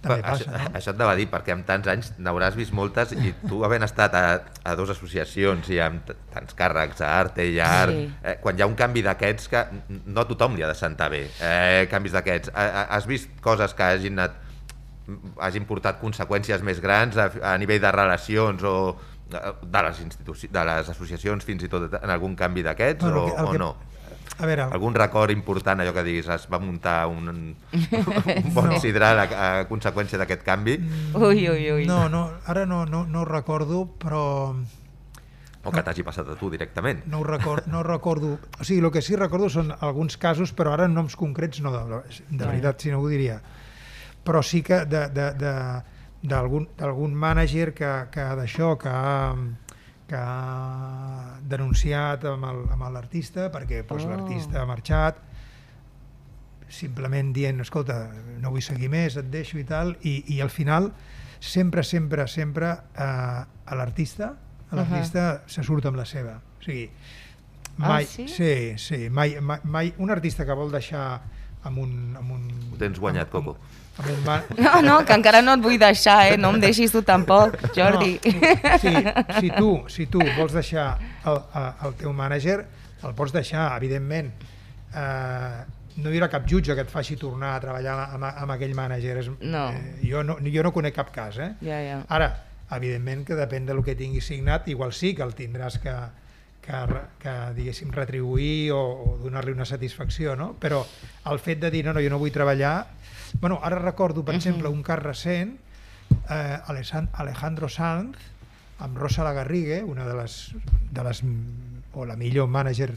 també 0.00 0.20
Però 0.22 0.30
passa, 0.30 0.44
això, 0.46 0.52
no? 0.54 0.70
això 0.78 0.90
et 0.94 0.96
anava 0.96 1.12
a 1.12 1.18
dir, 1.18 1.26
perquè 1.28 1.52
amb 1.52 1.66
tants 1.68 1.88
anys 1.92 2.12
n'hauràs 2.18 2.56
vist 2.56 2.72
moltes 2.72 3.12
i 3.12 3.34
tu 3.48 3.60
havent 3.66 3.84
estat 3.84 4.14
a, 4.16 4.22
a 4.64 4.74
dues 4.78 4.94
associacions 4.94 5.68
i 5.68 5.80
amb 5.84 6.08
tants 6.32 6.56
càrrecs, 6.56 7.02
a 7.04 7.10
Arte 7.18 7.44
i 7.44 7.58
a 7.60 7.68
Art, 7.82 7.92
Sí. 7.92 8.06
eh, 8.24 8.36
quan 8.40 8.56
hi 8.56 8.62
ha 8.64 8.70
un 8.70 8.74
canvi 8.78 9.02
d'aquests 9.04 9.48
que 9.52 9.64
no 10.06 10.20
a 10.24 10.28
tothom 10.30 10.56
li 10.56 10.62
ha 10.64 10.68
de 10.72 10.78
sentar 10.78 11.10
bé, 11.12 11.26
eh, 11.44 11.86
canvis 11.90 12.12
d'aquests, 12.16 12.48
eh, 12.54 12.64
eh, 12.70 12.86
has 12.96 13.06
vist 13.06 13.28
coses 13.44 13.74
que 13.76 13.82
hagin 13.82 14.18
anat 14.18 14.40
hagin 15.42 15.64
portat 15.66 15.98
conseqüències 16.00 16.62
més 16.62 16.78
grans 16.80 17.16
a, 17.18 17.28
a 17.52 17.56
nivell 17.58 17.80
de 17.82 17.90
relacions 17.92 18.62
o, 18.62 18.74
de 19.30 19.82
les, 19.86 20.00
institucions, 20.04 20.52
de 20.52 20.64
les 20.68 20.88
associacions 20.92 21.44
fins 21.46 21.62
i 21.66 21.68
tot 21.70 21.92
en 22.00 22.10
algun 22.10 22.36
canvi 22.38 22.62
d'aquests 22.66 23.04
Bueno, 23.04 23.24
o, 23.24 23.30
que- 23.34 23.42
o 23.42 23.50
que- 23.52 23.58
no? 23.58 23.70
A 24.40 24.46
veure, 24.48 24.64
Algun 24.72 24.94
record 24.96 25.30
important, 25.34 25.80
allò 25.82 25.92
que 25.92 26.02
diguis, 26.06 26.28
es 26.32 26.46
va 26.48 26.58
muntar 26.58 27.06
un, 27.12 27.28
un 27.28 27.56
bon 28.56 28.70
No. 28.72 28.78
sidral 28.80 29.18
a, 29.20 29.26
a 29.60 29.64
conseqüència 29.68 30.16
d'aquest 30.20 30.42
canvi? 30.46 30.78
Ui, 31.14 31.42
ui, 31.50 31.66
ui. 31.72 31.84
no, 31.86 32.06
no, 32.08 32.22
ara 32.48 32.64
no, 32.66 32.84
no, 32.88 33.04
no 33.06 33.20
ho 33.22 33.28
recordo, 33.28 33.84
però 34.00 34.54
O 35.62 35.68
que 35.70 35.82
t'hagi 35.84 36.00
passat 36.02 36.24
a 36.32 36.38
tu 36.40 36.48
directament? 36.48 37.02
no 37.04 37.18
ho 37.20 37.24
record, 37.24 37.66
no 37.68 37.82
recordo... 37.84 38.38
O 38.58 38.64
sigui, 38.64 38.80
el 38.80 38.88
que 38.90 39.02
sí 39.04 39.12
recordo 39.16 39.50
són 39.52 39.74
alguns 39.84 40.16
casos, 40.16 40.54
però 40.56 40.72
ara 40.72 40.86
noms 40.88 41.16
concrets 41.20 41.60
no, 41.60 41.68
de, 41.74 42.00
de 42.30 42.46
veritat, 42.46 42.80
si 42.80 42.88
no 42.90 43.02
ho 43.02 43.08
diria. 43.12 43.42
Però 44.24 44.40
sí 44.42 44.62
que 44.64 44.86
de, 44.88 45.02
de, 45.12 45.26
de, 45.36 45.52
d'algun 46.22 46.64
d'algun 46.80 47.12
mànager 47.12 47.74
que, 47.76 47.90
que 48.12 48.24
d'això, 48.40 48.72
que 48.80 48.88
ha, 48.88 49.34
que 50.10 50.18
ha 50.18 51.38
denunciat 51.46 52.24
amb 52.26 52.44
el- 52.50 52.66
amb 52.74 52.86
l'artista 52.92 53.46
perquè 53.54 53.84
doncs, 53.86 54.04
Oh. 54.04 54.10
l'artista 54.10 54.62
ha 54.62 54.66
marxat 54.66 55.20
simplement 56.70 57.32
dient, 57.34 57.60
escolta, 57.60 58.10
no 58.40 58.50
vull 58.54 58.62
seguir 58.62 58.88
més, 58.92 59.16
et 59.18 59.26
deixo 59.32 59.58
i 59.58 59.64
tal, 59.66 59.96
i, 60.06 60.20
i 60.34 60.40
al 60.40 60.50
final 60.54 60.92
sempre, 61.40 61.82
sempre, 61.82 62.26
sempre 62.30 62.70
eh, 62.94 63.42
a 63.66 63.74
l'artista 63.78 64.36
a 64.70 64.76
l'artista 64.78 65.42
se 65.50 65.64
surt 65.66 65.86
amb 65.90 65.96
la 65.98 66.04
seva. 66.06 66.36
O 66.38 66.62
sigui, 66.62 66.84
mai, 67.82 68.04
sí? 68.06 68.28
sí, 68.30 68.52
sí 68.78 69.08
mai, 69.10 69.32
mai, 69.42 69.58
mai, 69.64 69.88
un 69.98 70.12
artista 70.14 70.46
que 70.46 70.54
vol 70.54 70.70
deixar 70.70 71.20
amb 71.66 71.78
un... 71.82 72.14
Amb 72.16 72.30
un 72.36 72.44
Ho 72.72 72.78
tens 72.78 73.00
guanyat, 73.02 73.26
amb, 73.26 73.32
Coco. 73.34 73.56
Amb, 73.58 73.89
No, 74.58 74.80
no, 74.82 74.98
que 75.06 75.16
encara 75.16 75.42
no 75.42 75.54
et 75.58 75.64
vull 75.64 75.78
deixar, 75.80 76.18
eh? 76.32 76.36
No 76.40 76.52
em 76.54 76.60
deixis 76.62 76.92
tu 76.94 77.02
tampoc, 77.06 77.56
Jordi. 77.76 78.18
No, 78.20 78.78
sí, 78.82 78.94
si, 79.40 79.50
tu, 79.56 79.72
si 79.88 80.06
tu 80.12 80.22
vols 80.36 80.54
deixar 80.56 80.92
el, 81.26 81.42
el 81.86 81.98
teu 82.00 82.14
mànager, 82.16 82.62
el 83.04 83.14
pots 83.18 83.34
deixar, 83.34 83.70
evidentment. 83.76 84.32
Eh, 84.94 85.60
no 86.00 86.10
hi 86.12 86.18
haurà 86.20 86.30
cap 86.32 86.46
jutge 86.48 86.74
que 86.76 86.84
et 86.86 86.92
faci 86.92 87.16
tornar 87.20 87.54
a 87.56 87.60
treballar 87.62 87.96
amb, 88.14 88.24
amb 88.30 88.54
aquell 88.56 88.74
mànager. 88.78 89.18
És, 89.20 89.30
No. 89.40 89.66
Eh, 89.74 89.98
jo, 90.06 90.22
no, 90.26 90.38
jo 90.44 90.64
no 90.64 90.72
conec 90.72 90.96
cap 90.96 91.12
cas, 91.14 91.38
eh? 91.38 91.52
Ja, 91.64 91.80
ja. 91.84 92.00
Ara, 92.08 92.30
evidentment 92.76 93.26
que 93.26 93.36
depèn 93.38 93.66
del 93.68 93.82
que 93.84 93.96
tinguis 93.98 94.26
signat, 94.30 94.68
igual 94.68 94.94
sí 94.96 95.14
que 95.14 95.26
el 95.26 95.34
tindràs 95.36 95.80
que, 95.82 95.94
que, 96.64 96.80
que 97.22 97.34
diguéssim, 97.56 97.90
retribuir 97.92 98.70
o, 98.76 98.80
o 98.80 99.16
donar-li 99.24 99.52
una 99.56 99.66
satisfacció, 99.68 100.36
no? 100.38 100.52
Però 100.60 100.84
el 101.32 101.42
fet 101.42 101.60
de 101.60 101.70
dir, 101.74 101.84
no, 101.86 101.94
no, 101.96 102.04
jo 102.04 102.12
no 102.12 102.20
vull 102.22 102.32
treballar... 102.34 102.76
Bueno, 103.40 103.60
ara 103.62 103.78
recordo, 103.78 104.24
per 104.24 104.34
exemple, 104.34 104.68
un 104.68 104.82
cas 104.82 104.98
recent, 104.98 105.56
eh, 106.28 106.58
Alejandro 107.14 107.68
Sanz, 107.68 108.16
amb 108.80 108.96
Rosa 108.98 109.22
Lagarrigue, 109.24 109.82
una 109.84 110.06
de 110.08 110.14
les, 110.16 110.54
de 110.90 111.04
les, 111.04 111.22
o 111.92 112.04
la 112.08 112.16
millor 112.16 112.48
mànager 112.48 112.90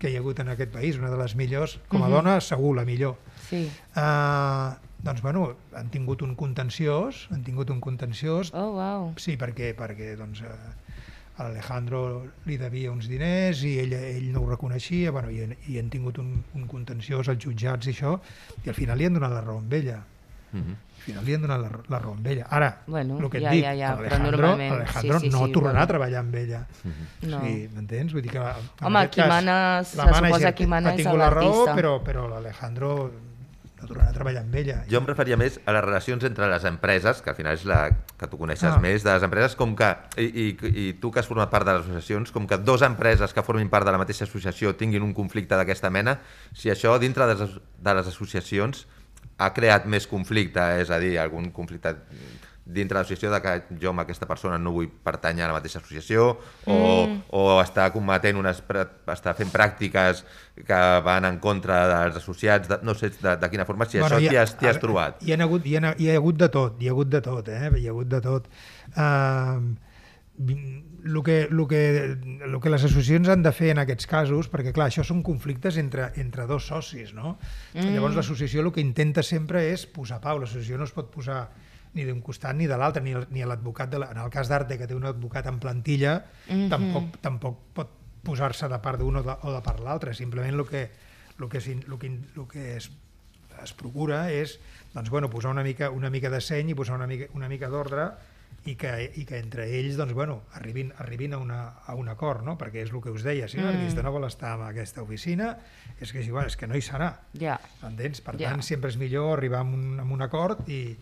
que 0.00 0.10
hi 0.10 0.16
ha 0.16 0.20
hagut 0.22 0.40
en 0.40 0.48
aquest 0.48 0.72
país, 0.72 0.96
una 0.98 1.10
de 1.12 1.18
les 1.20 1.34
millors, 1.36 1.78
com 1.88 2.02
a 2.02 2.08
dona, 2.08 2.38
segur 2.40 2.74
la 2.76 2.84
millor. 2.88 3.18
Sí. 3.50 3.66
Uh, 3.94 4.72
doncs, 5.04 5.20
bueno, 5.22 5.42
han 5.76 5.90
tingut 5.92 6.22
un 6.24 6.34
contenciós, 6.40 7.26
han 7.30 7.42
tingut 7.44 7.70
un 7.70 7.80
contenciós, 7.84 8.50
Oh, 8.56 8.72
wow. 8.78 9.10
sí, 9.20 9.36
perquè, 9.40 9.74
perquè 9.76 10.14
doncs, 10.16 10.40
eh, 10.40 10.89
l'Alejandro 11.42 12.02
li 12.46 12.56
devia 12.60 12.90
uns 12.92 13.08
diners 13.08 13.62
i 13.64 13.78
ell, 13.82 13.92
ell 13.96 14.28
no 14.34 14.42
ho 14.44 14.50
reconeixia, 14.50 15.10
bueno, 15.10 15.30
i, 15.30 15.46
i 15.72 15.78
han 15.80 15.88
tingut 15.92 16.18
un, 16.18 16.42
un 16.54 16.66
contenciós 16.70 17.28
als 17.32 17.42
jutjats 17.44 17.86
i 17.88 17.94
això, 17.94 18.18
i 18.64 18.68
al 18.68 18.74
final 18.78 18.98
li 18.98 19.06
han 19.08 19.18
donat 19.18 19.32
la 19.34 19.42
raó 19.44 19.58
amb 19.58 19.72
ella. 19.72 20.00
Mhm. 20.52 20.74
Al 21.00 21.04
final 21.04 21.24
li 21.24 21.32
han 21.34 21.42
donat 21.46 21.60
la, 21.62 21.68
la 21.88 21.98
raó 22.02 22.12
amb 22.12 22.26
ella. 22.26 22.46
Ara, 22.50 22.70
Bueno, 22.86 23.18
el 23.18 23.30
que 23.30 23.38
et 23.38 23.44
ja, 23.44 23.50
dic, 23.54 23.64
ja, 23.64 23.72
ja, 23.78 23.92
però 23.96 24.16
Alejandro, 24.18 24.52
Alejandro 24.52 25.20
sí, 25.20 25.26
sí, 25.26 25.32
no 25.32 25.46
sí, 25.46 25.52
tornarà 25.52 25.72
bueno. 25.72 25.82
a 25.82 25.86
treballar 25.94 26.20
amb 26.20 26.34
ella. 26.34 26.60
No. 27.22 27.40
Sí, 27.46 27.54
m'entens? 27.74 28.12
Vull 28.12 28.22
dir 28.26 28.32
que... 28.34 28.42
Home, 28.84 29.06
qui 29.08 29.22
cas, 29.22 29.28
mana- 29.28 29.56
la 29.80 29.84
se 29.84 30.12
suposa 30.20 30.52
qui 30.52 30.66
mana 30.66 30.90
ha 30.90 30.92
és 30.98 31.02
tingut 31.02 31.18
la 31.22 31.30
raó, 31.30 31.64
però, 31.74 31.94
però 32.04 32.26
l'Alejandro 32.28 32.92
no 33.80 33.88
tornarà 33.88 34.10
a 34.10 34.14
treballar 34.14 34.42
amb 34.44 34.54
ella. 34.60 34.76
Jo 34.90 35.00
em 35.00 35.06
referia 35.08 35.36
més 35.40 35.58
a 35.64 35.72
les 35.72 35.84
relacions 35.84 36.24
entre 36.28 36.48
les 36.50 36.64
empreses, 36.68 37.22
que 37.24 37.30
al 37.32 37.36
final 37.36 37.56
és 37.56 37.64
la 37.68 37.80
que 38.20 38.28
tu 38.28 38.38
coneixes 38.38 38.68
Ah. 38.74 38.78
més, 38.82 39.02
de 39.02 39.12
les 39.14 39.22
empreses, 39.24 39.56
com 39.56 39.74
que, 39.76 39.88
i, 40.20 40.26
i, 40.28 40.48
i 40.84 40.92
tu 41.00 41.10
que 41.10 41.20
has 41.20 41.26
format 41.30 41.50
part 41.50 41.66
de 41.66 41.78
les 41.78 41.86
associacions, 41.86 42.30
com 42.30 42.46
que 42.46 42.58
dues 42.58 42.82
empreses 42.82 43.32
que 43.32 43.42
formin 43.42 43.70
part 43.72 43.86
de 43.88 43.92
la 43.92 43.98
mateixa 43.98 44.24
associació 44.28 44.74
tinguin 44.76 45.02
un 45.02 45.14
conflicte 45.14 45.56
d'aquesta 45.56 45.90
mena, 45.90 46.18
si 46.52 46.70
això 46.70 46.98
dintre 47.00 47.26
de 47.26 47.34
les, 47.40 47.56
de 47.80 47.94
les 47.94 48.06
associacions 48.06 48.86
ha 49.40 49.52
creat 49.56 49.86
més 49.86 50.06
conflicte, 50.06 50.60
és 50.80 50.90
a 50.90 50.98
dir, 51.00 51.16
algun 51.18 51.50
conflicte 51.50 51.96
dintre 52.72 52.96
de 52.96 53.00
l'associació 53.02 53.30
de 53.32 53.40
que 53.44 53.54
jo 53.82 53.90
amb 53.90 54.04
aquesta 54.04 54.28
persona 54.30 54.58
no 54.58 54.72
vull 54.74 54.88
pertànyer 54.88 55.44
a 55.44 55.50
la 55.50 55.56
mateixa 55.58 55.80
associació 55.82 56.30
o, 56.66 56.78
Mm. 57.06 57.20
o 57.34 57.42
està 57.62 57.90
cometent 57.92 58.36
unes, 58.38 58.62
està 59.14 59.34
fent 59.34 59.50
pràctiques 59.52 60.24
que 60.66 60.80
van 61.04 61.24
en 61.24 61.38
contra 61.42 61.82
dels 61.88 62.16
associats, 62.20 62.68
de, 62.68 62.80
no 62.82 62.94
sé 62.94 63.10
de, 63.16 63.36
de 63.40 63.50
quina 63.50 63.64
forma, 63.64 63.86
si 63.88 63.98
bueno, 63.98 64.16
això 64.16 64.30
t'hi 64.30 64.40
has, 64.40 64.56
has 64.70 64.80
trobat. 64.82 65.22
Hi 65.24 65.32
ha, 65.34 65.38
hagut, 65.44 65.66
hi, 65.66 65.76
ha, 65.76 65.94
hi 65.98 66.10
ha 66.10 66.16
hagut 66.20 66.40
de 66.40 66.48
tot, 66.52 66.80
hi 66.80 66.88
ha 66.90 66.96
hagut 66.96 67.12
de 67.12 67.20
tot, 67.24 67.48
eh? 67.48 67.70
Hi 67.78 67.86
ha 67.86 67.94
hagut 67.94 68.10
de 68.10 68.20
tot. 68.24 68.50
Uh, 68.96 69.70
el 70.40 71.22
que, 71.22 71.42
el, 71.42 71.66
que, 71.68 72.16
el 72.44 72.60
que 72.60 72.70
les 72.70 72.84
associacions 72.84 73.28
han 73.28 73.42
de 73.44 73.52
fer 73.52 73.72
en 73.74 73.80
aquests 73.82 74.08
casos, 74.08 74.48
perquè 74.52 74.72
clar, 74.76 74.88
això 74.90 75.04
són 75.06 75.22
conflictes 75.24 75.76
entre, 75.80 76.10
entre 76.20 76.46
dos 76.48 76.68
socis, 76.70 77.12
no? 77.16 77.38
Mm. 77.74 77.94
Llavors 77.96 78.16
l'associació 78.16 78.64
el 78.64 78.72
que 78.72 78.84
intenta 78.84 79.24
sempre 79.26 79.66
és 79.72 79.86
posar 79.88 80.20
pau, 80.24 80.40
l'associació 80.40 80.80
no 80.80 80.88
es 80.88 80.94
pot 80.96 81.10
posar 81.12 81.42
ni 81.94 82.04
d'un 82.06 82.20
costat 82.22 82.54
ni 82.56 82.66
de 82.70 82.76
l'altre, 82.78 83.02
ni, 83.02 83.14
ni 83.30 83.44
l'advocat, 83.44 83.94
la, 83.98 84.10
en 84.14 84.20
el 84.22 84.30
cas 84.30 84.48
d'Arte, 84.48 84.78
que 84.78 84.86
té 84.86 84.94
un 84.94 85.04
advocat 85.08 85.46
en 85.50 85.58
plantilla, 85.58 86.24
mm 86.48 86.54
-hmm. 86.54 86.68
tampoc, 86.70 87.20
tampoc 87.20 87.58
pot 87.74 87.90
posar-se 88.22 88.68
de 88.68 88.78
part 88.78 88.98
d'un 89.00 89.16
o, 89.16 89.22
de, 89.22 89.36
o 89.42 89.52
de 89.52 89.62
part 89.62 89.80
l'altre, 89.80 90.14
simplement 90.14 90.54
el 90.54 90.66
que, 90.66 90.90
el 91.38 91.48
que, 91.48 91.58
el 91.58 91.98
que, 91.98 92.06
el 92.36 92.46
que 92.48 92.76
es, 92.76 92.90
es 93.62 93.72
procura 93.72 94.30
és 94.30 94.58
doncs, 94.94 95.10
bueno, 95.10 95.30
posar 95.30 95.50
una 95.50 95.62
mica, 95.62 95.90
una 95.90 96.10
mica 96.10 96.30
de 96.30 96.40
seny 96.40 96.70
i 96.70 96.74
posar 96.74 96.96
una 96.96 97.06
mica, 97.06 97.26
una 97.34 97.48
mica 97.48 97.68
d'ordre 97.68 98.10
i 98.66 98.74
que, 98.76 98.90
i 99.16 99.24
que 99.24 99.38
entre 99.38 99.64
ells 99.78 99.96
doncs, 99.96 100.12
bueno, 100.12 100.42
arribin, 100.52 100.92
arribin 100.98 101.32
a, 101.34 101.38
una, 101.38 101.60
a 101.86 101.94
un 101.94 102.08
acord, 102.08 102.42
no? 102.44 102.58
perquè 102.58 102.82
és 102.84 102.90
el 102.92 103.00
que 103.00 103.10
us 103.10 103.22
deia, 103.24 103.48
si 103.48 103.56
l'artista 103.62 104.02
no 104.02 104.12
vol 104.12 104.26
estar 104.28 104.56
en 104.58 104.66
aquesta 104.66 105.02
oficina, 105.02 105.56
és 105.98 106.12
que, 106.12 106.20
és 106.20 106.26
igual, 106.28 106.46
és 106.46 106.56
que 106.56 106.66
no 106.66 106.76
hi 106.76 106.82
serà. 106.84 107.14
Ja. 107.40 107.58
Entens? 107.86 108.20
Per 108.20 108.36
Ja. 108.36 108.50
tant, 108.50 108.62
sempre 108.62 108.90
és 108.90 108.98
millor 109.00 109.38
arribar 109.38 109.60
a 109.60 109.62
un, 109.62 110.00
a 110.00 110.04
un 110.04 110.22
acord 110.22 110.68
i, 110.68 110.96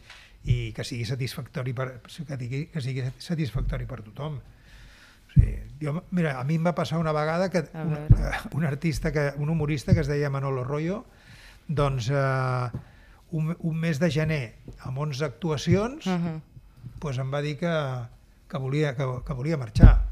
i 0.45 0.73
que 0.73 0.85
sigui 0.85 1.05
satisfactori 1.05 1.75
per, 1.75 1.89
que, 2.05 2.37
digui, 2.41 2.67
que 2.73 2.81
sigui 2.81 3.05
satisfactori 3.19 3.87
per 3.87 4.03
tothom. 4.07 4.39
O 4.39 5.33
sigui, 5.35 5.57
jo, 5.83 5.95
mira, 6.11 6.39
a 6.41 6.45
mi 6.49 6.57
em 6.59 6.69
va 6.69 6.75
passar 6.77 7.01
una 7.03 7.13
vegada 7.13 7.51
que 7.51 7.65
un, 7.75 7.97
un 8.59 8.69
artista, 8.69 9.13
que, 9.13 9.33
un 9.37 9.51
humorista 9.51 9.95
que 9.95 10.05
es 10.05 10.11
deia 10.11 10.31
Manolo 10.31 10.65
Rollo, 10.65 11.05
doncs 11.69 12.09
eh, 12.11 12.71
un, 13.31 13.57
un 13.59 13.77
mes 13.77 14.01
de 14.01 14.11
gener 14.11 14.43
amb 14.89 14.99
11 14.99 15.25
actuacions, 15.25 16.07
uh 16.07 16.11
Uh 16.19 16.25
-huh. 16.25 16.41
doncs 17.01 17.19
em 17.19 17.33
va 17.33 17.41
dir 17.43 17.59
que, 17.59 17.75
que, 18.49 18.59
volia, 18.59 18.95
que, 18.97 19.05
que 19.27 19.33
volia 19.35 19.57
marxar. 19.57 20.07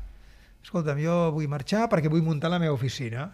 Escolta'm, 0.62 0.98
jo 0.98 1.32
vull 1.32 1.48
marxar 1.48 1.88
perquè 1.88 2.10
vull 2.10 2.22
muntar 2.22 2.50
la 2.50 2.58
meva 2.58 2.74
oficina. 2.74 3.32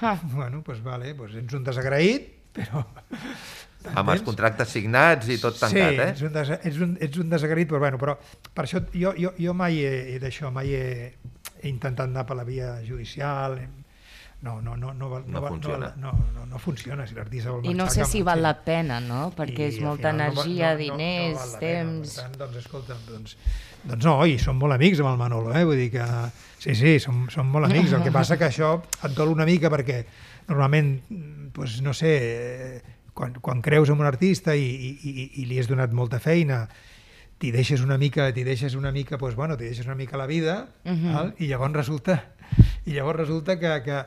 Ha. 0.00 0.20
Bueno, 0.36 0.62
doncs 0.62 0.82
vale, 0.82 1.14
doncs 1.14 1.34
ets 1.34 1.54
un 1.54 1.64
desagraït, 1.64 2.52
però... 2.52 2.86
Amb 3.96 4.10
els 4.14 4.22
contractes 4.26 4.68
signats 4.74 5.28
i 5.28 5.38
tot 5.40 5.58
tancat, 5.58 5.94
sí, 5.94 6.00
eh? 6.00 6.08
ets 6.12 6.22
un, 6.22 6.32
des, 6.32 6.50
ets 6.58 6.78
un, 6.84 6.96
ets 7.00 7.18
un 7.18 7.30
desagraït, 7.30 7.68
però, 7.70 7.78
bueno, 7.80 7.98
però 7.98 8.18
per 8.54 8.64
això 8.66 8.82
jo, 8.92 9.14
jo, 9.18 9.32
jo 9.38 9.54
mai 9.54 9.80
he, 9.84 9.92
he 10.14 10.18
d'això, 10.22 10.50
mai 10.52 10.72
he, 10.74 10.86
he 11.62 11.68
intentat 11.68 12.08
anar 12.08 12.26
per 12.28 12.36
la 12.36 12.44
via 12.44 12.76
judicial, 12.86 13.58
no, 14.40 14.60
no, 14.62 14.76
no, 14.76 14.92
no, 14.94 15.08
val- 15.10 15.24
No 15.26 15.40
val- 15.40 15.50
funciona. 15.50 15.92
No, 15.98 16.12
no, 16.34 16.44
no 16.46 16.58
funciona, 16.62 17.06
si 17.08 17.14
l'artista 17.16 17.50
vol 17.50 17.64
I 17.66 17.72
no 17.74 17.84
marxar, 17.88 18.04
sé 18.06 18.12
si 18.12 18.22
val 18.22 18.40
la 18.42 18.52
pena, 18.62 19.00
no? 19.02 19.32
Perquè 19.34 19.66
és 19.72 19.80
I 19.80 19.82
molta 19.82 20.12
final 20.12 20.34
no 20.36 20.44
energia, 20.44 20.68
no, 20.68 20.74
no, 20.74 20.78
diners, 20.84 21.32
no 21.34 21.40
val 21.40 21.50
la 21.52 21.58
pena. 21.58 21.90
temps... 21.90 22.12
Per 22.14 22.22
tant, 22.22 22.36
doncs, 22.44 22.60
escolta'm, 22.62 23.00
doncs, 23.08 23.34
doncs 23.82 24.06
no, 24.06 24.14
i 24.30 24.36
som 24.38 24.56
molt 24.62 24.76
amics 24.76 25.00
amb 25.02 25.10
el 25.10 25.18
Manolo, 25.18 25.50
eh? 25.58 25.64
vull 25.66 25.80
dir 25.82 25.88
que 25.96 26.06
sí, 26.62 26.76
sí, 26.78 26.94
som, 27.02 27.24
som 27.34 27.50
molt 27.50 27.66
amics, 27.66 27.92
el 27.98 28.04
que 28.06 28.14
passa 28.14 28.38
que 28.38 28.46
això 28.46 28.76
et 29.02 29.16
dol 29.18 29.34
una 29.34 29.46
mica 29.48 29.72
perquè 29.74 30.04
normalment, 30.46 30.94
doncs, 31.58 31.80
no 31.82 31.92
sé, 31.96 32.14
eh, 32.22 32.94
quan, 33.18 33.34
quan 33.42 33.58
creus 33.64 33.90
en 33.90 33.98
un 33.98 34.06
artista 34.06 34.54
i, 34.54 34.62
i, 34.62 34.90
i, 35.10 35.24
i 35.42 35.46
li 35.50 35.58
has 35.58 35.66
donat 35.66 35.90
molta 35.96 36.20
feina, 36.22 36.62
t'hi 37.38 37.50
deixes 37.54 37.82
una 37.82 37.98
mica, 37.98 38.28
t'hi 38.34 38.44
deixes 38.46 38.76
una 38.78 38.92
mica, 38.94 39.18
doncs, 39.18 39.34
bueno, 39.38 39.56
t'hi 39.58 39.72
deixes 39.72 39.86
una 39.90 39.96
mica 39.98 40.16
la 40.20 40.26
vida, 40.30 40.68
Mhm. 40.84 41.12
val? 41.14 41.34
i 41.38 41.48
llavors 41.50 41.74
resulta, 41.74 42.20
i 42.86 42.94
llavors 42.94 43.18
resulta 43.18 43.58
que, 43.58 43.72
que 43.84 43.98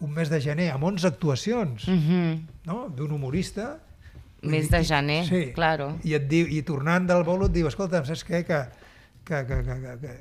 un 0.00 0.12
mes 0.12 0.28
de 0.28 0.40
gener 0.42 0.70
amb 0.74 0.84
11 0.84 1.06
actuacions, 1.06 1.86
Mhm. 1.88 2.46
no? 2.66 2.88
d'un 2.90 3.12
humorista 3.12 3.78
Mes 4.42 4.68
de 4.70 4.80
i- 4.82 4.84
gener, 4.84 5.24
sí. 5.26 5.52
claro. 5.54 5.96
I, 6.04 6.14
et 6.14 6.26
diu, 6.28 6.46
I 6.50 6.62
tornant 6.62 7.06
del 7.08 7.22
bolo 7.24 7.46
et 7.46 7.52
diu, 7.52 7.66
escolta, 7.70 8.04
saps 8.04 8.26
què? 8.26 8.44
Que, 8.44 8.60
que, 9.24 9.44
que, 9.46 9.62
que, 9.64 9.78
que, 9.80 9.98
que... 10.02 10.16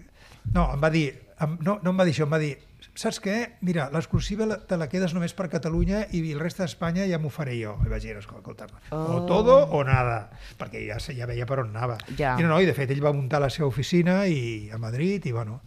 No, 0.53 0.69
em 0.73 0.81
va 0.81 0.89
dir, 0.89 1.09
em, 1.41 1.57
no, 1.61 1.79
no 1.83 1.91
em 1.91 1.99
va 1.99 2.05
dir 2.05 2.13
això, 2.13 2.23
em 2.29 2.31
va 2.37 2.39
dir 2.39 2.55
saps 2.95 3.19
què? 3.23 3.35
Mira, 3.67 3.89
l'exclusiva 3.93 4.47
te 4.67 4.77
la 4.79 4.87
quedes 4.91 5.13
només 5.15 5.33
per 5.35 5.49
Catalunya 5.51 6.05
i 6.15 6.21
el 6.31 6.39
reste 6.39 6.63
d'Espanya 6.63 7.07
ja 7.09 7.19
m'ho 7.21 7.31
faré 7.33 7.57
jo. 7.59 7.75
I 7.85 7.91
vaig 7.91 8.05
dir, 8.07 8.15
escolta, 8.17 8.67
oh. 8.89 8.97
o 8.97 9.17
todo 9.27 9.57
o 9.75 9.83
nada, 9.87 10.29
perquè 10.59 10.85
ja, 10.87 10.99
se- 11.03 11.15
ja 11.17 11.27
veia 11.27 11.47
per 11.49 11.59
on 11.65 11.73
anava. 11.75 11.97
Ja. 12.17 12.37
I 12.39 12.45
no, 12.45 12.53
no, 12.53 12.59
i 12.63 12.69
de 12.69 12.75
fet 12.77 12.91
ell 12.95 13.03
va 13.03 13.13
muntar 13.15 13.41
la 13.43 13.51
seva 13.53 13.67
oficina 13.67 14.23
i 14.31 14.69
a 14.71 14.79
Madrid 14.81 15.27
i 15.27 15.35
bueno, 15.35 15.61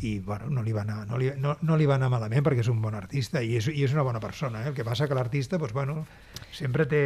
i 0.00 0.18
bueno, 0.20 0.48
no, 0.48 0.62
li 0.62 0.72
va 0.72 0.86
anar, 0.86 1.02
no, 1.06 1.18
li, 1.20 1.30
no, 1.36 1.56
no 1.60 1.76
li 1.76 1.86
va 1.86 1.98
anar 1.98 2.08
malament 2.12 2.44
perquè 2.46 2.62
és 2.64 2.70
un 2.72 2.80
bon 2.80 2.94
artista 2.96 3.42
i 3.42 3.56
és, 3.58 3.68
i 3.68 3.84
és 3.84 3.92
una 3.92 4.06
bona 4.06 4.20
persona. 4.20 4.62
Eh? 4.62 4.70
El 4.70 4.76
que 4.78 4.86
passa 4.86 5.08
que 5.08 5.18
l'artista 5.18 5.58
doncs, 5.58 5.74
bueno, 5.76 6.06
sempre 6.52 6.86
té... 6.86 7.02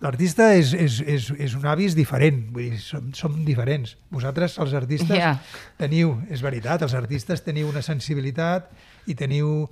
L'artista 0.00 0.52
és, 0.54 0.72
és, 0.78 1.00
és, 1.02 1.24
és 1.42 1.54
un 1.58 1.64
avis 1.66 1.96
diferent, 1.98 2.44
vull 2.54 2.68
dir, 2.70 2.78
som, 2.78 3.08
som 3.18 3.34
diferents. 3.46 3.96
Vosaltres, 4.14 4.54
els 4.62 4.74
artistes, 4.78 5.16
Ja. 5.18 5.32
teniu, 5.80 6.20
és 6.30 6.42
veritat, 6.44 6.84
els 6.86 6.94
artistes 6.94 7.42
teniu 7.42 7.66
una 7.72 7.82
sensibilitat 7.82 8.70
i 9.10 9.16
teniu 9.18 9.66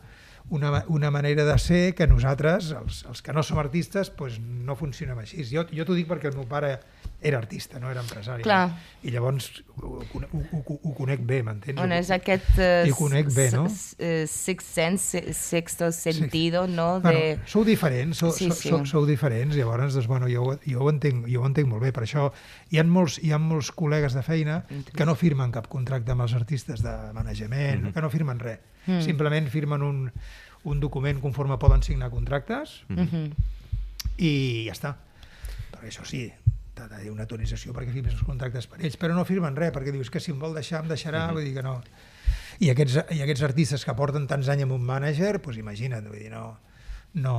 una, 0.49 0.85
una 0.89 1.11
manera 1.11 1.45
de 1.45 1.59
ser 1.59 1.95
que 1.95 2.07
nosaltres, 2.07 2.71
els, 2.71 3.03
els 3.09 3.23
que 3.23 3.33
no 3.35 3.43
som 3.43 3.59
artistes, 3.59 4.11
pues, 4.15 4.39
no 4.39 4.77
funcionem 4.79 5.19
així. 5.19 5.43
Jo, 5.51 5.67
jo 5.73 5.87
t'ho 5.87 5.97
dic 5.97 6.07
perquè 6.11 6.31
el 6.31 6.37
meu 6.39 6.47
pare 6.47 6.77
era 7.21 7.39
artista, 7.39 7.81
no 7.81 7.91
era 7.91 8.03
empresari. 8.05 8.45
Clar. 8.45 8.69
I 9.03 9.11
llavors 9.11 9.49
ho, 9.81 9.97
ho, 9.99 10.21
ho, 10.21 10.77
ho, 10.77 10.93
conec 10.95 11.25
bé, 11.27 11.41
m'entens? 11.43 11.79
Bueno, 11.79 11.97
és 11.99 12.11
aquest 12.15 12.53
uh, 12.61 12.85
I 12.87 12.93
ho 12.93 12.99
conec 12.99 13.33
bé, 13.35 13.49
no? 13.55 13.65
sixth 13.67 14.69
sense, 14.69 15.23
sexto 15.35 15.91
sentido, 15.97 16.67
no? 16.69 17.01
Bueno, 17.01 17.19
De... 17.19 17.49
sou 17.51 17.65
diferents, 17.67 18.23
sou, 18.23 18.31
Sí, 18.37 18.45
sí, 18.45 18.51
sí. 18.53 18.69
sí. 18.69 18.75
Sou, 18.75 18.85
sou 18.87 19.09
diferents, 19.09 19.57
llavors, 19.57 19.97
doncs, 19.97 20.07
bueno, 20.11 20.31
jo, 20.31 20.53
jo, 20.63 20.85
ho 20.85 20.93
entenc, 20.93 21.27
jo 21.33 21.43
ho 21.43 21.51
entenc 21.51 21.71
molt 21.73 21.83
bé. 21.89 21.91
Per 21.97 22.05
això 22.07 22.29
hi 22.71 22.79
ha 22.79 22.87
molts, 22.87 23.19
hi 23.25 23.33
ha 23.35 23.41
molts 23.43 23.73
col·legues 23.75 24.15
de 24.15 24.23
feina 24.27 24.63
que 24.69 25.09
no 25.09 25.17
firmen 25.19 25.55
cap 25.55 25.71
contracte 25.73 26.15
amb 26.15 26.29
els 26.29 26.37
artistes 26.39 26.85
de 26.85 26.95
manejament, 27.17 27.81
mm 27.81 27.87
-hmm. 27.89 27.95
que 27.95 28.05
no 28.05 28.13
firmen 28.13 28.39
res. 28.39 28.61
Mm. 28.87 29.01
Simplement 29.03 29.49
firmen 29.51 29.83
un, 29.83 30.13
un 30.65 30.81
document 30.81 31.21
conforme 31.21 31.59
poden 31.59 31.83
signar 31.83 32.11
contractes 32.11 32.85
Mhm. 32.89 33.33
i 34.19 34.65
ja 34.67 34.73
està. 34.73 34.95
Perquè 35.73 35.89
això 35.91 36.05
sí, 36.09 36.33
t'ha 36.75 36.87
de 36.89 37.03
dir 37.03 37.11
una 37.11 37.23
autorització 37.25 37.73
perquè 37.75 37.93
firmes 37.93 38.15
els 38.15 38.23
contractes 38.25 38.67
per 38.67 38.81
ells, 38.85 38.97
però 39.01 39.15
no 39.15 39.25
firmen 39.25 39.57
res, 39.57 39.73
perquè 39.73 39.93
dius 39.93 40.11
que 40.11 40.21
si 40.21 40.31
em 40.33 40.39
vol 40.39 40.55
deixar, 40.55 40.83
em 40.85 40.89
deixarà, 40.89 41.27
vull 41.33 41.45
dir 41.45 41.55
que 41.55 41.63
no. 41.63 41.83
I 42.61 42.71
aquests, 42.73 43.03
i 43.13 43.21
aquests 43.21 43.43
artistes 43.43 43.85
que 43.85 43.95
porten 43.95 44.27
tants 44.27 44.49
anys 44.49 44.63
amb 44.65 44.73
un 44.73 44.85
mànager, 44.87 45.35
doncs 45.43 45.59
imagina't, 45.61 46.07
vull 46.09 46.19
dir, 46.19 46.31
no, 46.33 46.57
no, 47.15 47.35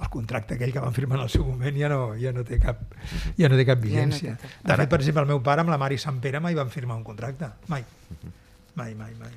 el 0.00 0.08
contracte 0.08 0.54
aquell 0.54 0.72
que 0.72 0.80
van 0.80 0.94
firmar 0.94 1.18
en 1.18 1.24
el 1.24 1.30
seu 1.30 1.44
moment 1.44 1.76
ja 1.76 1.88
no, 1.90 2.14
ja 2.16 2.30
no 2.32 2.44
té 2.46 2.58
cap, 2.62 2.78
ja 3.36 3.48
no 3.50 3.56
té 3.58 3.66
cap 3.66 3.78
vigència. 3.82 4.36
té 4.36 4.46
cap- 4.48 4.64
De 4.70 4.76
fet, 4.82 4.88
per 4.88 5.00
exemple, 5.00 5.22
el 5.22 5.28
meu 5.28 5.42
pare 5.42 5.60
amb 5.64 5.70
la 5.70 5.78
Mari 5.78 5.98
Sant 5.98 6.20
Pere 6.20 6.40
mai 6.40 6.54
van 6.54 6.70
firmar 6.70 6.96
un 6.96 7.04
contracte, 7.04 7.50
mai. 7.68 7.84
Mai, 8.76 8.94
mai, 8.94 9.12
mai. 9.18 9.34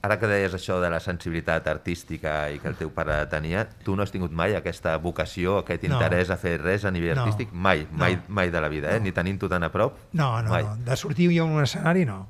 Ara 0.00 0.18
que 0.20 0.28
deies 0.30 0.54
això 0.54 0.76
de 0.80 0.88
la 0.90 1.00
sensibilitat 1.02 1.66
artística 1.66 2.50
i 2.54 2.60
que 2.62 2.68
el 2.70 2.76
teu 2.78 2.90
pare 2.94 3.16
tenia, 3.26 3.64
tu 3.84 3.96
no 3.96 4.04
has 4.04 4.12
tingut 4.14 4.30
mai 4.30 4.54
aquesta 4.54 4.96
vocació, 5.02 5.58
aquest 5.58 5.82
No. 5.88 5.96
interès 5.98 6.30
a 6.30 6.36
fer 6.36 6.60
res 6.62 6.84
a 6.84 6.90
nivell 6.94 7.16
No. 7.16 7.22
artístic? 7.24 7.50
Mai, 7.52 7.86
mai, 7.90 8.14
No. 8.16 8.22
mai 8.28 8.50
de 8.50 8.60
la 8.60 8.68
vida, 8.68 8.94
eh? 8.94 9.00
Ni 9.00 9.10
tenint-ho 9.12 9.48
tan 9.48 9.64
a 9.64 9.72
prop? 9.72 9.98
No, 10.12 10.40
no, 10.42 10.50
mai. 10.50 10.62
no. 10.62 10.76
De 10.76 10.96
sortir 10.96 11.36
jo 11.36 11.42
a 11.42 11.46
un 11.46 11.62
escenari, 11.62 12.04
no. 12.04 12.28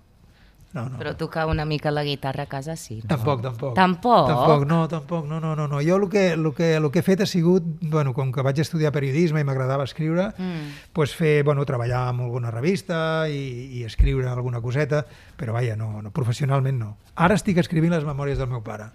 No, 0.75 0.83
no. 0.91 0.99
Però 1.01 1.15
tocar 1.17 1.47
una 1.49 1.65
mica 1.65 1.91
la 1.91 2.03
guitarra 2.05 2.43
a 2.43 2.47
casa 2.47 2.75
sí. 2.77 2.99
No? 3.01 3.09
Tampoc, 3.09 3.41
tampoc. 3.41 3.75
Tampoc? 3.75 4.27
Tampoc, 4.29 4.67
no, 4.69 4.81
tampoc, 4.89 5.25
no, 5.27 5.39
no, 5.41 5.55
no. 5.57 5.67
no. 5.67 5.79
Jo 5.81 5.97
el 5.97 6.09
que, 6.13 6.33
el, 6.33 6.53
que, 6.55 6.75
el 6.77 6.91
que 6.93 6.99
he 7.01 7.03
fet 7.03 7.23
ha 7.25 7.27
sigut, 7.27 7.65
bueno, 7.81 8.13
com 8.13 8.29
que 8.33 8.45
vaig 8.45 8.61
estudiar 8.61 8.93
periodisme 8.93 9.41
i 9.41 9.47
m'agradava 9.49 9.87
escriure, 9.89 10.29
Mm. 10.39 10.93
pues 10.93 11.15
fer, 11.17 11.43
bueno, 11.43 11.65
treballar 11.65 12.11
en 12.13 12.21
alguna 12.21 12.51
revista 12.51 13.29
i, 13.33 13.81
i 13.81 13.85
escriure 13.89 14.29
alguna 14.29 14.61
coseta, 14.61 15.07
però 15.39 15.55
vaja, 15.57 15.75
no, 15.75 16.03
no, 16.03 16.11
professionalment 16.13 16.79
no. 16.79 16.97
Ara 17.17 17.35
estic 17.41 17.57
escrivint 17.59 17.93
les 17.97 18.05
memòries 18.05 18.39
del 18.39 18.49
meu 18.53 18.61
pare. 18.63 18.91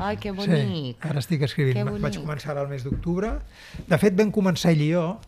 Ai, 0.00 0.16
que 0.16 0.32
bonic. 0.32 0.48
Sí, 0.48 0.96
ara 1.08 1.20
estic 1.20 1.42
escrivint. 1.44 1.92
Vaig 2.00 2.16
començar 2.18 2.52
ara 2.56 2.64
al 2.64 2.72
mes 2.72 2.84
d'octubre. 2.88 3.36
De 3.86 3.98
fet, 4.00 4.16
vam 4.16 4.32
començar 4.32 4.72
ell 4.72 4.80
i 4.82 4.90
jo, 4.94 5.18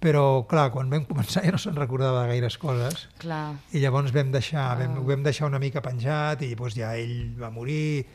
però, 0.00 0.46
clar, 0.46 0.68
quan 0.70 0.90
vam 0.90 1.04
començar 1.08 1.42
ja 1.44 1.50
no 1.54 1.58
se'n 1.58 1.74
recordava 1.76 2.22
de 2.22 2.28
gaires 2.34 2.56
coses. 2.58 3.08
Clar. 3.18 3.56
I 3.74 3.80
llavors 3.82 4.12
vam 4.14 4.30
deixar, 4.32 4.76
vam, 4.78 4.94
Ah. 4.96 5.00
ho 5.00 5.04
vam 5.08 5.22
deixar 5.26 5.46
una 5.50 5.58
mica 5.58 5.82
penjat 5.82 6.42
i 6.46 6.54
doncs, 6.54 6.76
ja 6.78 6.94
ell 6.96 7.34
va 7.38 7.50
morir 7.50 8.06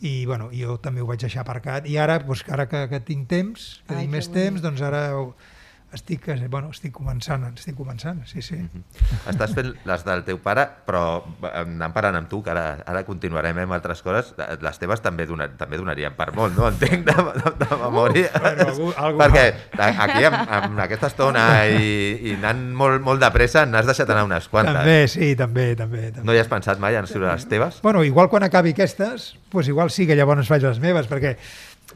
i 0.00 0.24
bueno, 0.26 0.48
jo 0.54 0.76
també 0.78 1.02
ho 1.02 1.06
vaig 1.06 1.20
deixar 1.20 1.42
aparcat 1.42 1.86
i 1.90 1.96
ara, 1.98 2.18
doncs, 2.22 2.44
ara 2.48 2.68
que, 2.70 2.84
que 2.88 3.00
tinc 3.00 3.26
temps, 3.28 3.82
que 3.86 3.94
Ai, 3.94 4.00
tinc 4.04 4.10
que 4.12 4.16
més 4.16 4.28
temps, 4.30 4.62
doncs 4.62 4.80
ara 4.80 5.02
estic, 5.92 6.26
eh, 6.28 6.48
bueno, 6.52 6.68
estic 6.74 6.92
començant, 6.92 7.46
estic 7.56 7.74
començant, 7.78 8.18
sí, 8.28 8.42
sí. 8.44 8.58
Estàs 9.30 9.54
fent 9.56 9.70
les 9.88 10.02
del 10.04 10.20
teu 10.26 10.36
pare, 10.44 10.66
però 10.84 11.02
eh, 11.48 11.52
anant 11.62 11.94
parant 11.96 12.18
amb 12.18 12.28
tu, 12.28 12.42
que 12.44 12.50
ara, 12.52 12.64
ara 12.84 13.04
continuarem 13.06 13.56
amb 13.62 13.72
altres 13.76 14.02
coses, 14.04 14.34
les 14.36 14.78
teves 14.82 15.00
també, 15.04 15.24
donar, 15.26 15.46
també 15.56 15.78
donarien 15.80 16.12
per 16.18 16.28
molt, 16.36 16.52
no? 16.58 16.66
Entenc, 16.68 17.06
de, 17.08 17.14
de, 17.38 17.52
de 17.62 17.78
memòria. 17.80 18.28
bueno, 18.40 18.66
algú- 18.68 18.92
algú 18.96 19.20
Perquè 19.22 19.44
aquí, 19.78 20.24
amb, 20.28 20.36
amb 20.58 20.82
aquesta 20.84 21.08
estona 21.08 21.44
i, 21.72 21.86
i 22.30 22.34
anant 22.36 22.60
molt, 22.76 23.00
molt 23.06 23.22
de 23.24 23.30
pressa, 23.34 23.64
n'has 23.66 23.88
deixat 23.88 24.10
anar 24.12 24.26
unes 24.28 24.48
quantes. 24.52 24.76
També, 24.76 24.98
sí, 25.08 25.30
també, 25.40 25.70
també. 25.78 26.10
també. 26.12 26.26
No 26.28 26.36
hi 26.36 26.42
has 26.42 26.50
pensat 26.52 26.78
mai 26.82 26.98
en 27.00 27.08
escriure 27.08 27.30
les 27.32 27.46
teves? 27.48 27.80
Bueno, 27.82 28.04
igual 28.04 28.28
quan 28.28 28.44
acabi 28.44 28.74
aquestes, 28.76 29.30
doncs 29.52 29.72
igual 29.72 29.88
sí 29.94 30.04
que 30.06 30.16
llavors 30.18 30.52
faig 30.52 30.68
les 30.68 30.82
meves, 30.84 31.08
perquè, 31.08 31.32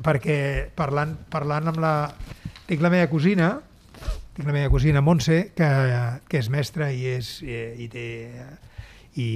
perquè 0.01 0.39
parlant, 0.75 1.13
parlant 1.29 1.69
amb 1.75 1.83
la... 1.85 1.93
Tinc 2.67 2.81
la 2.81 2.89
meva 2.95 3.11
cosina, 3.11 3.51
tinc 4.35 4.47
la 4.49 4.53
meva 4.57 4.71
cosina 4.73 5.01
Montse, 5.05 5.53
que, 5.57 5.69
que 6.29 6.39
és 6.41 6.49
mestra 6.53 6.91
i, 6.93 7.03
és, 7.19 7.35
i, 7.45 7.57
i, 7.85 7.89
té, 7.93 8.05
i, 9.21 9.27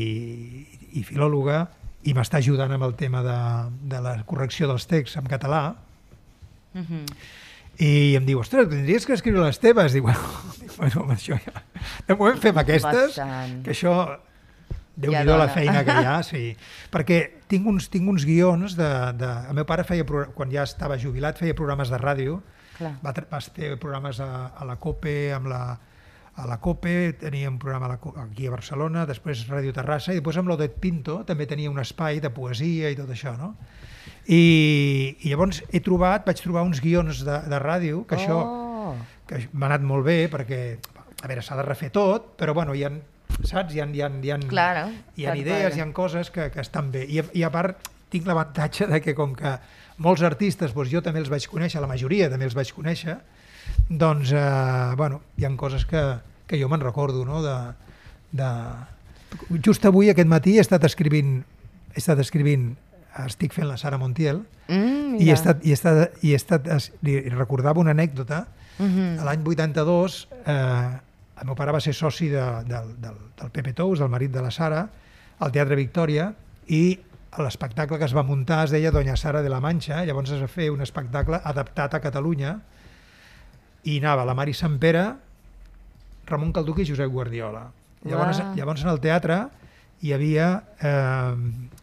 i 0.96 1.02
filòloga, 1.04 1.66
i 2.06 2.14
m'està 2.16 2.38
ajudant 2.40 2.72
amb 2.76 2.86
el 2.86 2.94
tema 2.96 3.20
de, 3.26 3.36
de 3.92 4.00
la 4.04 4.14
correcció 4.28 4.68
dels 4.70 4.86
texts 4.90 5.18
en 5.20 5.26
català, 5.30 5.64
Mhm. 6.76 7.06
i 7.80 8.14
em 8.18 8.24
diu, 8.28 8.38
ostres, 8.42 8.68
tindries 8.68 9.06
que 9.08 9.14
escriure 9.16 9.40
les 9.46 9.58
teves. 9.60 9.94
Dic, 9.96 10.02
bueno, 10.04 10.20
amb 11.02 11.12
això 11.14 11.38
ja... 11.40 11.62
De 12.06 12.14
moment 12.14 12.36
fem 12.42 12.58
aquestes, 12.60 13.16
Bastant. 13.16 13.62
que 13.64 13.72
això... 13.72 13.94
déu 14.96 15.12
Ja 15.12 15.22
nhi 15.24 15.32
la 15.40 15.48
feina 15.52 15.82
que 15.84 15.92
hi 15.96 16.04
ha, 16.08 16.18
sí. 16.30 16.42
Perquè 16.92 17.18
tinc 17.48 17.66
uns, 17.68 17.88
tinc 17.92 18.08
uns 18.08 18.24
guions 18.28 18.76
de, 18.76 18.90
de... 19.16 19.30
El 19.48 19.56
meu 19.56 19.64
pare 19.68 19.84
feia, 19.88 20.04
quan 20.36 20.52
ja 20.52 20.64
estava 20.68 20.96
jubilat, 21.00 21.36
feia 21.40 21.56
programes 21.56 21.88
de 21.92 21.96
ràdio, 22.00 22.38
Clar. 22.78 22.94
va, 23.04 23.12
va 23.30 23.40
fer 23.40 23.74
programes 23.80 24.20
a, 24.20 24.30
a 24.56 24.64
la 24.68 24.76
COPE, 24.76 25.16
amb 25.36 25.48
la, 25.52 25.60
a 26.36 26.46
la 26.46 26.58
COPE, 26.60 27.14
tenia 27.20 27.48
un 27.48 27.58
programa 27.58 27.86
a 27.86 27.94
la, 27.94 27.98
aquí 28.26 28.46
a 28.46 28.52
Barcelona, 28.52 29.06
després 29.08 29.46
Ràdio 29.48 29.72
Terrassa, 29.76 30.12
i 30.12 30.20
després 30.20 30.36
amb 30.42 30.48
l'Odet 30.52 30.76
Pinto 30.80 31.22
també 31.28 31.46
tenia 31.48 31.70
un 31.72 31.78
espai 31.80 32.20
de 32.20 32.30
poesia 32.30 32.90
i 32.92 32.96
tot 32.98 33.10
això, 33.14 33.36
no? 33.40 33.54
I, 34.26 35.16
i 35.22 35.30
llavors 35.30 35.62
he 35.72 35.80
trobat, 35.84 36.24
vaig 36.26 36.40
trobar 36.42 36.64
uns 36.66 36.80
guions 36.82 37.22
de, 37.26 37.40
de 37.50 37.58
ràdio, 37.62 38.04
que 38.06 38.18
això 38.18 38.38
Oh. 38.86 38.94
que 39.26 39.40
m'ha 39.52 39.66
anat 39.66 39.82
molt 39.82 40.04
bé, 40.06 40.28
perquè, 40.30 40.58
a 41.22 41.26
veure, 41.26 41.42
s'ha 41.42 41.56
de 41.58 41.64
refer 41.66 41.88
tot, 41.90 42.36
però 42.38 42.52
bueno, 42.54 42.74
hi 42.74 42.84
ha, 42.86 42.90
saps? 43.42 43.74
Hi 43.74 43.80
ha, 43.82 43.86
hi 43.90 44.02
ha, 44.04 44.10
hi 44.22 44.30
ha, 44.30 44.36
Claro, 44.46 44.84
hi 45.18 45.26
ha 45.26 45.34
idees, 45.34 45.64
veure. 45.72 45.74
hi 45.74 45.82
ha 45.82 45.88
coses 45.96 46.30
que, 46.30 46.50
que 46.54 46.60
estan 46.62 46.92
bé. 46.94 47.02
I, 47.10 47.18
I 47.34 47.42
a 47.42 47.50
part, 47.50 47.88
tinc 48.14 48.28
l'avantatge 48.30 48.86
de 48.86 49.00
que 49.02 49.16
com 49.18 49.34
que 49.34 49.56
molts 49.98 50.22
artistes, 50.22 50.74
doncs 50.74 50.90
jo 50.92 51.00
també 51.02 51.20
els 51.20 51.30
vaig 51.32 51.46
conèixer, 51.48 51.80
la 51.80 51.88
majoria 51.90 52.28
també 52.30 52.44
els 52.48 52.54
vaig 52.54 52.72
conèixer, 52.76 53.16
doncs, 53.88 54.32
eh, 54.32 54.94
bueno, 54.96 55.22
hi 55.36 55.44
ha 55.44 55.52
coses 55.56 55.86
que, 55.86 56.02
que 56.46 56.58
jo 56.60 56.68
me'n 56.68 56.80
recordo, 56.84 57.24
no?, 57.24 57.42
de, 57.42 57.56
de... 58.32 58.50
Just 59.64 59.84
avui, 59.84 60.08
aquest 60.10 60.28
matí, 60.28 60.56
he 60.56 60.62
estat 60.62 60.84
escrivint, 60.86 61.40
he 61.94 61.98
estat 62.00 62.20
escrivint, 62.22 62.74
estic 63.26 63.52
fent 63.56 63.68
la 63.70 63.78
Sara 63.80 63.98
Montiel, 63.98 64.44
Mm, 64.66 65.20
i 65.22 65.28
he 65.30 65.32
estat, 65.32 65.60
i 65.62 65.70
he 65.70 65.74
estat, 65.76 66.16
i 66.26 66.32
he 66.32 66.34
estat 66.34 66.64
es- 66.74 66.88
li 67.06 67.20
recordava 67.30 67.78
una 67.78 67.92
anècdota, 67.94 68.48
Mhm. 68.80 69.22
L'any 69.24 69.44
82, 69.46 70.26
eh, 70.44 70.90
el 71.40 71.46
meu 71.46 71.54
pare 71.54 71.70
va 71.72 71.78
ser 71.80 71.94
soci 71.94 72.26
de, 72.28 72.42
del, 72.66 72.90
del, 73.00 73.14
del 73.38 73.50
Pepe 73.54 73.72
Tous, 73.72 74.00
del 74.00 74.08
marit 74.10 74.32
de 74.34 74.42
la 74.42 74.50
Sara, 74.50 74.88
al 75.38 75.52
Teatre 75.52 75.76
Victòria, 75.76 76.32
i 76.66 76.98
l'espectacle 77.44 77.98
que 77.98 78.06
es 78.08 78.14
va 78.16 78.24
muntar 78.26 78.64
es 78.64 78.72
deia 78.74 78.92
Doña 78.94 79.16
Sara 79.16 79.42
de 79.42 79.50
la 79.52 79.60
Manxa, 79.60 80.04
llavors 80.08 80.32
es 80.32 80.42
va 80.42 80.48
fer 80.50 80.70
un 80.72 80.82
espectacle 80.84 81.40
adaptat 81.44 81.96
a 81.96 82.00
Catalunya, 82.04 82.56
i 83.86 83.98
anava 84.00 84.24
la 84.26 84.34
Mari 84.34 84.54
Sant 84.56 84.78
Pere, 84.82 85.04
Ramon 86.26 86.52
Calduc 86.52 86.80
i 86.82 86.86
Josep 86.88 87.10
Guardiola. 87.12 87.66
Llavors, 88.06 88.40
Uau. 88.42 88.54
llavors 88.58 88.84
en 88.84 88.92
el 88.92 89.02
teatre 89.02 89.40
hi 90.02 90.14
havia... 90.16 90.52
Eh, 90.80 91.74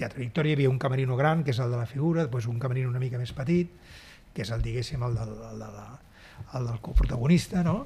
Teatre 0.00 0.22
Victòria 0.22 0.54
hi 0.54 0.56
havia 0.56 0.70
un 0.72 0.78
camerino 0.80 1.12
gran, 1.12 1.42
que 1.44 1.52
és 1.52 1.58
el 1.60 1.74
de 1.74 1.76
la 1.76 1.84
figura, 1.84 2.22
després 2.22 2.46
un 2.48 2.56
camerino 2.58 2.88
una 2.88 3.02
mica 3.02 3.18
més 3.20 3.34
petit, 3.36 3.68
que 4.32 4.46
és 4.46 4.52
el, 4.54 4.62
diguéssim, 4.64 5.02
el 5.04 5.18
del, 5.18 5.34
el 5.50 5.58
de 5.60 5.66
la, 5.74 5.82
el 6.56 6.68
del 6.70 6.78
coprotagonista, 6.80 7.60
no? 7.66 7.82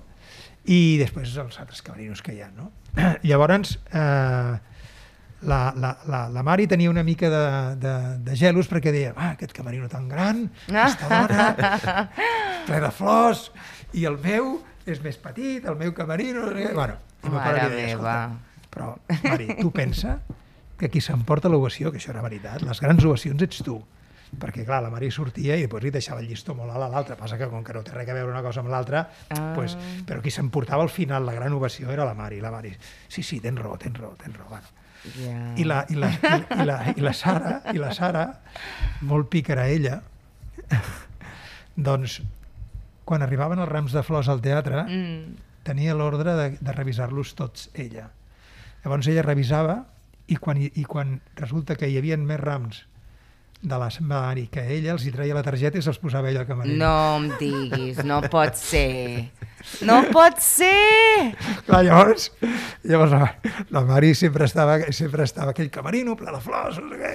I 0.71 0.95
després 1.01 1.35
els 1.43 1.59
altres 1.59 1.83
camerinos 1.83 2.23
que 2.23 2.37
hi 2.37 2.45
ha, 2.45 2.53
no? 2.55 2.71
Llavors, 3.27 3.81
eh, 3.91 4.55
la, 5.45 5.73
la, 5.77 5.93
la, 6.11 6.23
la 6.33 6.43
Mari 6.43 6.67
tenia 6.67 6.91
una 6.91 7.03
mica 7.05 7.29
de, 7.31 7.43
de, 7.83 7.95
de 8.27 8.37
gelos 8.37 8.69
perquè 8.71 8.93
deia, 8.95 9.13
ah, 9.17 9.31
aquest 9.37 9.53
camerino 9.57 9.89
tan 9.93 10.09
gran, 10.09 10.47
aquesta 10.69 11.09
dona, 11.09 12.09
ple 12.67 12.81
de 12.81 12.91
flors, 12.91 13.51
i 13.95 14.05
el 14.09 14.19
meu 14.23 14.57
és 14.87 15.01
més 15.05 15.17
petit, 15.21 15.65
el 15.65 15.77
meu 15.81 15.95
camerino... 15.97 16.47
no 16.49 16.53
sé 16.57 16.67
què". 16.69 16.75
Bueno, 16.77 16.97
i 17.25 17.29
meu 17.31 17.39
pare 17.41 17.69
li 17.69 17.75
deia, 17.77 17.97
meva. 17.97 18.17
"Escolta, 18.25 18.53
Però, 18.75 18.89
Mari, 19.23 19.53
tu 19.61 19.71
pensa 19.71 20.19
que 20.27 20.43
que 20.77 20.89
qui 20.91 21.01
s'emporta 21.01 21.49
l'ovació, 21.49 21.93
que 21.93 22.01
això 22.01 22.11
era 22.11 22.21
veritat, 22.25 22.61
les 22.67 22.81
grans 22.83 23.05
ovacions 23.07 23.41
ets 23.47 23.61
tu 23.63 23.77
perquè 24.35 24.65
clar, 24.67 24.81
la 24.83 24.91
Mari 24.91 25.07
sortia 25.15 25.55
i 25.55 25.63
després 25.63 25.85
li 25.85 25.91
deixava 25.95 26.19
el 26.19 26.27
llistó 26.27 26.57
molt 26.59 26.73
alt 26.75 26.83
a 26.83 26.89
l'altre, 26.91 27.15
passa 27.15 27.39
que 27.39 27.47
com 27.47 27.63
que 27.63 27.73
no 27.73 27.85
té 27.87 27.93
res 27.95 28.09
a 28.11 28.15
veure 28.17 28.33
una 28.33 28.43
cosa 28.43 28.59
amb 28.65 28.69
l'altra, 28.73 29.05
Ah. 29.31 29.53
pues, 29.55 29.77
però 30.05 30.19
qui 30.21 30.33
s'emportava 30.35 30.83
al 30.83 30.91
final 30.91 31.25
la 31.25 31.33
gran 31.37 31.53
ovació 31.55 31.93
era 31.95 32.05
la 32.05 32.15
Mari, 32.19 32.41
la 32.43 32.51
Mari, 32.51 32.75
sí, 33.07 33.23
sí, 33.23 33.39
tens 33.39 33.61
raó, 33.63 33.79
tens 33.79 33.97
raó, 33.97 34.17
tens 34.19 34.37
raó, 34.37 34.49
bueno. 34.51 34.67
Ja. 35.21 35.39
I 35.61 35.65
la, 35.69 35.83
i 35.93 35.99
la, 36.01 36.09
i, 36.09 36.61
i 36.63 36.65
la, 36.65 36.77
i 36.97 37.01
la 37.05 37.13
Sara, 37.13 37.59
i 37.75 37.79
la 37.81 37.91
Sara, 37.93 38.23
molt 39.05 39.29
pícara 39.33 39.67
ella, 39.69 39.99
doncs, 41.77 42.21
quan 43.05 43.23
arribaven 43.25 43.61
els 43.61 43.69
rams 43.69 43.93
de 43.93 44.03
flors 44.07 44.29
al 44.33 44.41
teatre, 44.45 44.85
Mm. 44.89 45.35
tenia 45.65 45.95
l'ordre 45.97 46.35
de, 46.37 46.49
de 46.61 46.73
revisar-los 46.73 47.35
tots 47.35 47.69
ella. 47.75 48.11
Llavors 48.85 49.07
ella 49.09 49.23
revisava 49.25 49.85
i 50.29 50.37
quan, 50.37 50.59
i 50.61 50.85
quan 50.85 51.21
resulta 51.37 51.77
que 51.77 51.89
hi 51.89 51.97
havia 51.99 52.17
més 52.17 52.41
rams 52.41 52.83
de 53.65 53.79
la 53.81 53.89
Mari 54.01 54.47
que 54.53 54.61
ella, 54.77 54.93
els 54.93 55.07
hi 55.07 55.13
treia 55.13 55.35
la 55.35 55.43
targeta 55.43 55.79
i 55.79 55.83
se'ls 55.83 55.99
posava 55.99 56.29
ella 56.29 56.43
al 56.45 56.47
camarer. 56.47 56.77
No 56.77 57.17
em 57.17 57.31
diguis, 57.41 58.03
no 58.05 58.21
pot 58.29 58.55
ser. 58.61 59.31
No 59.85 60.03
pot 60.12 60.39
ser! 60.39 61.35
Clar, 61.67 61.83
llavors, 61.87 62.31
llavors 62.87 63.12
la, 63.17 63.31
la 63.75 63.83
Mari 63.89 64.15
sempre 64.15 64.45
estava, 64.47 64.79
sempre 64.93 65.25
estava 65.27 65.51
aquell 65.55 65.71
camerino 65.73 66.15
ple 66.17 66.31
de 66.35 66.41
flors, 66.45 66.79
no 66.83 66.93
sé 66.93 67.01
què. 67.01 67.15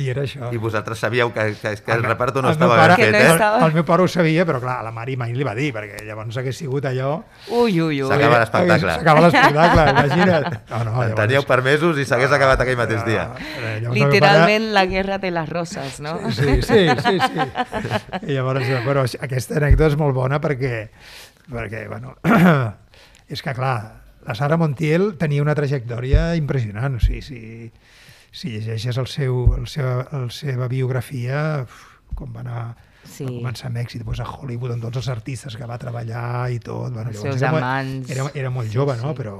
I 0.00 0.06
era 0.08 0.22
això. 0.24 0.46
I 0.48 0.56
vosaltres 0.56 1.02
sabíeu 1.04 1.28
que, 1.34 1.42
que, 1.60 1.70
que 1.84 1.92
el 1.92 2.00
meu- 2.00 2.08
reparto 2.08 2.40
no 2.40 2.48
el 2.48 2.54
estava 2.56 2.78
pare, 2.78 2.94
ben 2.96 2.96
Que 2.96 3.10
no 3.12 3.18
fet, 3.18 3.26
eh? 3.28 3.32
estava- 3.34 3.58
El, 3.58 3.64
el 3.66 3.74
meu 3.76 3.84
pare 3.84 4.02
ho 4.02 4.08
sabia, 4.08 4.46
però 4.48 4.60
clar, 4.62 4.78
a 4.80 4.86
la 4.86 4.92
Mari 4.94 5.16
mai 5.20 5.34
li 5.36 5.44
va 5.44 5.52
dir, 5.54 5.68
perquè 5.74 6.00
llavors 6.06 6.38
hagués 6.40 6.56
sigut 6.62 6.86
allò... 6.88 7.10
Ui, 7.48 7.74
ui, 7.80 8.00
ui. 8.00 8.08
S'acaba 8.08 8.38
l'espectacle. 8.40 8.94
S'acaba 8.96 9.24
l'espectacle, 9.26 9.84
imagina't. 9.92 10.56
No, 10.72 10.80
no, 10.88 10.94
En 11.04 11.14
teníeu 11.18 11.44
permesos 11.48 12.00
i 12.00 12.06
s'hagués 12.08 12.32
acabat 12.32 12.64
aquell 12.64 12.80
mateix 12.80 13.04
dia. 13.04 13.26
Eh, 13.36 13.74
llavors 13.82 13.84
el 13.84 13.90
meu 13.92 13.92
pare- 13.92 14.14
Literalment 14.16 14.70
la 14.78 14.86
guerra 14.88 15.18
de 15.20 15.30
les 15.36 15.48
roses, 15.52 16.00
no? 16.00 16.16
Sí, 16.32 16.56
sí, 16.64 16.86
sí, 17.04 17.18
sí. 17.28 17.46
I 18.32 18.38
llavors, 18.38 18.64
però 18.88 19.04
aquesta 19.28 19.60
anècdota 19.60 19.92
és 19.92 19.98
molt 20.00 20.16
bona 20.16 20.40
perquè, 20.40 20.86
perquè 21.52 21.86
bueno, 21.88 22.16
és 23.32 23.42
que, 23.42 23.54
clar, 23.56 23.76
la 24.26 24.36
Sara 24.38 24.58
Montiel 24.60 25.12
tenia 25.20 25.42
una 25.44 25.56
trajectòria 25.58 26.32
impressionant. 26.38 26.96
O 26.98 27.02
sigui, 27.02 27.22
si, 27.22 27.40
si 28.32 28.54
llegeixes 28.56 28.98
el 28.98 29.10
seu, 29.10 29.44
el 29.58 29.68
seu, 29.70 30.02
la 30.12 30.24
seva 30.32 30.68
biografia, 30.72 31.62
uf, 31.66 31.84
com 32.16 32.32
va 32.34 32.42
anar 32.46 32.64
Sí. 33.02 33.24
va 33.26 33.32
començar 33.34 33.66
amb 33.66 33.80
èxit 33.80 34.04
doncs, 34.06 34.20
a 34.22 34.26
Hollywood 34.30 34.76
amb 34.76 34.84
tots 34.86 35.00
els 35.00 35.08
artistes 35.10 35.56
que 35.58 35.66
va 35.66 35.78
treballar 35.82 36.52
i 36.54 36.60
tot. 36.62 36.92
Bueno, 36.94 37.10
Els 37.10 37.18
seus 37.20 37.42
era, 37.42 37.50
amants. 37.50 38.10
Era, 38.14 38.28
era 38.38 38.50
molt 38.54 38.70
jove, 38.72 38.94
no? 39.00 39.10
sí. 39.10 39.18
Però, 39.18 39.34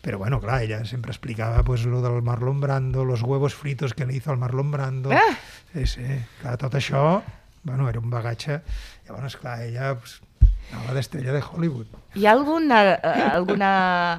però 0.00 0.20
bueno, 0.22 0.38
clar, 0.40 0.60
ella 0.62 0.84
sempre 0.86 1.10
explicava 1.10 1.64
pues, 1.64 1.84
lo 1.84 2.00
del 2.02 2.22
Marlon 2.22 2.60
Brando, 2.60 3.04
los 3.04 3.22
huevos 3.22 3.54
fritos 3.54 3.94
que 3.94 4.06
le 4.06 4.14
hizo 4.14 4.30
al 4.30 4.38
Marlon 4.38 4.70
Brando. 4.70 5.10
Ah! 5.10 5.36
Sí, 5.74 5.86
sí, 5.86 6.06
clar, 6.40 6.56
tot 6.62 6.74
això, 6.78 7.20
bueno, 7.64 7.88
era 7.90 8.00
un 8.00 8.10
bagatge. 8.10 8.60
Llavors, 9.08 9.36
clar, 9.36 9.60
ella 9.66 9.96
pues, 9.98 10.20
anava 10.72 10.94
d'estrella 10.96 11.32
de 11.34 11.42
Hollywood. 11.42 11.86
Hi 12.14 12.26
ha 12.26 12.32
alguna, 12.32 12.80
eh, 12.94 13.26
alguna, 13.34 13.70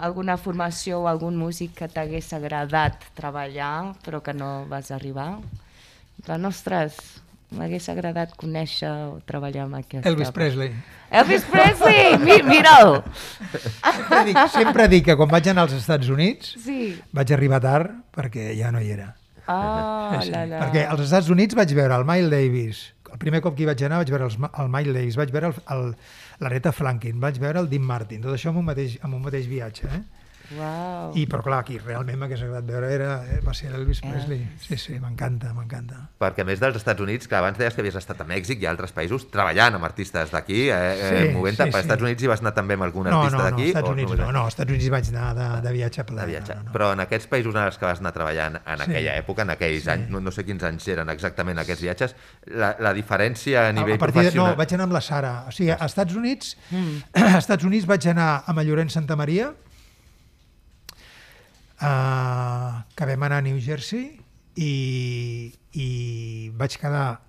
alguna 0.03 0.37
formació 0.37 1.01
o 1.01 1.07
algun 1.11 1.35
músic 1.39 1.73
que 1.79 1.87
t'hagués 1.91 2.31
agradat 2.37 3.03
treballar 3.17 3.93
però 4.05 4.21
que 4.23 4.33
no 4.33 4.65
vas 4.69 4.91
arribar? 4.91 5.37
La 6.27 6.37
nostres, 6.37 6.97
m'hagués 7.51 7.87
agradat 7.91 8.35
conèixer 8.39 8.89
o 8.91 9.19
treballar 9.27 9.65
amb 9.65 9.79
aquesta... 9.81 10.07
Elvis 10.09 10.31
Presley. 10.31 10.71
Elvis 11.11 11.43
Presley! 11.51 12.17
Mi, 12.21 12.37
mira'l! 12.47 13.01
Sempre 13.51 14.21
dic, 14.29 14.37
sempre 14.53 14.87
dic 14.91 15.05
que 15.09 15.17
quan 15.19 15.31
vaig 15.31 15.49
anar 15.51 15.65
als 15.67 15.75
Estats 15.79 16.07
Units 16.13 16.53
Sí. 16.63 16.93
vaig 17.11 17.33
arribar 17.35 17.59
tard 17.63 17.91
perquè 18.15 18.51
ja 18.59 18.71
no 18.71 18.79
hi 18.79 18.91
era. 18.95 19.15
Ah, 19.47 20.19
Sí, 20.21 20.29
la, 20.31 20.45
la. 20.45 20.59
Perquè 20.63 20.85
als 20.87 21.01
Estats 21.07 21.27
Units 21.33 21.55
vaig 21.57 21.73
veure 21.75 21.97
el 21.97 22.05
Miles 22.07 22.31
Davis. 22.31 22.81
El 23.11 23.19
primer 23.19 23.41
cop 23.43 23.57
que 23.57 23.65
hi 23.65 23.67
vaig 23.67 23.81
anar 23.83 23.97
vaig 23.99 24.11
veure 24.13 24.29
els, 24.29 24.37
el 24.39 24.69
Miles 24.71 24.95
Davis, 24.95 25.17
vaig 25.19 25.31
veure 25.33 25.49
el, 25.51 25.57
el, 25.75 25.89
l'Aretha 26.41 26.73
Franklin, 26.73 27.19
vaig 27.21 27.37
veure 27.41 27.61
el 27.61 27.69
Dean 27.69 27.85
Martin, 27.85 28.21
tot 28.23 28.33
això 28.33 28.49
en 28.51 28.59
un 28.61 28.67
mateix, 28.71 28.97
en 29.05 29.13
un 29.13 29.21
mateix 29.21 29.47
viatge. 29.49 29.87
Eh? 29.87 30.01
Uau. 30.57 31.11
I, 31.15 31.25
però 31.31 31.43
clar, 31.45 31.59
aquí 31.63 31.77
realment 31.79 32.17
m'hagués 32.19 32.41
agradat 32.43 32.65
veure 32.67 32.89
era, 32.91 33.11
eh, 33.29 33.39
va 33.45 33.53
ser 33.53 33.71
Elvis. 33.73 34.01
Presley. 34.01 34.41
Sí, 34.59 34.77
sí, 34.77 34.97
m'encanta, 34.99 35.53
m'encanta. 35.55 36.09
Perquè 36.21 36.43
a 36.43 36.47
més 36.47 36.59
dels 36.59 36.75
Estats 36.79 36.99
Units, 37.01 37.27
que 37.29 37.35
abans 37.37 37.57
deies 37.57 37.73
que 37.75 37.81
havies 37.83 37.95
estat 37.95 38.19
a 38.21 38.27
Mèxic 38.27 38.61
i 38.61 38.67
a 38.67 38.71
altres 38.73 38.91
països 38.91 39.29
treballant 39.31 39.77
amb 39.77 39.85
artistes 39.87 40.31
d'aquí, 40.33 40.69
eh, 40.69 40.75
eh, 40.75 41.11
Sí, 41.11 41.33
movent 41.35 41.55
sí, 41.57 41.63
per 41.63 41.71
sí. 41.73 41.79
Estats 41.85 42.03
Units 42.03 42.23
hi 42.23 42.27
vas 42.31 42.41
anar 42.43 42.53
també 42.57 42.75
amb 42.77 42.83
algun 42.87 43.07
No, 43.07 43.21
artista 43.21 43.37
no, 43.37 43.43
no, 43.43 43.49
d'aquí? 43.49 43.69
Estats 43.71 43.89
Units 43.89 44.15
no, 44.17 44.31
no, 44.31 44.43
als 44.45 44.53
Estats 44.55 44.71
Units 44.75 44.89
vaig 44.89 45.09
anar 45.15 45.29
de, 45.39 45.47
de 45.67 45.73
viatge 45.77 46.03
ple. 46.03 46.19
de 46.21 46.27
viatge. 46.27 46.55
No, 46.55 46.59
no, 46.63 46.69
no. 46.69 46.75
Però 46.75 46.91
en 46.93 46.99
aquests 47.05 47.27
països 47.31 47.55
en 47.55 47.61
els 47.63 47.77
que 47.77 47.85
vas 47.85 47.99
anar 48.03 48.11
treballant 48.13 48.59
en 48.65 48.77
Sí. 48.81 48.89
aquella 48.89 49.15
època, 49.21 49.41
en 49.43 49.49
aquells 49.55 49.83
Sí. 49.83 49.89
anys, 49.89 50.09
no, 50.09 50.19
no 50.19 50.31
sé 50.31 50.43
quins 50.45 50.63
anys 50.63 50.87
eren 50.87 51.09
exactament 51.09 51.59
aquests 51.59 51.81
viatges, 51.83 52.15
la, 52.47 52.75
la 52.79 52.93
diferència 52.93 53.67
a 53.69 53.71
nivell 53.71 53.95
a 53.95 53.97
partir 53.97 54.13
de, 54.15 54.21
professional... 54.27 54.51
no, 54.51 54.57
vaig 54.57 54.73
anar 54.73 54.83
amb 54.89 54.93
la 54.93 55.01
Sara. 55.01 55.33
O 55.47 55.51
sigui, 55.51 55.71
a 55.71 55.85
Estats 55.85 56.15
Units, 56.15 56.57
a 57.13 57.37
Estats 57.37 57.63
Units 57.63 57.85
vaig 57.87 58.07
anar 58.11 58.43
amb 58.47 58.59
el 58.59 58.67
Llorenç 58.67 58.91
Santa 58.97 59.15
Maria, 59.15 59.51
uh, 61.81 62.81
que 62.95 63.05
vam 63.09 63.23
anar 63.27 63.41
a 63.41 63.45
New 63.45 63.59
Jersey 63.61 64.05
i, 64.55 64.71
i 65.73 65.87
vaig 66.57 66.77
quedar 66.81 67.19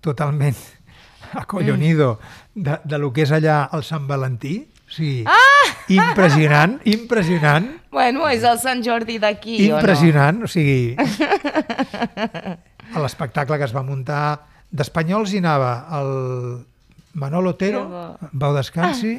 totalment 0.00 0.56
acollonido 1.42 2.18
de, 2.54 2.78
de 2.84 2.98
lo 2.98 3.12
que 3.12 3.26
és 3.26 3.32
allà 3.34 3.64
el 3.76 3.84
Sant 3.86 4.06
Valentí. 4.08 4.62
Sigui, 4.90 5.24
ah! 5.28 5.66
impressionant, 6.00 6.78
impressionant, 6.90 7.68
Bueno, 7.90 8.28
és 8.30 8.44
el 8.46 8.58
Sant 8.62 8.84
Jordi 8.86 9.16
d'aquí, 9.18 9.56
o 9.66 9.74
no? 9.74 9.78
impressionant. 9.80 10.44
O 10.46 10.48
sigui, 10.50 10.94
l'espectacle 13.02 13.58
que 13.58 13.66
es 13.66 13.74
va 13.74 13.82
muntar 13.86 14.22
d'espanyols 14.70 15.32
hi 15.34 15.40
anava 15.42 15.72
el 15.98 16.12
Manolo 17.18 17.50
Otero. 17.56 17.82
Bau 18.30 18.54
Descansi, 18.54 19.16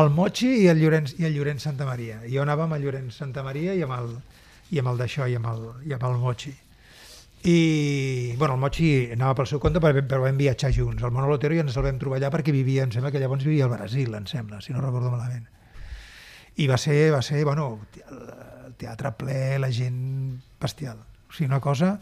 el 0.00 0.10
Mochi 0.10 0.48
i 0.62 0.68
el 0.72 0.80
Llorenç, 0.80 1.16
i 1.20 1.26
el 1.28 1.34
Llorenç 1.36 1.66
Santa 1.66 1.84
Maria. 1.84 2.20
Jo 2.28 2.42
anava 2.46 2.64
amb 2.64 2.78
el 2.78 2.84
Llorenç 2.86 3.18
Santa 3.20 3.44
Maria 3.44 3.74
i 3.76 3.82
amb 3.84 3.96
el, 3.98 4.12
i 4.72 4.80
amb 4.80 4.92
el 4.92 5.00
d'això, 5.02 5.28
i, 5.28 5.36
amb 5.36 5.50
el, 5.52 5.66
i 5.88 5.96
amb 5.96 6.06
el 6.08 6.20
Mochi. 6.22 6.52
I, 7.44 8.36
bueno, 8.38 8.54
el 8.54 8.60
Mochi 8.62 8.88
anava 9.12 9.34
pel 9.40 9.48
seu 9.50 9.60
compte, 9.60 9.82
però, 9.82 10.04
però 10.06 10.22
vam 10.24 10.38
viatjar 10.38 10.70
junts. 10.72 11.02
El 11.02 11.12
Manolo 11.12 11.36
Otero 11.36 11.56
ja 11.58 11.64
ens 11.66 11.76
el 11.76 11.84
vam 11.88 11.98
trobar 12.00 12.20
allà 12.20 12.30
perquè 12.32 12.54
vivia, 12.54 12.86
em 12.86 12.92
sembla 12.94 13.10
que 13.10 13.20
llavors 13.20 13.44
vivia 13.44 13.66
al 13.66 13.74
Brasil, 13.74 14.14
em 14.14 14.28
sembla, 14.30 14.62
si 14.62 14.72
no 14.72 14.80
recordo 14.84 15.10
malament. 15.10 15.48
I 16.62 16.68
va 16.70 16.78
ser, 16.78 17.10
va 17.12 17.22
ser 17.24 17.42
bueno, 17.44 17.80
el 18.12 18.76
teatre 18.78 19.12
ple, 19.18 19.58
la 19.58 19.72
gent 19.74 19.98
bestial. 20.60 21.02
O 21.28 21.34
sigui, 21.34 21.50
una 21.50 21.60
cosa... 21.60 21.98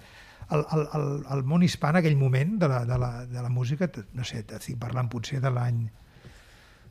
El, 0.50 0.64
el, 0.74 0.80
el, 0.98 1.04
el 1.30 1.42
món 1.46 1.62
hispà 1.62 1.92
en 1.92 2.00
aquell 2.00 2.16
moment 2.18 2.56
de 2.58 2.66
la, 2.66 2.80
de 2.82 2.96
la, 2.98 3.10
de 3.30 3.38
la 3.38 3.50
música, 3.54 3.86
no 4.18 4.24
sé, 4.26 4.40
estic 4.42 4.80
parlant 4.82 5.06
potser 5.08 5.38
de 5.38 5.52
l'any... 5.54 5.84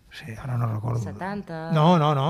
No 0.10 0.16
sé, 0.18 0.36
ara 0.41 0.57
no 0.57 0.68
recordo. 0.74 0.99
70. 1.03 1.72
No, 1.72 1.97
no, 2.01 2.14
no. 2.16 2.30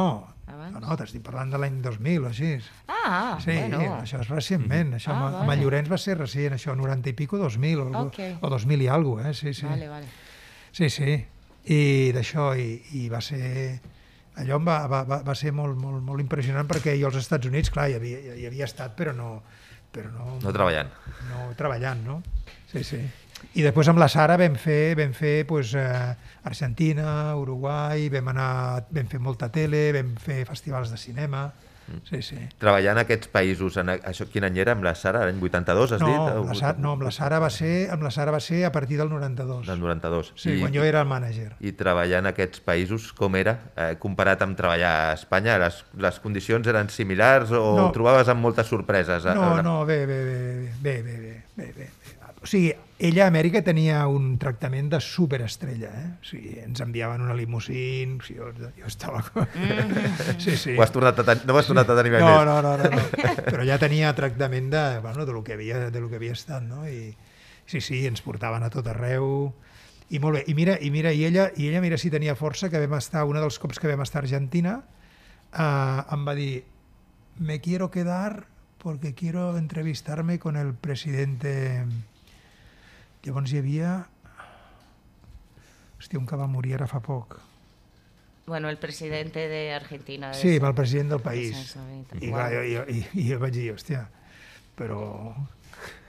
Abans? 0.49 0.73
No, 0.73 0.79
no, 0.81 0.95
t'estic 0.97 1.21
parlant 1.23 1.51
de 1.53 1.59
l'any 1.61 1.75
2000 1.85 2.23
o 2.25 2.27
així. 2.31 2.55
Ah, 2.89 3.37
Sí, 3.39 3.51
bueno. 3.53 3.99
això 4.01 4.19
és 4.19 4.27
recentment. 4.29 4.95
Això 4.97 5.13
Ah, 5.13 5.27
amb, 5.27 5.47
vale. 5.47 5.61
Llorenç 5.61 5.91
va 5.91 5.97
ser 5.97 6.17
recent, 6.17 6.53
això, 6.57 6.75
90 6.75 7.09
i 7.09 7.13
pico, 7.13 7.37
2000 7.37 7.79
o, 7.79 7.85
algo- 7.85 8.07
Ok. 8.07 8.19
o 8.41 8.49
2000 8.49 8.81
i 8.81 8.87
alguna 8.87 9.23
cosa, 9.23 9.29
eh? 9.29 9.33
Sí, 9.33 9.53
sí. 9.53 9.65
Vale, 9.65 9.87
vale. 9.87 10.07
Sí, 10.71 10.89
sí. 10.89 11.25
I 11.65 12.11
d'això, 12.15 12.55
i, 12.57 12.81
i 12.97 13.09
va 13.09 13.21
ser... 13.21 13.79
Allò 14.39 14.55
em 14.57 14.65
va, 14.67 14.87
va, 14.87 15.03
va, 15.03 15.21
va 15.21 15.35
ser 15.35 15.51
molt, 15.51 15.75
molt, 15.77 16.01
molt 16.01 16.21
impressionant 16.21 16.67
perquè 16.67 16.93
jo 16.99 17.07
als 17.07 17.17
Estats 17.19 17.45
Units, 17.45 17.69
clar, 17.69 17.89
hi 17.89 17.95
havia, 17.97 18.19
hi 18.35 18.45
havia 18.47 18.65
estat, 18.65 18.95
però 18.97 19.13
no... 19.13 19.41
Però 19.91 20.09
no, 20.13 20.37
No 20.41 20.51
treballant. 20.53 20.89
no 21.29 21.47
treballant, 21.57 22.03
no? 22.05 22.21
Sí, 22.71 22.83
sí. 22.83 22.99
I 23.55 23.63
després 23.65 23.87
amb 23.89 23.99
la 23.99 24.07
Sara 24.11 24.37
vam 24.37 24.55
fer, 24.55 24.95
vam 24.99 25.13
fer 25.13 25.45
pues, 25.47 25.73
eh, 25.73 26.15
Argentina, 26.43 27.35
Uruguai, 27.35 28.09
vam, 28.13 28.27
anar, 28.33 28.85
vam 28.91 29.07
fer 29.09 29.19
molta 29.19 29.49
tele, 29.53 29.89
vam 29.95 30.13
fer 30.21 30.43
festivals 30.47 30.91
de 30.91 30.97
cinema, 30.97 31.47
sí, 32.05 32.19
sí. 32.21 32.37
Treballant 32.61 32.99
en 32.99 33.01
aquests 33.01 33.31
països, 33.33 33.77
en 33.81 33.89
això 33.97 34.27
quin 34.29 34.45
any 34.45 34.59
era? 34.61 34.75
Amb 34.77 34.83
la 34.85 34.93
Sara, 34.93 35.23
l'any 35.25 35.39
82, 35.41 35.93
has 35.95 36.01
No, 36.03 36.07
dit? 36.07 36.19
amb 36.35 36.51
la 36.51 36.55
Sara, 36.59 36.77
no, 36.77 36.91
amb 36.93 37.01
la 37.07 37.11
Sara 37.15 37.39
va 37.41 37.49
ser, 37.49 37.71
amb 37.89 38.03
la 38.05 38.11
Sara 38.13 38.31
va 38.35 38.39
ser 38.39 38.59
a 38.67 38.71
partir 38.71 38.99
del 38.99 39.09
92. 39.09 39.65
Del 39.67 39.79
92. 39.81 40.33
Sí, 40.35 40.51
I, 40.53 40.59
quan 40.61 40.73
jo 40.75 40.83
era 40.85 41.01
el 41.01 41.07
mànager. 41.09 41.53
I 41.59 41.71
treballar 41.79 42.19
en 42.21 42.29
aquests 42.29 42.61
països, 42.61 43.09
com 43.17 43.35
era? 43.39 43.55
Eh, 43.75 43.95
comparat 43.99 44.43
amb 44.45 44.55
treballar 44.59 44.91
a 45.07 45.13
Espanya, 45.17 45.57
les, 45.57 45.81
les 45.97 46.19
condicions 46.21 46.67
eren 46.69 46.89
similars 46.93 47.49
o 47.57 47.63
No. 47.79 47.87
trobaves 47.95 48.29
amb 48.29 48.41
moltes 48.45 48.67
sorpreses? 48.69 49.25
A- 49.25 49.33
No, 49.33 49.55
a- 49.57 49.63
no, 49.65 49.79
bé, 49.89 50.05
bé, 50.05 50.21
bé, 50.23 50.37
bé, 50.45 51.01
bé, 51.01 51.01
bé, 51.01 51.17
bé, 51.23 51.41
bé, 51.57 51.73
bé. 51.73 51.89
O 52.43 52.45
sigui, 52.47 52.71
ella 52.99 53.23
a 53.23 53.31
Amèrica 53.31 53.61
tenia 53.63 54.01
un 54.11 54.33
tractament 54.37 54.89
de 54.91 54.99
superestrella, 54.99 55.89
eh? 56.01 56.07
O 56.19 56.27
sigui, 56.27 56.57
ens 56.59 56.81
enviaven 56.83 57.23
una 57.23 57.35
limusín, 57.37 58.17
o 58.19 58.25
sigui, 58.25 58.41
jo, 58.43 58.71
jo 58.75 58.89
estava... 58.89 59.23
Sí, 60.43 60.57
sí. 60.59 60.75
Ho 60.75 60.83
has 60.83 60.91
tornat 60.91 61.21
a 61.23 61.25
ten... 61.27 61.45
No 61.47 61.55
ho 61.55 61.61
has 61.61 61.69
tornat 61.71 61.87
a 61.89 61.95
tenir 61.95 62.11
mai 62.17 62.25
No, 62.25 62.33
més? 62.35 62.45
no, 62.49 62.57
no, 62.65 62.75
no, 62.77 62.91
no. 62.99 63.33
Però 63.47 63.63
ja 63.67 63.79
tenia 63.79 64.11
tractament 64.17 64.67
de, 64.73 64.83
bueno, 65.05 65.25
de, 65.25 65.35
lo 65.35 65.43
que 65.47 65.55
havia, 65.55 65.87
de 65.89 66.03
lo 66.03 66.11
que 66.11 66.19
havia 66.19 66.35
estat, 66.35 66.61
no? 66.67 66.83
I 66.87 67.15
sí, 67.65 67.79
sí, 67.79 68.03
ens 68.09 68.21
portaven 68.25 68.67
a 68.67 68.71
tot 68.73 68.91
arreu, 68.91 69.53
i 70.09 70.19
molt 70.19 70.39
bé. 70.39 70.43
I 70.51 70.57
mira, 70.57 70.75
i 70.81 70.91
mira, 70.91 71.13
i 71.13 71.23
ella, 71.25 71.49
i 71.55 71.69
ella 71.69 71.81
mira 71.85 71.97
si 72.01 72.11
tenia 72.11 72.35
força, 72.35 72.67
que 72.69 72.81
vam 72.81 72.97
estar, 72.97 73.23
un 73.29 73.39
dels 73.39 73.59
cops 73.61 73.79
que 73.79 73.87
vam 73.87 74.03
estar 74.03 74.23
a 74.23 74.25
Argentina, 74.25 74.79
eh, 75.53 76.15
em 76.15 76.27
va 76.27 76.35
dir, 76.35 76.65
me 77.39 77.61
quiero 77.61 77.91
quedar 77.91 78.47
porque 78.79 79.13
quiero 79.13 79.57
entrevistarme 79.57 80.39
con 80.39 80.55
el 80.55 80.73
presidente... 80.73 81.85
Llavors 83.25 83.51
hi 83.53 83.59
havia... 83.61 83.93
Hòstia, 85.99 86.19
un 86.21 86.25
que 86.29 86.37
va 86.39 86.47
morir 86.47 86.77
ara 86.77 86.87
fa 86.87 87.01
poc. 87.03 87.35
Bueno, 88.47 88.69
el 88.71 88.77
presidente 88.81 89.47
de 89.51 89.73
Argentina. 89.75 90.31
Sí, 90.33 90.55
el 90.55 90.73
president 90.73 91.09
del 91.11 91.19
país. 91.21 91.75
I, 92.21 92.29
Wow. 92.29 92.33
clar, 92.37 92.51
jo, 92.53 92.61
jo, 92.63 92.85
i, 92.89 93.03
i 93.19 93.25
jo 93.29 93.37
vaig 93.41 93.53
dir, 93.53 93.67
hòstia, 93.75 94.05
però 94.79 95.35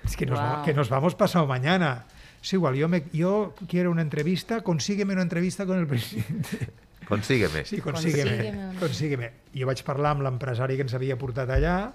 es 0.06 0.14
que 0.16 0.26
nos, 0.26 0.38
va- 0.38 0.54
Wow. 0.58 0.64
que 0.64 0.72
nos 0.74 0.88
vamos 0.88 1.14
pasado 1.16 1.46
mañana. 1.46 2.06
Es 2.42 2.52
igual, 2.54 2.74
yo, 2.76 2.88
me, 2.88 3.02
yo 3.12 3.54
quiero 3.68 3.90
una 3.90 4.00
entrevista, 4.00 4.62
consígueme 4.62 5.12
una 5.12 5.22
entrevista 5.22 5.66
con 5.66 5.78
el 5.78 5.86
presidente. 5.86 6.70
Consígueme. 7.10 7.64
Sí, 7.64 7.80
consígueme, 7.80 8.30
Consígueme 8.30 8.78
consígueme. 8.78 9.30
Jo 9.52 9.66
vaig 9.66 9.80
parlar 9.82 10.12
amb 10.14 10.22
l'empresari 10.22 10.76
que 10.78 10.84
ens 10.86 10.94
havia 10.94 11.16
portat 11.18 11.50
allà 11.50 11.90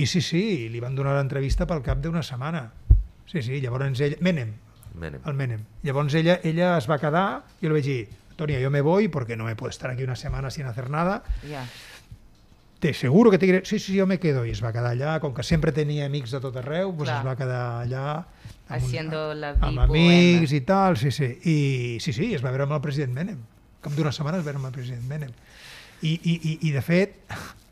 i 0.00 0.06
sí, 0.08 0.22
sí, 0.24 0.70
li 0.72 0.80
van 0.80 0.96
donar 0.96 1.12
l'entrevista 1.18 1.66
pel 1.68 1.82
cap 1.84 2.00
d'una 2.00 2.22
setmana. 2.24 2.70
Sí, 3.34 3.42
sí, 3.42 3.60
llavors 3.60 3.98
ell... 4.00 4.14
Menem, 4.22 4.52
Menem. 4.94 5.20
el 5.26 5.34
Menem. 5.34 5.64
Llavors 5.82 6.14
ella, 6.14 6.38
ella 6.46 6.76
es 6.78 6.86
va 6.88 7.00
quedar 7.02 7.42
i 7.58 7.66
jo 7.66 7.72
li 7.72 7.80
vaig 7.80 7.88
dir, 7.88 8.02
Antonia, 8.30 8.60
yo 8.62 8.70
me 8.70 8.80
voy 8.80 9.08
porque 9.08 9.36
no 9.36 9.44
me 9.44 9.56
puedo 9.56 9.70
estar 9.70 9.90
aquí 9.90 10.04
una 10.04 10.14
semana 10.16 10.50
sin 10.50 10.66
hacer 10.66 10.88
nada. 10.90 11.24
Ya. 11.48 11.66
Te 12.78 12.92
seguro 12.94 13.30
que 13.30 13.38
te 13.38 13.46
diré, 13.46 13.62
sí, 13.64 13.78
sí, 13.78 13.98
jo 13.98 14.06
me 14.06 14.18
quedo. 14.20 14.44
I 14.46 14.50
es 14.54 14.62
va 14.62 14.70
quedar 14.74 14.92
allà, 14.92 15.18
com 15.22 15.34
que 15.34 15.42
sempre 15.42 15.72
tenia 15.72 16.06
amics 16.06 16.30
de 16.34 16.40
tot 16.42 16.56
arreu, 16.60 16.92
doncs 16.92 17.08
Clar. 17.08 17.18
es 17.18 17.26
va 17.26 17.34
quedar 17.38 17.62
allà 17.82 18.04
amb, 18.18 18.76
Haciendo 18.76 19.34
la 19.34 19.54
amb 19.56 19.72
vida 19.72 19.84
amics 19.88 20.50
bohema. 20.50 20.56
i 20.58 20.60
tal, 20.68 20.96
sí, 21.00 21.10
sí. 21.10 21.30
I 21.42 21.56
sí, 22.04 22.12
sí, 22.12 22.30
es 22.34 22.44
va 22.44 22.50
veure 22.54 22.68
amb 22.68 22.76
el 22.78 22.82
president 22.84 23.14
Menem. 23.16 23.40
Com 23.82 23.94
d'una 23.96 24.12
setmana 24.12 24.38
es 24.38 24.44
va 24.44 24.50
veure 24.52 24.62
amb 24.62 24.70
el 24.70 24.76
president 24.78 25.06
Menem. 25.10 25.32
I, 26.02 26.12
i, 26.22 26.34
i, 26.34 26.58
i 26.68 26.74
de 26.74 26.82
fet, 26.84 27.16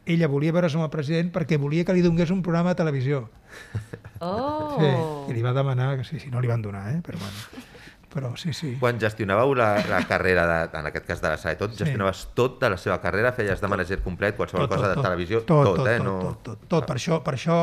ella 0.07 0.29
volia 0.29 0.53
veure's 0.55 0.75
amb 0.77 0.87
el 0.87 0.93
president 0.93 1.31
perquè 1.35 1.59
volia 1.61 1.85
que 1.87 1.95
li 1.95 2.03
donés 2.03 2.31
un 2.35 2.43
programa 2.43 2.73
a 2.73 2.79
televisió. 2.79 3.29
Oh. 4.23 4.79
Sí, 4.79 4.89
i 5.33 5.37
li 5.37 5.43
va 5.43 5.53
demanar, 5.55 5.97
que 5.99 6.05
sí, 6.07 6.21
sí, 6.23 6.31
no 6.31 6.41
li 6.41 6.51
van 6.51 6.63
donar, 6.63 6.89
eh? 6.95 7.01
però 7.05 7.19
bueno. 7.19 7.69
Però 8.13 8.35
sí, 8.37 8.53
sí. 8.53 8.75
Quan 8.77 8.99
gestionàveu 9.01 9.55
la, 9.57 9.71
la 9.89 10.03
carrera, 10.05 10.45
de, 10.47 10.79
en 10.79 10.89
aquest 10.91 11.07
cas 11.09 11.23
de 11.23 11.31
la 11.33 11.39
SAE, 11.41 11.57
tot, 11.57 11.73
Sí. 11.73 11.81
gestionaves 11.85 12.27
tot 12.37 12.59
de 12.61 12.69
la 12.75 12.77
seva 12.77 13.01
carrera, 13.01 13.33
feies 13.33 13.61
de 13.61 13.71
manager 13.73 14.03
complet, 14.05 14.37
qualsevol 14.37 14.69
cosa 14.69 14.93
de 14.93 15.01
televisió, 15.01 15.41
tot, 15.49 15.65
tot, 15.65 15.77
tot, 15.81 15.89
eh? 15.89 15.97
tot, 15.97 16.05
no... 16.05 16.19
tot, 16.21 16.43
tot, 16.51 16.67
tot. 16.69 16.89
Per, 16.91 16.99
això, 17.01 17.23
per 17.25 17.35
això, 17.39 17.57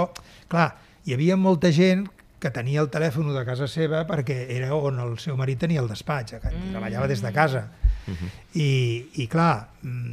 clar, 0.50 0.72
hi 1.06 1.14
havia 1.14 1.38
molta 1.38 1.70
gent 1.72 2.08
que 2.40 2.50
tenia 2.56 2.82
el 2.82 2.90
telèfon 2.90 3.30
de 3.36 3.44
casa 3.46 3.68
seva 3.68 4.06
perquè 4.08 4.46
era 4.56 4.72
on 4.74 4.98
el 5.04 5.18
seu 5.20 5.38
marit 5.38 5.60
tenia 5.60 5.84
el 5.84 5.90
despatx, 5.92 6.40
que 6.40 6.52
mm. 6.52 6.72
treballava 6.74 7.10
des 7.12 7.22
de 7.22 7.34
casa. 7.36 7.68
I, 8.58 8.70
i 9.22 9.28
clar, 9.30 9.70
mm, 9.84 10.09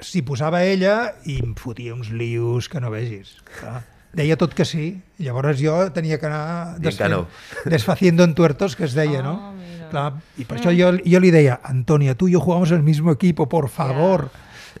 s'hi 0.00 0.22
posava 0.22 0.62
ella 0.64 1.14
i 1.24 1.38
em 1.42 1.54
fotia 1.58 1.94
uns 1.94 2.10
lius 2.10 2.68
que 2.68 2.80
no 2.80 2.90
vegis. 2.90 3.36
Clar. 3.60 3.82
Deia 4.16 4.36
tot 4.40 4.54
que 4.56 4.64
sí, 4.64 5.02
llavors 5.20 5.58
jo 5.60 5.74
tenia 5.92 6.16
que 6.18 6.26
anar 6.26 6.78
que 6.80 7.08
no. 7.12 7.26
desfaciendo 7.66 8.24
en 8.24 8.34
tuertos, 8.34 8.74
que 8.76 8.84
es 8.84 8.94
deia, 8.94 9.20
Ah, 9.20 9.22
no? 9.22 9.52
mira. 9.52 9.88
Clar, 9.90 10.12
i 10.40 10.44
per 10.48 10.56
això 10.58 10.72
jo, 10.74 10.94
jo 11.04 11.20
li 11.20 11.30
deia, 11.30 11.60
Antonia, 11.62 12.14
tú 12.16 12.26
y 12.28 12.32
yo 12.32 12.40
jugamos 12.40 12.70
el 12.72 12.82
mismo 12.82 13.12
equipo, 13.12 13.48
por 13.48 13.68
favor, 13.68 14.30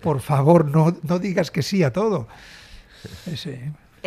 por 0.02 0.20
favor, 0.20 0.64
no, 0.66 0.96
no 1.02 1.18
digas 1.18 1.50
que 1.50 1.62
sí 1.62 1.82
a 1.84 1.92
todo. 1.92 2.26
Sí, 3.24 3.36
sí. 3.36 3.54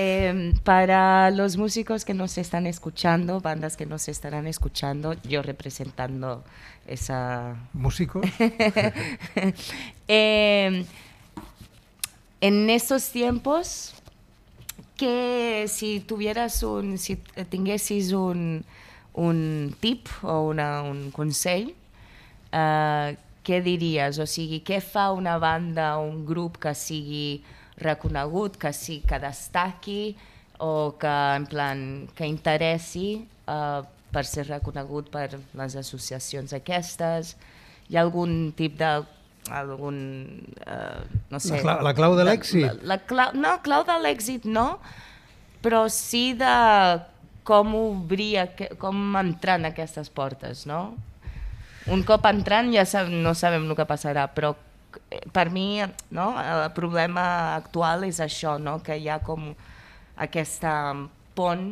Eh, 0.01 0.53
para 0.63 1.29
los 1.29 1.57
músicos 1.57 2.05
que 2.05 2.13
nos 2.13 2.37
están 2.37 2.65
escuchando, 2.67 3.41
bandas 3.41 3.75
que 3.75 3.85
nos 3.85 4.07
estarán 4.07 4.47
escuchando, 4.47 5.13
yo 5.23 5.41
representando 5.41 6.45
esa... 6.87 7.57
Músico. 7.73 8.21
Eh, 10.07 10.85
en 12.41 12.69
estos 12.71 13.11
tiempos, 13.11 13.93
que 14.95 15.65
si 15.67 15.99
tuvieras 15.99 16.63
un, 16.63 16.97
si 16.97 17.17
tinguessis 17.49 18.11
un, 18.13 18.65
un 19.13 19.75
tip 19.79 20.07
o 20.23 20.47
una, 20.47 20.81
un 20.81 21.11
consell, 21.11 21.75
eh, 22.53 23.17
què 23.43 23.61
diries? 23.61 24.17
O 24.17 24.25
sigui, 24.25 24.63
què 24.65 24.79
fa 24.81 25.11
una 25.11 25.37
banda 25.37 25.97
o 25.99 26.07
un 26.07 26.25
grup 26.25 26.57
que 26.57 26.73
sigui 26.73 27.43
reconegut, 27.81 28.57
que, 28.59 28.71
sí, 28.73 28.99
que 29.07 29.19
destaqui 29.19 30.15
o 30.59 30.95
que, 30.99 31.13
en 31.37 31.45
plan, 31.47 31.83
que 32.15 32.27
interessi 32.27 33.27
eh, 33.47 33.81
per 34.11 34.25
ser 34.25 34.47
reconegut 34.49 35.11
per 35.13 35.29
les 35.57 35.75
associacions 35.79 36.53
aquestes? 36.57 37.35
Hi 37.89 37.97
ha 37.97 38.03
algun 38.05 38.51
tip 38.57 38.77
de 38.79 38.91
algun, 39.49 39.99
eh, 40.65 41.03
no 41.31 41.39
sé... 41.41 41.61
clau- 41.63 41.83
la 41.85 41.93
clau 41.97 42.15
de 42.17 42.25
l'èxit? 42.27 42.65
La, 42.83 42.95
la 42.95 42.97
clau, 43.09 43.31
no, 43.33 43.55
clau 43.65 43.85
de 43.87 43.95
l'èxit 44.03 44.45
no, 44.45 44.79
però 45.63 45.87
sí 45.91 46.33
de 46.37 46.53
com 47.47 47.71
obrir, 47.79 48.35
com 48.77 49.15
entrar 49.17 49.57
en 49.57 49.71
aquestes 49.71 50.11
portes, 50.13 50.67
no? 50.69 50.93
Un 51.89 52.03
cop 52.05 52.27
entrant 52.29 52.69
ja 52.75 52.83
sab, 52.85 53.07
no 53.09 53.31
sabem 53.33 53.65
el 53.65 53.73
que 53.77 53.87
passarà, 53.89 54.27
però 54.29 54.51
per 55.33 55.49
mi 55.53 55.81
no, 56.15 56.31
el 56.39 56.71
problema 56.77 57.55
actual 57.55 58.05
és 58.07 58.19
això, 58.23 58.57
no? 58.61 58.79
que 58.83 58.97
hi 58.97 59.09
ha 59.09 59.19
com 59.25 59.51
aquesta 60.19 60.73
pont 61.37 61.69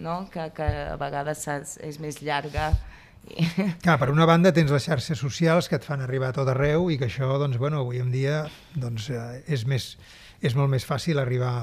no? 0.00 0.28
que, 0.32 0.48
que 0.56 0.68
a 0.94 0.96
vegades 1.00 1.44
és, 1.50 1.76
és 1.84 2.00
més 2.02 2.20
llarga. 2.24 2.72
Clar, 3.84 3.98
per 4.00 4.08
una 4.10 4.26
banda 4.26 4.52
tens 4.56 4.72
les 4.72 4.86
xarxes 4.88 5.20
socials 5.20 5.68
que 5.68 5.76
et 5.76 5.86
fan 5.86 6.00
arribar 6.02 6.30
a 6.30 6.36
tot 6.40 6.48
arreu 6.48 6.88
i 6.90 6.98
que 6.98 7.10
això, 7.10 7.28
doncs, 7.42 7.60
bueno, 7.60 7.84
avui 7.84 8.00
en 8.00 8.10
dia 8.14 8.42
doncs, 8.74 9.10
eh, 9.12 9.42
és, 9.46 9.66
més, 9.68 9.92
és 10.40 10.56
molt 10.56 10.72
més 10.72 10.86
fàcil 10.88 11.20
arribar 11.20 11.54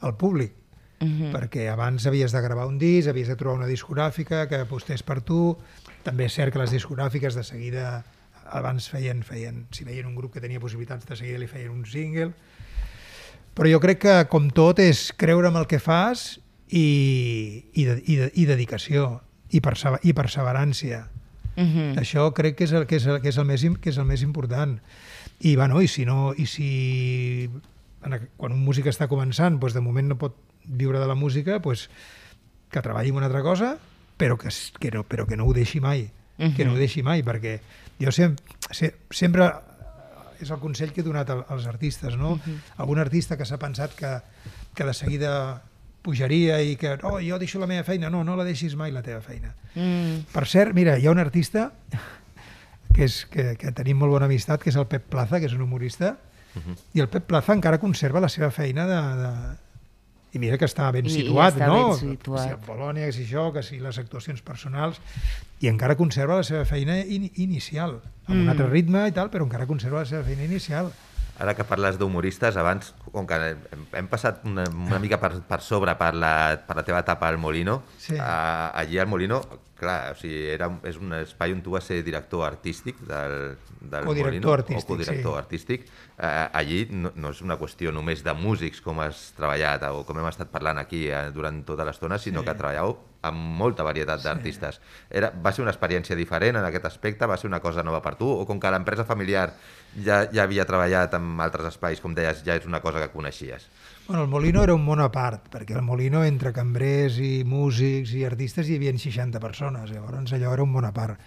al 0.00 0.16
públic. 0.20 0.54
Mhm. 0.98 1.28
perquè 1.30 1.68
abans 1.70 2.08
havies 2.10 2.32
de 2.34 2.40
gravar 2.42 2.64
un 2.66 2.78
disc, 2.78 3.06
havies 3.06 3.28
de 3.30 3.36
trobar 3.38 3.60
una 3.60 3.68
discogràfica 3.70 4.48
que 4.50 4.58
apostés 4.64 5.04
per 5.06 5.20
tu, 5.22 5.56
també 6.02 6.26
és 6.26 6.34
cert 6.34 6.50
que 6.50 6.58
les 6.58 6.72
discogràfiques 6.74 7.36
de 7.38 7.44
seguida 7.46 8.02
abans 8.52 8.88
feien, 8.90 9.22
feien, 9.26 9.66
si 9.74 9.84
veien 9.84 10.06
un 10.06 10.16
grup 10.16 10.34
que 10.34 10.42
tenia 10.44 10.60
possibilitats 10.60 11.06
de 11.08 11.16
seguida 11.16 11.40
li 11.40 11.48
feien 11.50 11.74
un 11.74 11.84
single, 11.86 12.32
però 13.54 13.70
jo 13.70 13.80
crec 13.82 14.02
que 14.04 14.16
com 14.30 14.50
tot 14.54 14.78
és 14.82 15.08
creure 15.18 15.50
en 15.50 15.58
el 15.58 15.66
que 15.66 15.80
fas 15.82 16.38
i, 16.68 17.64
i, 17.72 17.84
de, 17.84 17.96
i, 18.04 18.18
de, 18.20 18.28
i 18.34 18.44
dedicació 18.46 19.20
i, 19.50 19.60
persever, 19.64 19.98
i 20.04 20.14
perseverància. 20.14 21.06
Mhm. 21.58 21.96
Això 21.98 22.28
crec 22.36 22.60
que 22.60 22.68
és 22.68 22.72
el, 22.72 22.86
que 22.86 23.00
és 23.00 23.06
el, 23.06 23.18
que 23.20 23.32
és 23.32 23.38
el, 23.38 23.48
més, 23.48 23.64
que 23.82 23.90
és 23.90 23.98
el 23.98 24.06
més 24.06 24.22
important. 24.22 24.78
I, 25.40 25.56
bueno, 25.56 25.82
i 25.82 25.88
si 25.90 26.04
no, 26.06 26.34
i 26.38 26.46
si 26.46 27.48
quan 27.98 28.54
un 28.54 28.62
músic 28.62 28.86
està 28.86 29.08
començant, 29.10 29.58
doncs 29.58 29.74
de 29.74 29.82
moment 29.82 30.06
no 30.06 30.18
pot 30.18 30.36
viure 30.64 31.00
de 31.00 31.08
la 31.10 31.16
música, 31.18 31.58
doncs 31.58 31.88
que 32.70 32.82
treballi 32.84 33.10
en 33.10 33.18
una 33.18 33.26
altra 33.26 33.42
cosa, 33.42 33.76
però 34.18 34.36
que, 34.38 34.52
que, 34.78 34.90
no, 34.94 35.02
però 35.02 35.26
que 35.26 35.36
no 35.36 35.46
ho 35.48 35.54
deixi 35.56 35.80
mai. 35.80 36.08
Que 36.56 36.64
no 36.64 36.72
ho 36.74 36.78
deixi 36.78 37.02
mai, 37.02 37.22
perquè 37.26 37.58
jo 37.98 38.12
sem, 38.14 38.36
se, 38.70 38.92
sempre 39.10 39.48
és 40.40 40.50
el 40.54 40.60
consell 40.62 40.92
que 40.94 41.00
he 41.02 41.04
donat 41.04 41.30
al- 41.34 41.44
als 41.50 41.66
artistes, 41.66 42.14
no? 42.16 42.36
Algun 42.78 43.00
artista 43.02 43.36
que 43.36 43.44
s'ha 43.44 43.58
pensat 43.58 43.94
que, 43.98 44.12
que 44.74 44.84
de 44.86 44.94
seguida 44.94 45.32
pujaria 46.02 46.60
i 46.62 46.76
que, 46.78 46.92
oh, 47.02 47.18
jo 47.20 47.38
deixo 47.42 47.58
la 47.58 47.66
meva 47.66 47.82
feina. 47.84 48.08
No, 48.08 48.22
no 48.24 48.36
la 48.38 48.44
deixis 48.46 48.76
mai, 48.78 48.92
la 48.94 49.02
teva 49.02 49.18
feina. 49.20 49.50
Mm. 49.74 50.28
Per 50.32 50.46
cert, 50.46 50.72
mira, 50.78 50.94
hi 50.96 51.06
ha 51.08 51.10
un 51.10 51.18
artista 51.18 51.72
que, 52.94 53.04
és, 53.04 53.24
que, 53.30 53.56
que 53.58 53.72
tenim 53.74 53.98
molt 53.98 54.14
bona 54.14 54.26
amistat, 54.30 54.62
que 54.62 54.70
és 54.70 54.78
el 54.78 54.86
Pep 54.86 55.08
Plaza, 55.10 55.40
que 55.42 55.46
és 55.50 55.56
un 55.58 55.62
humorista, 55.66 56.14
i 56.94 57.02
el 57.02 57.08
Pep 57.10 57.26
Plaza 57.28 57.52
encara 57.54 57.78
conserva 57.82 58.22
la 58.22 58.28
seva 58.30 58.50
feina 58.54 58.86
de... 58.86 59.00
de... 59.24 59.32
I 60.32 60.38
mira 60.42 60.58
que 60.60 60.66
està 60.68 60.90
ben 60.92 61.06
I- 61.06 61.08
i 61.08 61.22
situat, 61.22 61.56
està 61.56 61.68
no? 61.70 61.80
ben 61.88 62.16
situat. 62.16 62.46
Si 62.46 62.54
a 62.54 62.60
Polònia, 62.60 63.08
que 63.08 63.16
si 63.16 63.24
això, 63.24 63.48
que 63.52 63.62
si 63.64 63.80
les 63.80 63.98
actuacions 63.98 64.42
personals, 64.44 65.00
i 65.60 65.70
encara 65.70 65.96
conserva 65.96 66.36
la 66.36 66.46
seva 66.46 66.64
feina 66.68 66.98
in 67.00 67.30
inicial, 67.36 67.98
amb 68.26 68.36
mm. 68.36 68.42
un 68.42 68.52
altre 68.52 68.68
ritme 68.68 69.06
i 69.08 69.14
tal, 69.16 69.30
però 69.32 69.46
encara 69.48 69.66
conserva 69.66 70.04
la 70.04 70.10
seva 70.10 70.24
feina 70.26 70.44
inicial. 70.44 70.92
Ara 71.38 71.54
que 71.54 71.62
parles 71.64 71.98
d'humoristes, 72.00 72.56
abans, 72.58 72.92
com 73.12 73.26
que 73.26 73.36
hem, 73.52 73.60
hem 73.94 74.08
passat 74.10 74.40
una, 74.48 74.64
una 74.74 74.98
mica 74.98 75.20
per, 75.22 75.36
per 75.46 75.60
sobre 75.62 75.94
per 75.98 76.12
la, 76.18 76.32
per 76.66 76.74
la 76.80 76.82
teva 76.86 76.98
etapa 77.04 77.28
al 77.30 77.38
Molino, 77.38 77.82
Sí. 77.98 78.16
a, 78.18 78.70
allí 78.74 78.98
al 78.98 79.06
Molino, 79.06 79.38
clar, 79.78 80.10
o 80.10 80.18
sigui, 80.18 80.48
era, 80.50 80.66
és 80.90 80.96
un 80.98 81.12
espai 81.20 81.52
on 81.54 81.60
tu 81.62 81.70
vas 81.76 81.84
ser 81.86 82.00
director 82.02 82.42
artístic 82.48 82.98
del, 83.06 83.54
del 83.80 84.04
Codirector 84.08 84.32
Molino, 84.32 84.52
artístic, 84.56 84.82
o 84.84 84.88
codirector 84.96 85.32
sí. 85.36 85.38
artístic. 85.38 85.84
Eh, 86.18 86.48
allí 86.58 86.80
no, 86.90 87.12
no 87.14 87.30
és 87.30 87.42
una 87.46 87.54
qüestió 87.60 87.92
només 87.94 88.24
de 88.26 88.34
músics, 88.34 88.80
com 88.82 88.98
has 89.04 89.28
treballat 89.38 89.86
o 89.92 90.02
com 90.08 90.18
hem 90.18 90.26
estat 90.32 90.50
parlant 90.50 90.82
aquí 90.82 91.06
eh, 91.06 91.28
durant 91.30 91.62
tota 91.64 91.86
l'estona, 91.86 92.18
sinó 92.18 92.42
Sí. 92.42 92.46
que 92.50 92.56
treballeu 92.58 92.96
amb 93.26 93.58
molta 93.58 93.82
varietat 93.86 94.22
d'artistes. 94.22 94.78
Era, 95.10 95.30
va 95.34 95.52
ser 95.52 95.64
una 95.64 95.72
experiència 95.74 96.16
diferent 96.18 96.58
en 96.60 96.66
aquest 96.68 96.86
aspecte? 96.86 97.26
Va 97.26 97.36
ser 97.36 97.48
una 97.50 97.60
cosa 97.60 97.82
nova 97.82 98.00
per 98.04 98.14
tu? 98.20 98.28
O 98.30 98.46
com 98.46 98.60
que 98.60 98.70
l'empresa 98.70 99.06
familiar 99.08 99.50
ja, 99.96 100.22
ja 100.30 100.44
havia 100.44 100.66
treballat 100.68 101.14
en 101.18 101.34
altres 101.42 101.72
espais, 101.72 102.00
com 102.00 102.14
deies, 102.14 102.44
ja 102.46 102.56
és 102.58 102.66
una 102.68 102.82
cosa 102.84 103.02
que 103.02 103.10
coneixies? 103.12 103.68
Bueno, 104.06 104.22
el 104.22 104.30
Molino 104.30 104.62
era 104.62 104.74
un 104.74 104.84
món 104.86 105.02
a 105.04 105.10
part, 105.12 105.50
perquè 105.52 105.76
el 105.76 105.84
Molino, 105.84 106.22
entre 106.24 106.54
cambrers 106.56 107.18
i 107.20 107.44
músics 107.44 108.14
i 108.16 108.24
artistes, 108.24 108.68
hi 108.68 108.78
havia 108.78 108.94
60 108.96 109.42
persones, 109.42 109.90
llavors 109.92 110.32
allò 110.32 110.54
era 110.54 110.64
un 110.64 110.72
món 110.72 110.86
a 110.88 110.94
part. 110.96 111.18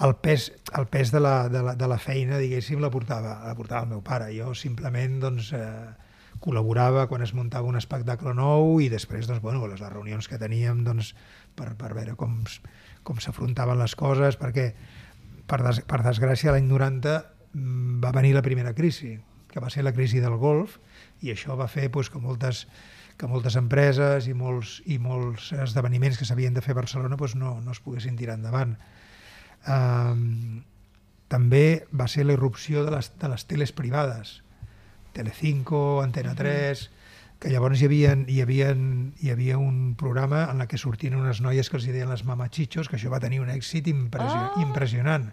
El 0.00 0.14
pes, 0.16 0.48
el 0.78 0.86
pes 0.88 1.10
de, 1.12 1.20
la, 1.20 1.48
de, 1.52 1.60
la, 1.62 1.74
de 1.76 1.86
la 1.86 1.98
feina, 2.00 2.38
diguéssim, 2.40 2.80
la 2.80 2.88
portava, 2.90 3.42
la 3.44 3.52
portava 3.54 3.84
el 3.84 3.90
meu 3.90 4.00
pare. 4.00 4.30
Jo 4.32 4.54
simplement, 4.56 5.18
doncs, 5.20 5.52
eh, 5.52 6.09
col·laborava 6.40 7.06
quan 7.10 7.24
es 7.24 7.34
muntava 7.36 7.68
un 7.68 7.78
espectacle 7.78 8.32
nou 8.36 8.78
i 8.80 8.88
després 8.92 9.28
doncs, 9.28 9.42
bueno, 9.44 9.66
les 9.68 9.80
reunions 9.80 10.28
que 10.28 10.40
teníem 10.40 10.84
doncs, 10.86 11.12
per, 11.56 11.74
per 11.76 11.92
veure 11.96 12.16
com, 12.16 12.38
com 13.04 13.20
s'afrontaven 13.20 13.80
les 13.80 13.96
coses, 13.98 14.38
perquè 14.40 14.70
per, 15.50 15.60
des, 15.66 15.82
per 15.84 16.00
desgràcia 16.06 16.54
l'any 16.54 16.68
90 16.70 17.18
mm, 17.52 17.98
va 18.04 18.14
venir 18.16 18.32
la 18.36 18.46
primera 18.46 18.72
crisi, 18.74 19.18
que 19.50 19.60
va 19.60 19.70
ser 19.70 19.84
la 19.84 19.92
crisi 19.92 20.22
del 20.22 20.38
golf, 20.40 20.78
i 21.20 21.34
això 21.34 21.58
va 21.58 21.68
fer 21.68 21.90
doncs, 21.90 22.08
que 22.08 22.22
moltes 22.22 22.64
que 23.20 23.28
moltes 23.28 23.58
empreses 23.60 24.30
i 24.30 24.32
molts, 24.32 24.78
i 24.88 24.96
molts 24.96 25.50
esdeveniments 25.52 26.16
que 26.16 26.24
s'havien 26.24 26.54
de 26.56 26.62
fer 26.64 26.72
a 26.72 26.80
Barcelona 26.80 27.18
doncs 27.20 27.36
no, 27.36 27.58
no 27.60 27.74
es 27.74 27.80
poguessin 27.84 28.16
tirar 28.16 28.38
endavant. 28.38 28.78
Um, 29.68 30.62
també 31.28 31.84
va 31.92 32.08
ser 32.08 32.24
la 32.24 32.32
irrupció 32.38 32.86
de 32.86 32.94
les, 32.94 33.10
de 33.20 33.28
les 33.28 33.44
teles 33.50 33.74
privades, 33.76 34.38
Telecinco, 35.12 36.02
Antena 36.02 36.34
3, 36.34 36.82
que 37.40 37.48
llavors 37.48 37.80
hi 37.80 37.86
havia, 37.88 38.12
hi, 38.28 38.40
havia, 38.44 38.74
hi 38.74 39.30
havia 39.32 39.56
un 39.58 39.94
programa 39.96 40.44
en 40.52 40.60
la 40.60 40.66
que 40.68 40.78
sortien 40.78 41.16
unes 41.16 41.40
noies 41.40 41.70
que 41.70 41.78
els 41.80 41.86
deien 41.88 42.10
les 42.12 42.24
mamachichos, 42.28 42.88
que 42.88 42.98
això 42.98 43.10
va 43.12 43.20
tenir 43.22 43.40
un 43.40 43.48
èxit 43.48 43.88
impression, 43.88 44.50
Ah! 44.50 44.60
impressionant. 44.60 45.30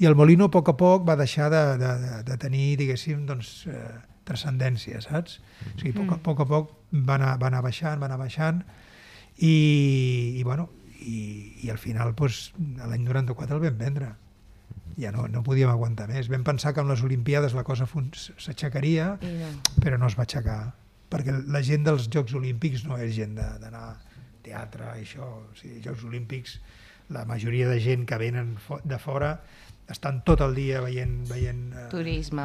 I 0.00 0.08
el 0.08 0.16
Molino 0.16 0.48
a 0.48 0.50
poc 0.50 0.72
a 0.72 0.76
poc 0.76 1.04
va 1.06 1.16
deixar 1.16 1.50
de, 1.52 1.62
de, 1.78 1.92
de, 2.26 2.38
tenir, 2.40 2.76
diguéssim, 2.80 3.26
doncs, 3.28 3.66
eh, 3.70 4.00
transcendència, 4.26 5.00
saps? 5.04 5.38
O 5.74 5.78
sigui, 5.78 5.92
a 5.92 6.00
poc 6.00 6.16
a 6.16 6.18
poc, 6.24 6.40
a 6.40 6.46
poc 6.50 6.72
va, 6.92 7.14
anar, 7.20 7.36
va 7.38 7.52
anar 7.52 7.62
baixant, 7.62 8.00
va 8.00 8.08
anar 8.08 8.18
baixant, 8.18 8.64
i, 9.38 10.40
i 10.40 10.42
bueno, 10.42 10.70
i, 11.00 11.18
i 11.62 11.70
al 11.70 11.78
final, 11.78 12.14
doncs, 12.16 12.50
l'any 12.80 13.04
94 13.04 13.60
el 13.60 13.68
vam 13.68 13.78
vendre. 13.78 14.14
Ja 14.96 15.12
no, 15.12 15.26
no 15.28 15.42
podíem 15.44 15.68
aguantar 15.68 16.08
més. 16.08 16.30
Vam 16.32 16.44
pensar 16.46 16.72
que 16.72 16.80
amb 16.80 16.92
les 16.92 17.02
Olimpiades 17.04 17.56
la 17.56 17.64
cosa 17.68 17.84
s'aixecaria, 17.86 19.12
no. 19.20 19.52
però 19.82 20.00
no 20.00 20.08
es 20.08 20.16
va 20.16 20.24
aixecar, 20.24 20.60
perquè 21.12 21.34
la 21.52 21.62
gent 21.66 21.84
dels 21.86 22.08
Jocs 22.12 22.34
Olímpics 22.38 22.86
no 22.88 22.96
és 22.96 23.14
gent 23.18 23.36
d'anar 23.36 23.84
a 23.90 23.94
teatre, 24.46 24.88
això, 24.94 25.28
o 25.42 25.58
sigui, 25.58 25.82
Jocs 25.84 26.06
Olímpics, 26.06 26.58
la 27.12 27.24
majoria 27.28 27.68
de 27.70 27.78
gent 27.82 28.06
que 28.08 28.18
venen 28.18 28.56
de 28.84 28.98
fora 28.98 29.36
estan 29.88 30.22
tot 30.26 30.40
el 30.42 30.54
dia 30.56 30.80
veient... 30.82 31.28
veient 31.28 31.60
eh, 31.72 31.84
Turisme. 31.90 32.42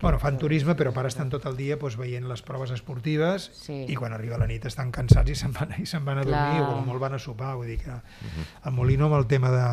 Bueno, 0.00 0.18
fan 0.22 0.38
turisme, 0.38 0.76
però 0.78 0.92
a 0.92 0.94
part 0.94 1.10
estan 1.10 1.30
tot 1.32 1.46
el 1.50 1.56
dia 1.58 1.76
doncs, 1.80 1.96
veient 1.98 2.28
les 2.30 2.42
proves 2.46 2.70
esportives 2.74 3.48
Sí. 3.58 3.80
i 3.90 3.96
quan 3.98 4.14
arriba 4.14 4.38
la 4.38 4.46
nit 4.46 4.64
estan 4.70 4.92
cansats 4.94 5.30
i 5.30 5.36
se'n 5.38 5.52
van, 5.56 5.74
i 5.82 5.86
se'n 5.86 6.04
van 6.06 6.22
a 6.22 6.26
dormir 6.26 6.62
Clar. 6.62 6.76
o 6.76 6.84
molt 6.86 7.02
van 7.02 7.16
a 7.18 7.22
sopar. 7.22 7.56
Vull 7.58 7.66
dir 7.72 7.80
que 7.82 7.96
el 7.98 8.72
Molino 8.76 9.08
amb 9.10 9.18
el 9.18 9.26
tema 9.26 9.50
de, 9.50 9.64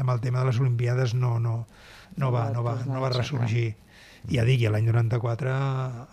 amb 0.00 0.10
el 0.10 0.20
tema 0.24 0.40
de 0.40 0.46
les 0.52 0.60
Olimpiades 0.60 1.14
no, 1.14 1.38
no, 1.38 1.66
no, 2.16 2.32
va, 2.32 2.48
no, 2.54 2.64
va, 2.64 2.78
no 2.86 3.00
va 3.04 3.12
ressorgir. 3.12 3.74
I 4.30 4.38
ja 4.38 4.44
dic, 4.48 4.62
i 4.64 4.70
l'any 4.72 4.86
94 4.88 5.52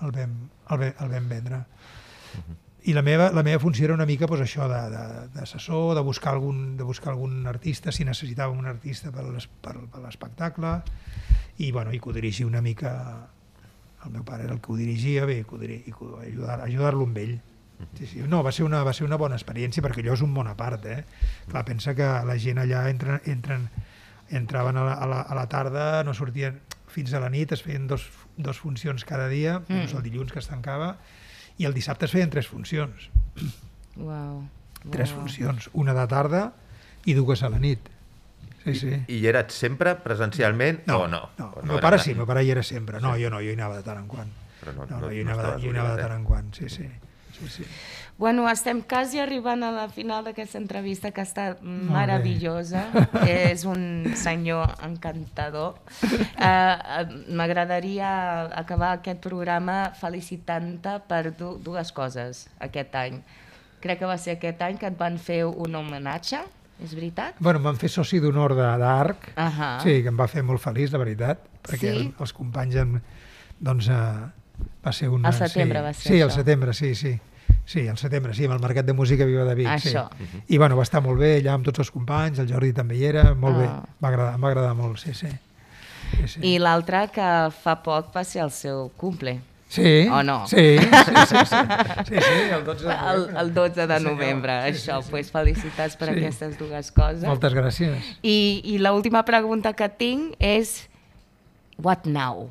el 0.03 0.11
vam, 0.11 0.35
el, 0.67 0.81
vam, 0.83 0.91
el 1.05 1.15
vam 1.15 1.29
vendre. 1.31 1.63
I 2.89 2.93
la 2.97 3.03
meva, 3.05 3.27
la 3.31 3.43
meva 3.45 3.59
funció 3.61 3.85
era 3.85 3.93
una 3.93 4.07
mica 4.09 4.25
pues, 4.27 4.41
això 4.41 4.65
de- 4.67 4.89
de- 4.89 5.27
d'assessor, 5.35 5.91
de, 5.93 5.99
de, 5.99 6.05
buscar 6.05 6.33
algun, 6.33 6.77
de 6.77 6.83
buscar 6.83 7.11
algun 7.13 7.45
artista, 7.47 7.91
si 7.91 8.03
necessitàvem 8.07 8.57
un 8.57 8.65
artista 8.65 9.11
per 9.13 9.23
l'es- 9.27 9.45
per, 9.61 9.75
per 9.91 10.01
l'espectacle, 10.01 10.81
i, 11.61 11.71
bueno, 11.71 11.93
i 11.93 11.99
que 11.99 12.09
ho 12.09 12.13
dirigia 12.13 12.47
una 12.47 12.61
mica... 12.61 13.27
El 14.03 14.09
meu 14.15 14.23
pare 14.25 14.47
era 14.47 14.53
el 14.55 14.61
que 14.65 14.71
ho 14.73 14.75
dirigia, 14.75 15.27
bé, 15.29 15.43
que 15.45 15.53
ho 15.53 15.59
diri, 15.61 15.83
i 15.85 15.91
ho- 15.93 16.17
ajudar- 16.23 16.61
ajudar-lo 16.65 17.05
amb 17.05 17.17
ell. 17.21 17.35
Sí, 17.99 18.07
sí. 18.07 18.23
No, 18.25 18.41
va 18.41 18.51
ser, 18.51 18.65
una, 18.65 18.81
va 18.83 18.93
ser 18.97 19.05
una 19.05 19.17
bona 19.17 19.37
experiència 19.37 19.81
perquè 19.85 20.01
allò 20.01 20.13
és 20.17 20.21
un 20.25 20.33
món 20.33 20.49
a 20.49 20.55
part. 20.57 20.85
Eh? 20.89 21.03
Clar, 21.51 21.63
pensa 21.65 21.93
que 21.93 22.07
la 22.25 22.37
gent 22.41 22.57
allà 22.61 22.87
entren, 22.89 23.21
entren, 23.29 23.69
entraven 24.29 24.77
a 24.77 24.83
la, 24.89 24.93
a, 24.97 25.05
la, 25.09 25.21
a 25.21 25.35
la 25.37 25.45
tarda, 25.49 26.03
no 26.03 26.13
sortien 26.17 26.57
fins 26.89 27.13
a 27.13 27.21
la 27.21 27.29
nit, 27.29 27.53
es 27.53 27.61
feien 27.61 27.85
dos, 27.87 28.09
dos 28.37 28.57
funcions 28.59 29.05
cada 29.05 29.27
dia, 29.29 29.59
mm. 29.67 29.93
el 29.95 30.03
dilluns 30.03 30.33
que 30.33 30.39
es 30.41 30.49
tancava, 30.49 30.95
i 31.61 31.65
el 31.69 31.75
dissabte 31.77 32.07
es 32.09 32.13
feien 32.15 32.31
tres 32.33 32.47
funcions. 32.49 33.09
Uau. 34.01 34.43
Tres 34.91 35.11
uau. 35.13 35.21
funcions, 35.21 35.69
una 35.77 35.93
de 35.93 36.05
tarda 36.09 36.45
i 37.05 37.13
dues 37.17 37.43
a 37.45 37.49
la 37.53 37.59
nit. 37.61 37.89
Sí, 38.63 38.75
sí. 38.77 38.91
I 39.09 39.17
hi 39.21 39.27
eres 39.29 39.53
sempre 39.57 39.95
presencialment 40.03 40.83
o 40.93 41.07
no? 41.09 41.21
No, 41.37 41.47
O 41.55 41.61
el 41.63 41.69
meu 41.69 41.79
pare 41.81 41.97
sí, 42.01 42.13
meu 42.17 42.27
pare 42.29 42.43
hi 42.45 42.51
era 42.53 42.61
sempre. 42.65 42.99
No, 43.01 43.15
jo 43.17 43.29
no, 43.33 43.39
jo 43.41 43.49
hi 43.49 43.57
anava 43.57 43.77
de 43.79 43.85
tant 43.85 44.01
en 44.03 44.07
quant. 44.09 44.29
Però 44.61 44.73
no- 44.75 44.85
no, 44.85 44.89
no- 44.89 44.99
no, 45.01 45.07
jo, 45.07 45.13
hi 45.13 45.23
no 45.25 45.31
anava, 45.33 45.47
estaves 45.47 45.63
jo 45.63 45.69
hi 45.71 45.73
anava 45.77 45.95
de 45.95 46.01
tant 46.03 46.13
eh? 46.13 46.19
en 46.19 46.25
quant, 46.29 46.51
sí, 46.57 46.69
sí. 46.69 46.89
sí, 47.39 47.49
sí. 47.49 47.65
Bueno, 48.21 48.45
estem 48.51 48.83
quasi 48.85 49.17
arribant 49.17 49.63
a 49.65 49.71
la 49.73 49.87
final 49.89 50.21
d'aquesta 50.21 50.59
entrevista 50.61 51.09
que 51.09 51.23
ha 51.23 51.25
estat 51.25 51.63
meravellosa. 51.65 52.83
És 53.25 53.63
un 53.65 54.11
senyor 54.13 54.75
encantador. 54.85 55.79
Uh, 56.37 57.15
M'agradaria 57.33 58.11
acabar 58.61 58.91
aquest 58.99 59.23
programa 59.25 59.87
felicitant-te 59.97 60.99
per 61.09 61.31
du 61.33 61.55
dues 61.65 61.89
coses 61.97 62.43
aquest 62.61 62.93
any. 63.01 63.17
Crec 63.81 64.03
que 64.03 64.11
va 64.11 64.19
ser 64.21 64.37
aquest 64.37 64.61
any 64.67 64.77
que 64.77 64.91
et 64.93 64.99
van 65.01 65.17
fer 65.17 65.39
un 65.49 65.79
homenatge, 65.81 66.43
és 66.85 66.93
veritat? 66.93 67.41
Bueno, 67.41 67.57
em 67.57 67.65
van 67.71 67.81
fer 67.81 67.89
soci 67.89 68.21
d'honor 68.21 68.53
d'Arc, 68.53 69.31
Ahà. 69.33 69.71
sí, 69.81 69.97
que 70.05 70.13
em 70.13 70.21
va 70.21 70.29
fer 70.29 70.45
molt 70.45 70.61
feliç, 70.61 70.93
la 70.93 71.01
veritat, 71.01 71.41
perquè 71.65 71.89
Sí? 71.97 72.05
els 72.21 72.33
companys, 72.37 72.77
doncs, 73.57 73.89
eh, 73.89 74.69
va 74.85 74.93
ser 74.93 75.09
un... 75.09 75.25
Al 75.25 75.33
setembre 75.33 75.79
sí, 75.81 75.85
va 75.89 75.93
ser 75.97 76.13
Sí, 76.13 76.21
al 76.21 76.31
setembre, 76.37 76.77
sí, 76.77 76.93
sí. 76.93 77.17
Sí, 77.65 77.87
al 77.87 77.97
setembre, 77.97 78.33
sí, 78.33 78.45
amb 78.45 78.55
el 78.55 78.59
Mercat 78.59 78.85
de 78.85 78.93
Música 78.93 79.23
Viva 79.25 79.45
de 79.45 79.55
Vic. 79.55 79.67
Això. 79.67 80.07
Sí. 80.17 80.41
I 80.49 80.57
bueno, 80.57 80.75
va 80.75 80.83
estar 80.83 81.01
molt 81.01 81.19
bé 81.21 81.37
allà 81.39 81.53
amb 81.53 81.63
tots 81.65 81.79
els 81.79 81.91
companys, 81.91 82.39
el 82.39 82.49
Jordi 82.51 82.73
també 82.73 82.97
hi 82.97 83.05
era, 83.05 83.33
molt 83.35 83.55
Ah. 83.55 83.59
bé, 83.59 83.67
va 84.03 84.07
agradar, 84.09 84.39
va 84.43 84.47
agradar 84.49 84.73
molt, 84.75 84.97
sí, 84.99 85.13
sí. 85.13 85.27
sí, 86.17 86.27
sí. 86.27 86.39
I 86.43 86.57
l'altre 86.59 87.05
que 87.13 87.29
fa 87.63 87.77
poc 87.83 88.11
va 88.15 88.23
ser 88.23 88.43
el 88.43 88.51
seu 88.51 88.89
cumple. 88.97 89.39
Sí, 89.71 90.05
O 90.11 90.21
no? 90.21 90.45
Sí, 90.49 90.57
sí, 90.79 90.83
sí, 90.83 91.35
sí, 91.47 91.55
sí, 92.09 92.15
sí 92.19 92.39
el 92.51 92.65
12 92.65 92.83
de 92.83 92.91
El, 92.91 92.99
novembre. 92.99 93.39
el 93.39 93.53
12 93.53 93.87
de 93.87 93.99
novembre, 94.01 94.73
Sí, 94.73 94.89
això. 94.89 94.97
sí, 94.99 95.05
sí. 95.05 95.11
Pues 95.11 95.31
felicitats 95.31 95.95
per 95.95 96.09
Sí. 96.09 96.19
aquestes 96.19 96.57
dues 96.59 96.91
coses. 96.91 97.23
Moltes 97.23 97.53
gràcies. 97.53 97.95
I, 98.21 98.59
i 98.65 98.77
l'última 98.79 99.23
pregunta 99.23 99.71
que 99.71 99.87
tinc 99.87 100.35
és 100.39 100.89
what 101.77 102.03
now? 102.05 102.49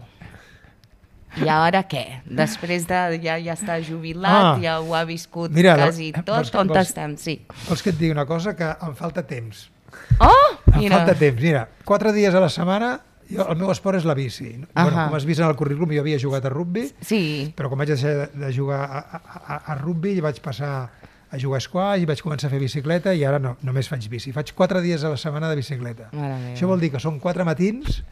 I 1.38 1.48
ara 1.48 1.84
què? 1.86 2.22
Després 2.26 2.86
de 2.88 3.20
ja, 3.22 3.36
ja 3.38 3.54
està 3.54 3.76
jubilat, 3.84 4.56
Ah. 4.56 4.58
ja 4.60 4.80
ho 4.80 4.94
ha 4.94 5.04
viscut 5.04 5.50
Mira, 5.54 5.76
quasi 5.76 6.10
vols 6.12 6.24
tot, 6.26 6.50
que- 6.50 6.58
on 6.58 6.68
vols- 6.68 6.88
estem? 6.88 7.16
Sí. 7.16 7.40
Vols 7.68 7.82
que 7.82 7.90
et 7.90 7.98
digui 7.98 8.10
una 8.10 8.26
cosa? 8.26 8.56
Que 8.56 8.64
em 8.82 8.94
falta 8.96 9.22
temps. 9.22 9.70
Oh! 10.18 10.32
Em 10.74 10.78
Mira. 10.80 10.96
falta 10.98 11.14
temps. 11.14 11.40
Mira, 11.42 11.68
quatre 11.84 12.12
dies 12.12 12.34
a 12.34 12.40
la 12.40 12.48
setmana, 12.48 13.00
jo, 13.30 13.46
el 13.48 13.56
meu 13.56 13.70
esport 13.70 13.96
és 13.98 14.04
la 14.04 14.14
bici. 14.14 14.56
Bueno, 14.74 14.90
Ahà. 14.96 15.06
com 15.08 15.14
has 15.16 15.24
vist 15.24 15.40
en 15.40 15.46
el 15.46 15.54
currículum, 15.56 15.90
jo 15.94 16.00
havia 16.00 16.18
jugat 16.18 16.44
a 16.44 16.48
rugby, 16.50 16.92
Sí. 17.00 17.52
però 17.56 17.68
quan 17.68 17.78
vaig 17.78 17.88
deixar 17.88 18.10
de- 18.32 18.46
de 18.46 18.52
jugar 18.52 18.80
a, 18.82 18.98
a, 18.98 19.20
a, 19.54 19.56
a 19.72 19.74
rugby, 19.76 20.20
vaig 20.20 20.40
passar 20.40 20.90
a 21.32 21.38
jugar 21.38 21.58
a 21.58 21.60
squash 21.60 22.02
i 22.02 22.06
vaig 22.06 22.20
començar 22.22 22.46
a 22.46 22.50
fer 22.50 22.58
bicicleta 22.58 23.14
i 23.14 23.22
ara 23.24 23.38
no, 23.38 23.56
només 23.62 23.88
faig 23.88 24.08
bici. 24.08 24.32
Faig 24.32 24.52
quatre 24.52 24.80
dies 24.82 25.04
a 25.04 25.08
la 25.10 25.16
setmana 25.16 25.48
de 25.48 25.54
bicicleta. 25.56 26.10
Això 26.10 26.66
vol 26.66 26.80
dir 26.80 26.90
que 26.90 26.98
són 26.98 27.20
quatre 27.20 27.44
matins 27.44 28.02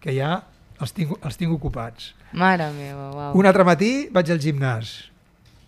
que 0.00 0.14
ja 0.14 0.44
els 0.82 0.92
tinc, 0.96 1.14
els 1.22 1.38
tinc 1.40 1.52
ocupats. 1.54 2.12
Mare 2.32 2.68
meva, 2.74 3.08
uau. 3.14 3.38
Un 3.38 3.46
altre 3.48 3.64
matí 3.68 3.92
vaig 4.12 4.30
al 4.34 4.40
gimnàs. 4.42 4.92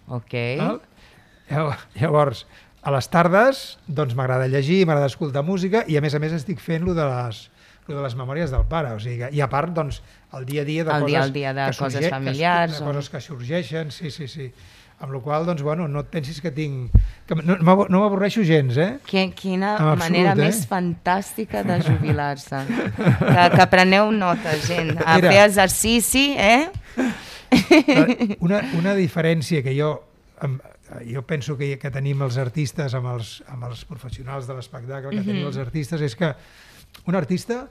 Ok. 0.08 0.34
Val? 0.60 0.80
Llavors, 2.00 2.44
a 2.84 2.92
les 2.94 3.08
tardes 3.12 3.64
doncs 3.86 4.14
m'agrada 4.16 4.48
llegir, 4.48 4.82
m'agrada 4.88 5.10
escoltar 5.12 5.44
música 5.44 5.84
i 5.88 5.96
a 5.96 6.02
més 6.04 6.14
a 6.16 6.20
més 6.22 6.32
estic 6.36 6.60
fent 6.60 6.84
lo 6.84 6.94
de 6.96 7.04
les 7.08 7.50
lo 7.86 7.98
de 7.98 8.02
les 8.06 8.14
memòries 8.16 8.48
del 8.48 8.62
pare, 8.64 8.94
o 8.96 9.00
sigui, 9.00 9.26
i 9.36 9.42
a 9.44 9.48
part, 9.52 9.68
doncs, 9.76 9.98
el 10.38 10.46
dia 10.48 10.62
a 10.62 10.64
dia 10.64 10.84
de 10.86 10.90
El 10.94 11.02
coses, 11.02 11.10
dia 11.12 11.20
al 11.22 11.32
dia 11.34 11.50
de 11.52 11.64
que 11.68 11.76
coses 11.76 11.92
sorge- 11.98 12.00
que- 12.06 12.14
familiars, 12.14 12.78
de 12.78 12.80
o- 12.80 12.86
coses 12.88 13.10
que 13.12 13.20
sorgeixen, 13.20 13.90
sí, 13.92 14.10
sí, 14.10 14.26
sí. 14.26 14.46
Amb 15.04 15.12
la 15.12 15.20
qual 15.20 15.44
doncs, 15.44 15.60
bueno, 15.60 15.84
no 15.88 16.00
et 16.00 16.08
pensis 16.08 16.38
que 16.40 16.48
tinc... 16.54 16.94
Que 17.28 17.36
no 17.36 17.58
no 17.60 18.00
m'avorreixo 18.00 18.40
gens, 18.44 18.76
eh? 18.80 18.94
Qui- 19.04 19.26
Quina 19.36 19.74
En 19.76 19.88
absolut, 19.90 20.00
manera 20.06 20.32
eh? 20.32 20.38
més 20.46 20.62
fantàstica 20.70 21.60
de 21.66 21.76
jubilar-se. 21.84 22.62
Que, 23.20 23.44
que 23.58 23.66
preneu 23.72 24.08
nota, 24.16 24.54
gent. 24.64 24.94
A 25.04 25.18
Mira. 25.18 25.30
fer 25.34 25.42
exercici, 25.50 26.24
eh? 26.38 26.70
Una, 28.40 28.62
una 28.78 28.94
diferència 28.96 29.62
que 29.62 29.74
jo 29.76 29.92
em- 30.42 30.58
jo 31.12 31.22
penso 31.26 31.56
que, 31.58 31.74
que 31.80 31.90
tenim 31.90 32.20
els 32.22 32.36
artistes 32.38 32.94
amb 32.94 33.08
els, 33.14 33.36
amb 33.50 33.64
els 33.68 33.84
professionals 33.88 34.46
de 34.48 34.54
l'espectacle, 34.56 35.10
que 35.16 35.24
tenim 35.26 35.46
els 35.48 35.56
artistes, 35.58 36.00
és 36.04 36.14
que 36.16 36.32
un 37.08 37.16
artista 37.18 37.64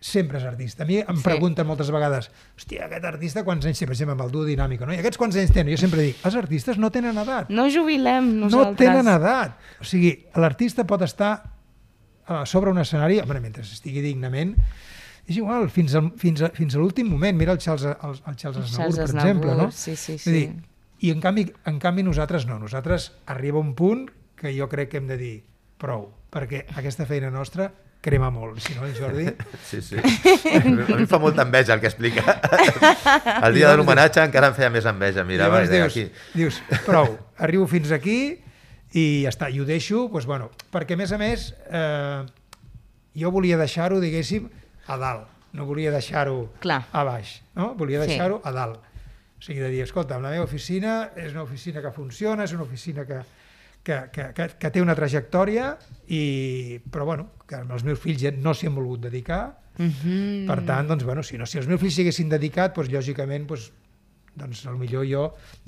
sempre 0.00 0.38
és 0.40 0.44
artista. 0.48 0.82
A 0.84 0.86
mi 0.86 0.96
em 0.98 1.16
Sí. 1.16 1.22
pregunten 1.22 1.66
moltes 1.68 1.90
vegades, 1.92 2.30
hòstia, 2.56 2.86
aquest 2.86 3.04
artista 3.04 3.44
quants 3.44 3.66
anys 3.66 3.78
té? 3.78 3.86
Per 3.86 3.92
exemple, 3.92 4.12
amb 4.16 4.22
el 4.24 4.30
duo 4.32 4.44
dinàmico, 4.48 4.86
no? 4.86 4.94
I 4.94 4.98
aquests 5.02 5.18
quants 5.20 5.36
anys 5.36 5.52
tenen? 5.52 5.74
Jo 5.74 5.80
sempre 5.82 6.00
dic, 6.02 6.16
els 6.24 6.34
artistes 6.40 6.78
no 6.78 6.90
tenen 6.90 7.18
edat. 7.18 7.50
No 7.50 7.66
jubilem 7.68 8.30
No 8.38 8.46
nosaltres. 8.48 8.78
tenen 8.78 9.06
edat. 9.12 9.58
O 9.80 9.84
sigui, 9.84 10.26
l'artista 10.36 10.86
pot 10.86 11.02
estar 11.02 11.52
a 12.26 12.46
sobre 12.46 12.70
un 12.70 12.78
escenari, 12.78 13.18
home, 13.20 13.40
mentre 13.40 13.62
estigui 13.62 14.00
dignament, 14.00 14.56
és 15.26 15.36
igual, 15.36 15.68
fins, 15.70 15.94
al, 15.94 16.12
fins, 16.16 16.40
a, 16.42 16.48
fins 16.48 16.74
a 16.74 16.78
l'últim 16.78 17.06
moment. 17.10 17.36
Mira 17.36 17.52
el 17.52 17.58
Charles, 17.58 17.84
el, 17.84 17.94
el 18.26 18.36
Charles 18.36 18.64
Aznavour, 18.64 18.94
Charles 18.94 18.96
per 18.96 19.04
Aznavour, 19.04 19.30
exemple, 19.30 19.56
no? 19.56 19.70
sí, 19.70 19.96
sí, 19.96 20.16
Vull 20.24 20.34
dir, 20.34 20.48
sí. 20.48 21.06
I 21.06 21.10
en 21.10 21.20
canvi, 21.20 21.44
en 21.66 21.78
canvi 21.78 22.02
nosaltres 22.02 22.46
no. 22.46 22.58
Nosaltres 22.58 23.12
arriba 23.26 23.58
un 23.58 23.74
punt 23.74 24.10
que 24.36 24.56
jo 24.58 24.68
crec 24.68 24.90
que 24.90 24.96
hem 24.98 25.06
de 25.08 25.16
dir 25.16 25.44
prou, 25.78 26.10
perquè 26.30 26.64
aquesta 26.76 27.06
feina 27.06 27.30
nostra 27.30 27.70
crema 28.00 28.30
molt, 28.32 28.60
si 28.64 28.74
no, 28.74 28.86
Jordi... 28.96 29.26
Sí, 29.68 29.80
sí. 29.84 29.96
A 30.00 30.96
mi 30.96 31.06
fa 31.06 31.18
molta 31.20 31.42
enveja 31.46 31.74
el 31.76 31.80
que 31.82 31.90
explica. 31.90 32.38
El 33.46 33.54
dia 33.54 33.70
de 33.70 33.76
l'homenatge 33.80 34.22
encara 34.24 34.50
em 34.50 34.56
feia 34.56 34.70
més 34.72 34.86
enveja. 34.88 35.24
Llavors 35.24 35.68
deia 35.70 35.84
dius, 35.86 35.96
aquí. 35.96 36.06
dius, 36.34 36.60
prou, 36.86 37.12
arribo 37.38 37.66
fins 37.70 37.92
aquí 37.92 38.18
i 38.96 39.04
ja 39.24 39.30
està, 39.30 39.50
i 39.52 39.60
ho 39.60 39.66
deixo, 39.68 40.06
doncs, 40.10 40.26
bueno, 40.26 40.48
perquè 40.72 40.96
a 40.96 41.00
més 41.00 41.12
a 41.14 41.18
més 41.20 41.50
eh, 41.70 42.22
jo 43.20 43.30
volia 43.34 43.58
deixar-ho, 43.60 44.00
diguéssim, 44.02 44.48
a 44.90 44.96
dalt, 44.98 45.28
no 45.54 45.66
volia 45.68 45.92
deixar-ho 45.94 46.48
a 46.66 47.04
baix, 47.04 47.36
no? 47.54 47.74
volia 47.78 48.00
Sí. 48.02 48.08
deixar-ho 48.14 48.40
a 48.44 48.52
dalt. 48.54 48.80
O 49.40 49.42
sigui, 49.42 49.60
de 49.62 49.70
dir, 49.72 49.84
escolta, 49.86 50.18
la 50.20 50.32
meva 50.34 50.44
oficina 50.44 51.10
és 51.16 51.30
una 51.32 51.44
oficina 51.46 51.80
que 51.80 51.92
funciona, 51.94 52.44
és 52.44 52.52
una 52.52 52.64
oficina 52.66 53.06
que, 53.08 53.20
que, 53.90 53.98
que, 54.14 54.28
que, 54.38 54.48
que 54.62 54.70
té 54.72 54.82
una 54.86 54.94
trajectòria, 54.98 55.72
i, 56.06 56.78
però 56.94 57.04
bueno, 57.10 57.28
que 57.50 57.58
els 57.60 57.82
meus 57.86 57.98
fills 58.02 58.22
ja 58.22 58.30
no 58.38 58.54
s'hi 58.54 58.70
han 58.70 58.78
volgut 58.78 59.02
dedicar, 59.10 59.42
Mhm. 59.80 60.44
per 60.48 60.58
tant, 60.68 60.88
doncs, 60.90 61.04
bueno, 61.08 61.22
si, 61.24 61.38
no, 61.40 61.46
si 61.48 61.56
els 61.56 61.66
meus 61.70 61.80
fills 61.80 61.94
s'hi 61.96 62.02
haguessin 62.04 62.28
dedicat, 62.28 62.74
doncs, 62.76 62.90
lògicament, 62.92 63.46
doncs, 63.48 63.70
doncs, 64.36 64.64
millor 64.76 65.06
jo 65.08 65.22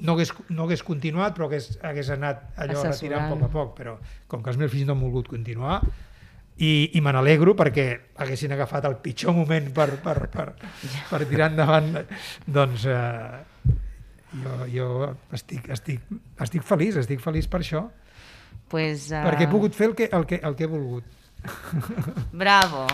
no 0.05 0.13
hagués, 0.13 0.33
no 0.53 0.67
hagués 0.67 0.83
continuat, 0.85 1.33
però 1.37 1.47
hagués, 1.47 1.79
hagués 1.83 2.11
anat 2.13 2.43
allò 2.61 2.77
Assessorant. 2.83 2.99
retirant 2.99 3.25
a 3.25 3.31
poc 3.33 3.43
a 3.47 3.49
poc, 3.55 3.71
però 3.79 3.95
com 4.29 4.43
que 4.45 4.51
els 4.53 4.59
meus 4.61 4.71
fills 4.75 4.85
no 4.91 4.93
han 4.99 5.01
volgut 5.07 5.31
continuar, 5.33 5.79
i, 6.59 6.91
i 6.93 7.01
me 7.01 7.15
n'alegro 7.15 7.55
perquè 7.57 7.87
haguessin 8.21 8.53
agafat 8.53 8.85
el 8.91 8.99
pitjor 9.01 9.33
moment 9.39 9.71
per, 9.73 9.89
per, 10.05 10.29
per, 10.35 10.47
per 11.15 11.23
tirar 11.31 11.49
endavant, 11.55 12.03
doncs 12.45 12.85
eh, 12.85 13.73
jo, 14.43 14.59
jo 14.75 14.91
estic, 15.33 15.71
estic, 15.73 16.05
estic 16.41 16.63
feliç, 16.69 17.01
estic 17.01 17.21
feliç 17.25 17.49
per 17.49 17.63
això, 17.65 17.87
Pues, 18.73 19.11
uh, 19.13 19.21
perquè 19.29 19.47
he 19.47 19.53
pogut 19.53 19.77
fer 19.77 19.91
el 19.93 19.97
que, 19.99 20.09
el 20.09 20.25
que, 20.27 20.41
el 20.41 20.57
que 20.57 20.67
he 20.67 20.71
volgut. 20.71 21.05
Bravo. 22.33 22.87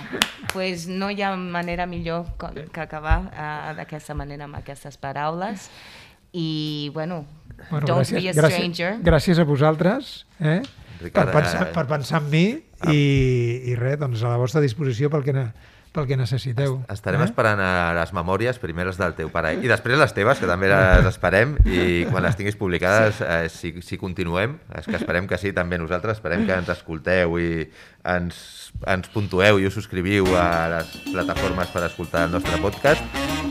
Pues 0.53 0.89
no 0.89 1.13
hi 1.13 1.23
ha 1.23 1.35
manera 1.37 1.87
millor 1.87 2.27
que 2.73 2.81
acabar 2.83 3.21
uh, 3.31 3.73
d'aquesta 3.79 4.17
manera 4.19 4.49
amb 4.49 4.59
aquestes 4.59 4.99
paraules. 4.99 5.71
I, 6.37 6.91
bueno, 6.93 7.23
Bueno, 7.71 7.87
don't 7.87 8.11
be 8.11 8.29
a 8.29 8.33
stranger. 8.33 8.99
Gràcies, 8.99 9.05
gràcies 9.05 9.41
a 9.41 9.45
vosaltres 9.45 10.13
eh? 10.39 10.61
per, 10.63 11.09
Ricard, 11.09 11.33
pensar, 11.35 11.63
eh, 11.65 11.73
per 11.75 11.85
pensar 11.91 12.21
en 12.23 12.29
mi 12.31 12.45
i, 12.93 13.01
i 13.73 13.75
res, 13.79 13.99
doncs 13.99 14.23
a 14.23 14.33
la 14.33 14.39
vostra 14.41 14.63
disposició 14.63 15.11
pel 15.11 15.27
que, 15.27 15.35
pel 15.93 16.07
que 16.09 16.17
necessiteu. 16.19 16.79
Estarem 16.93 17.23
eh? 17.23 17.29
esperant 17.29 17.61
a 17.63 17.73
les 17.97 18.13
memòries, 18.17 18.61
primer 18.63 18.89
les 18.89 18.99
del 19.01 19.15
teu 19.19 19.31
pare 19.33 19.55
i 19.59 19.71
després 19.71 19.99
les 20.01 20.15
teves, 20.17 20.41
que 20.41 20.49
també 20.51 20.71
les 20.71 21.09
esperem, 21.09 21.57
i 21.67 22.07
quan 22.11 22.25
les 22.27 22.39
tinguis 22.39 22.59
publicades, 22.59 23.23
eh, 23.25 23.47
si, 23.53 23.75
si 23.85 24.01
continuem, 24.01 24.59
és 24.79 24.89
que 24.89 24.99
esperem 25.01 25.29
que 25.31 25.39
sí, 25.41 25.55
també 25.57 25.81
nosaltres, 25.81 26.19
esperem 26.19 26.47
que 26.49 26.57
ens 26.61 26.71
escolteu 26.75 27.39
i 27.41 27.51
ens, 28.09 28.39
ens 28.87 29.11
puntueu 29.13 29.61
i 29.61 29.69
us 29.69 29.77
subscriviu 29.77 30.29
a 30.39 30.49
les 30.77 30.95
plataformes 31.11 31.73
per 31.75 31.85
escoltar 31.89 32.27
el 32.29 32.37
nostre 32.37 32.61
podcast. 32.63 33.05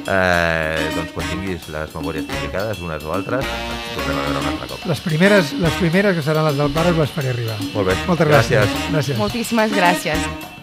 Eh, 0.07 0.87
doncs 0.95 1.11
quan 1.11 1.27
tinguis 1.27 1.67
les 1.73 1.95
memòries 1.97 2.27
publicades, 2.29 2.79
unes 2.79 3.03
o 3.03 3.11
altres, 3.11 3.43
ens 3.43 3.89
tornem 3.97 4.21
a 4.21 4.27
veure 4.27 4.43
un 4.43 4.51
altre 4.53 4.69
cop. 4.71 4.85
Les 4.87 5.01
primeres, 5.03 5.55
les 5.59 5.79
primeres 5.81 6.15
que 6.15 6.23
seran 6.23 6.47
les 6.47 6.59
del 6.59 6.71
pare 6.75 6.95
us 6.95 7.01
les 7.03 7.17
faré 7.17 7.33
arribar. 7.35 7.57
Molt 7.73 7.91
bé. 7.91 7.97
Moltes 8.07 8.31
gràcies. 8.31 8.61
Gràcies. 8.63 8.93
gràcies. 8.93 9.19
Moltíssimes 9.25 9.75
gràcies. 9.75 10.55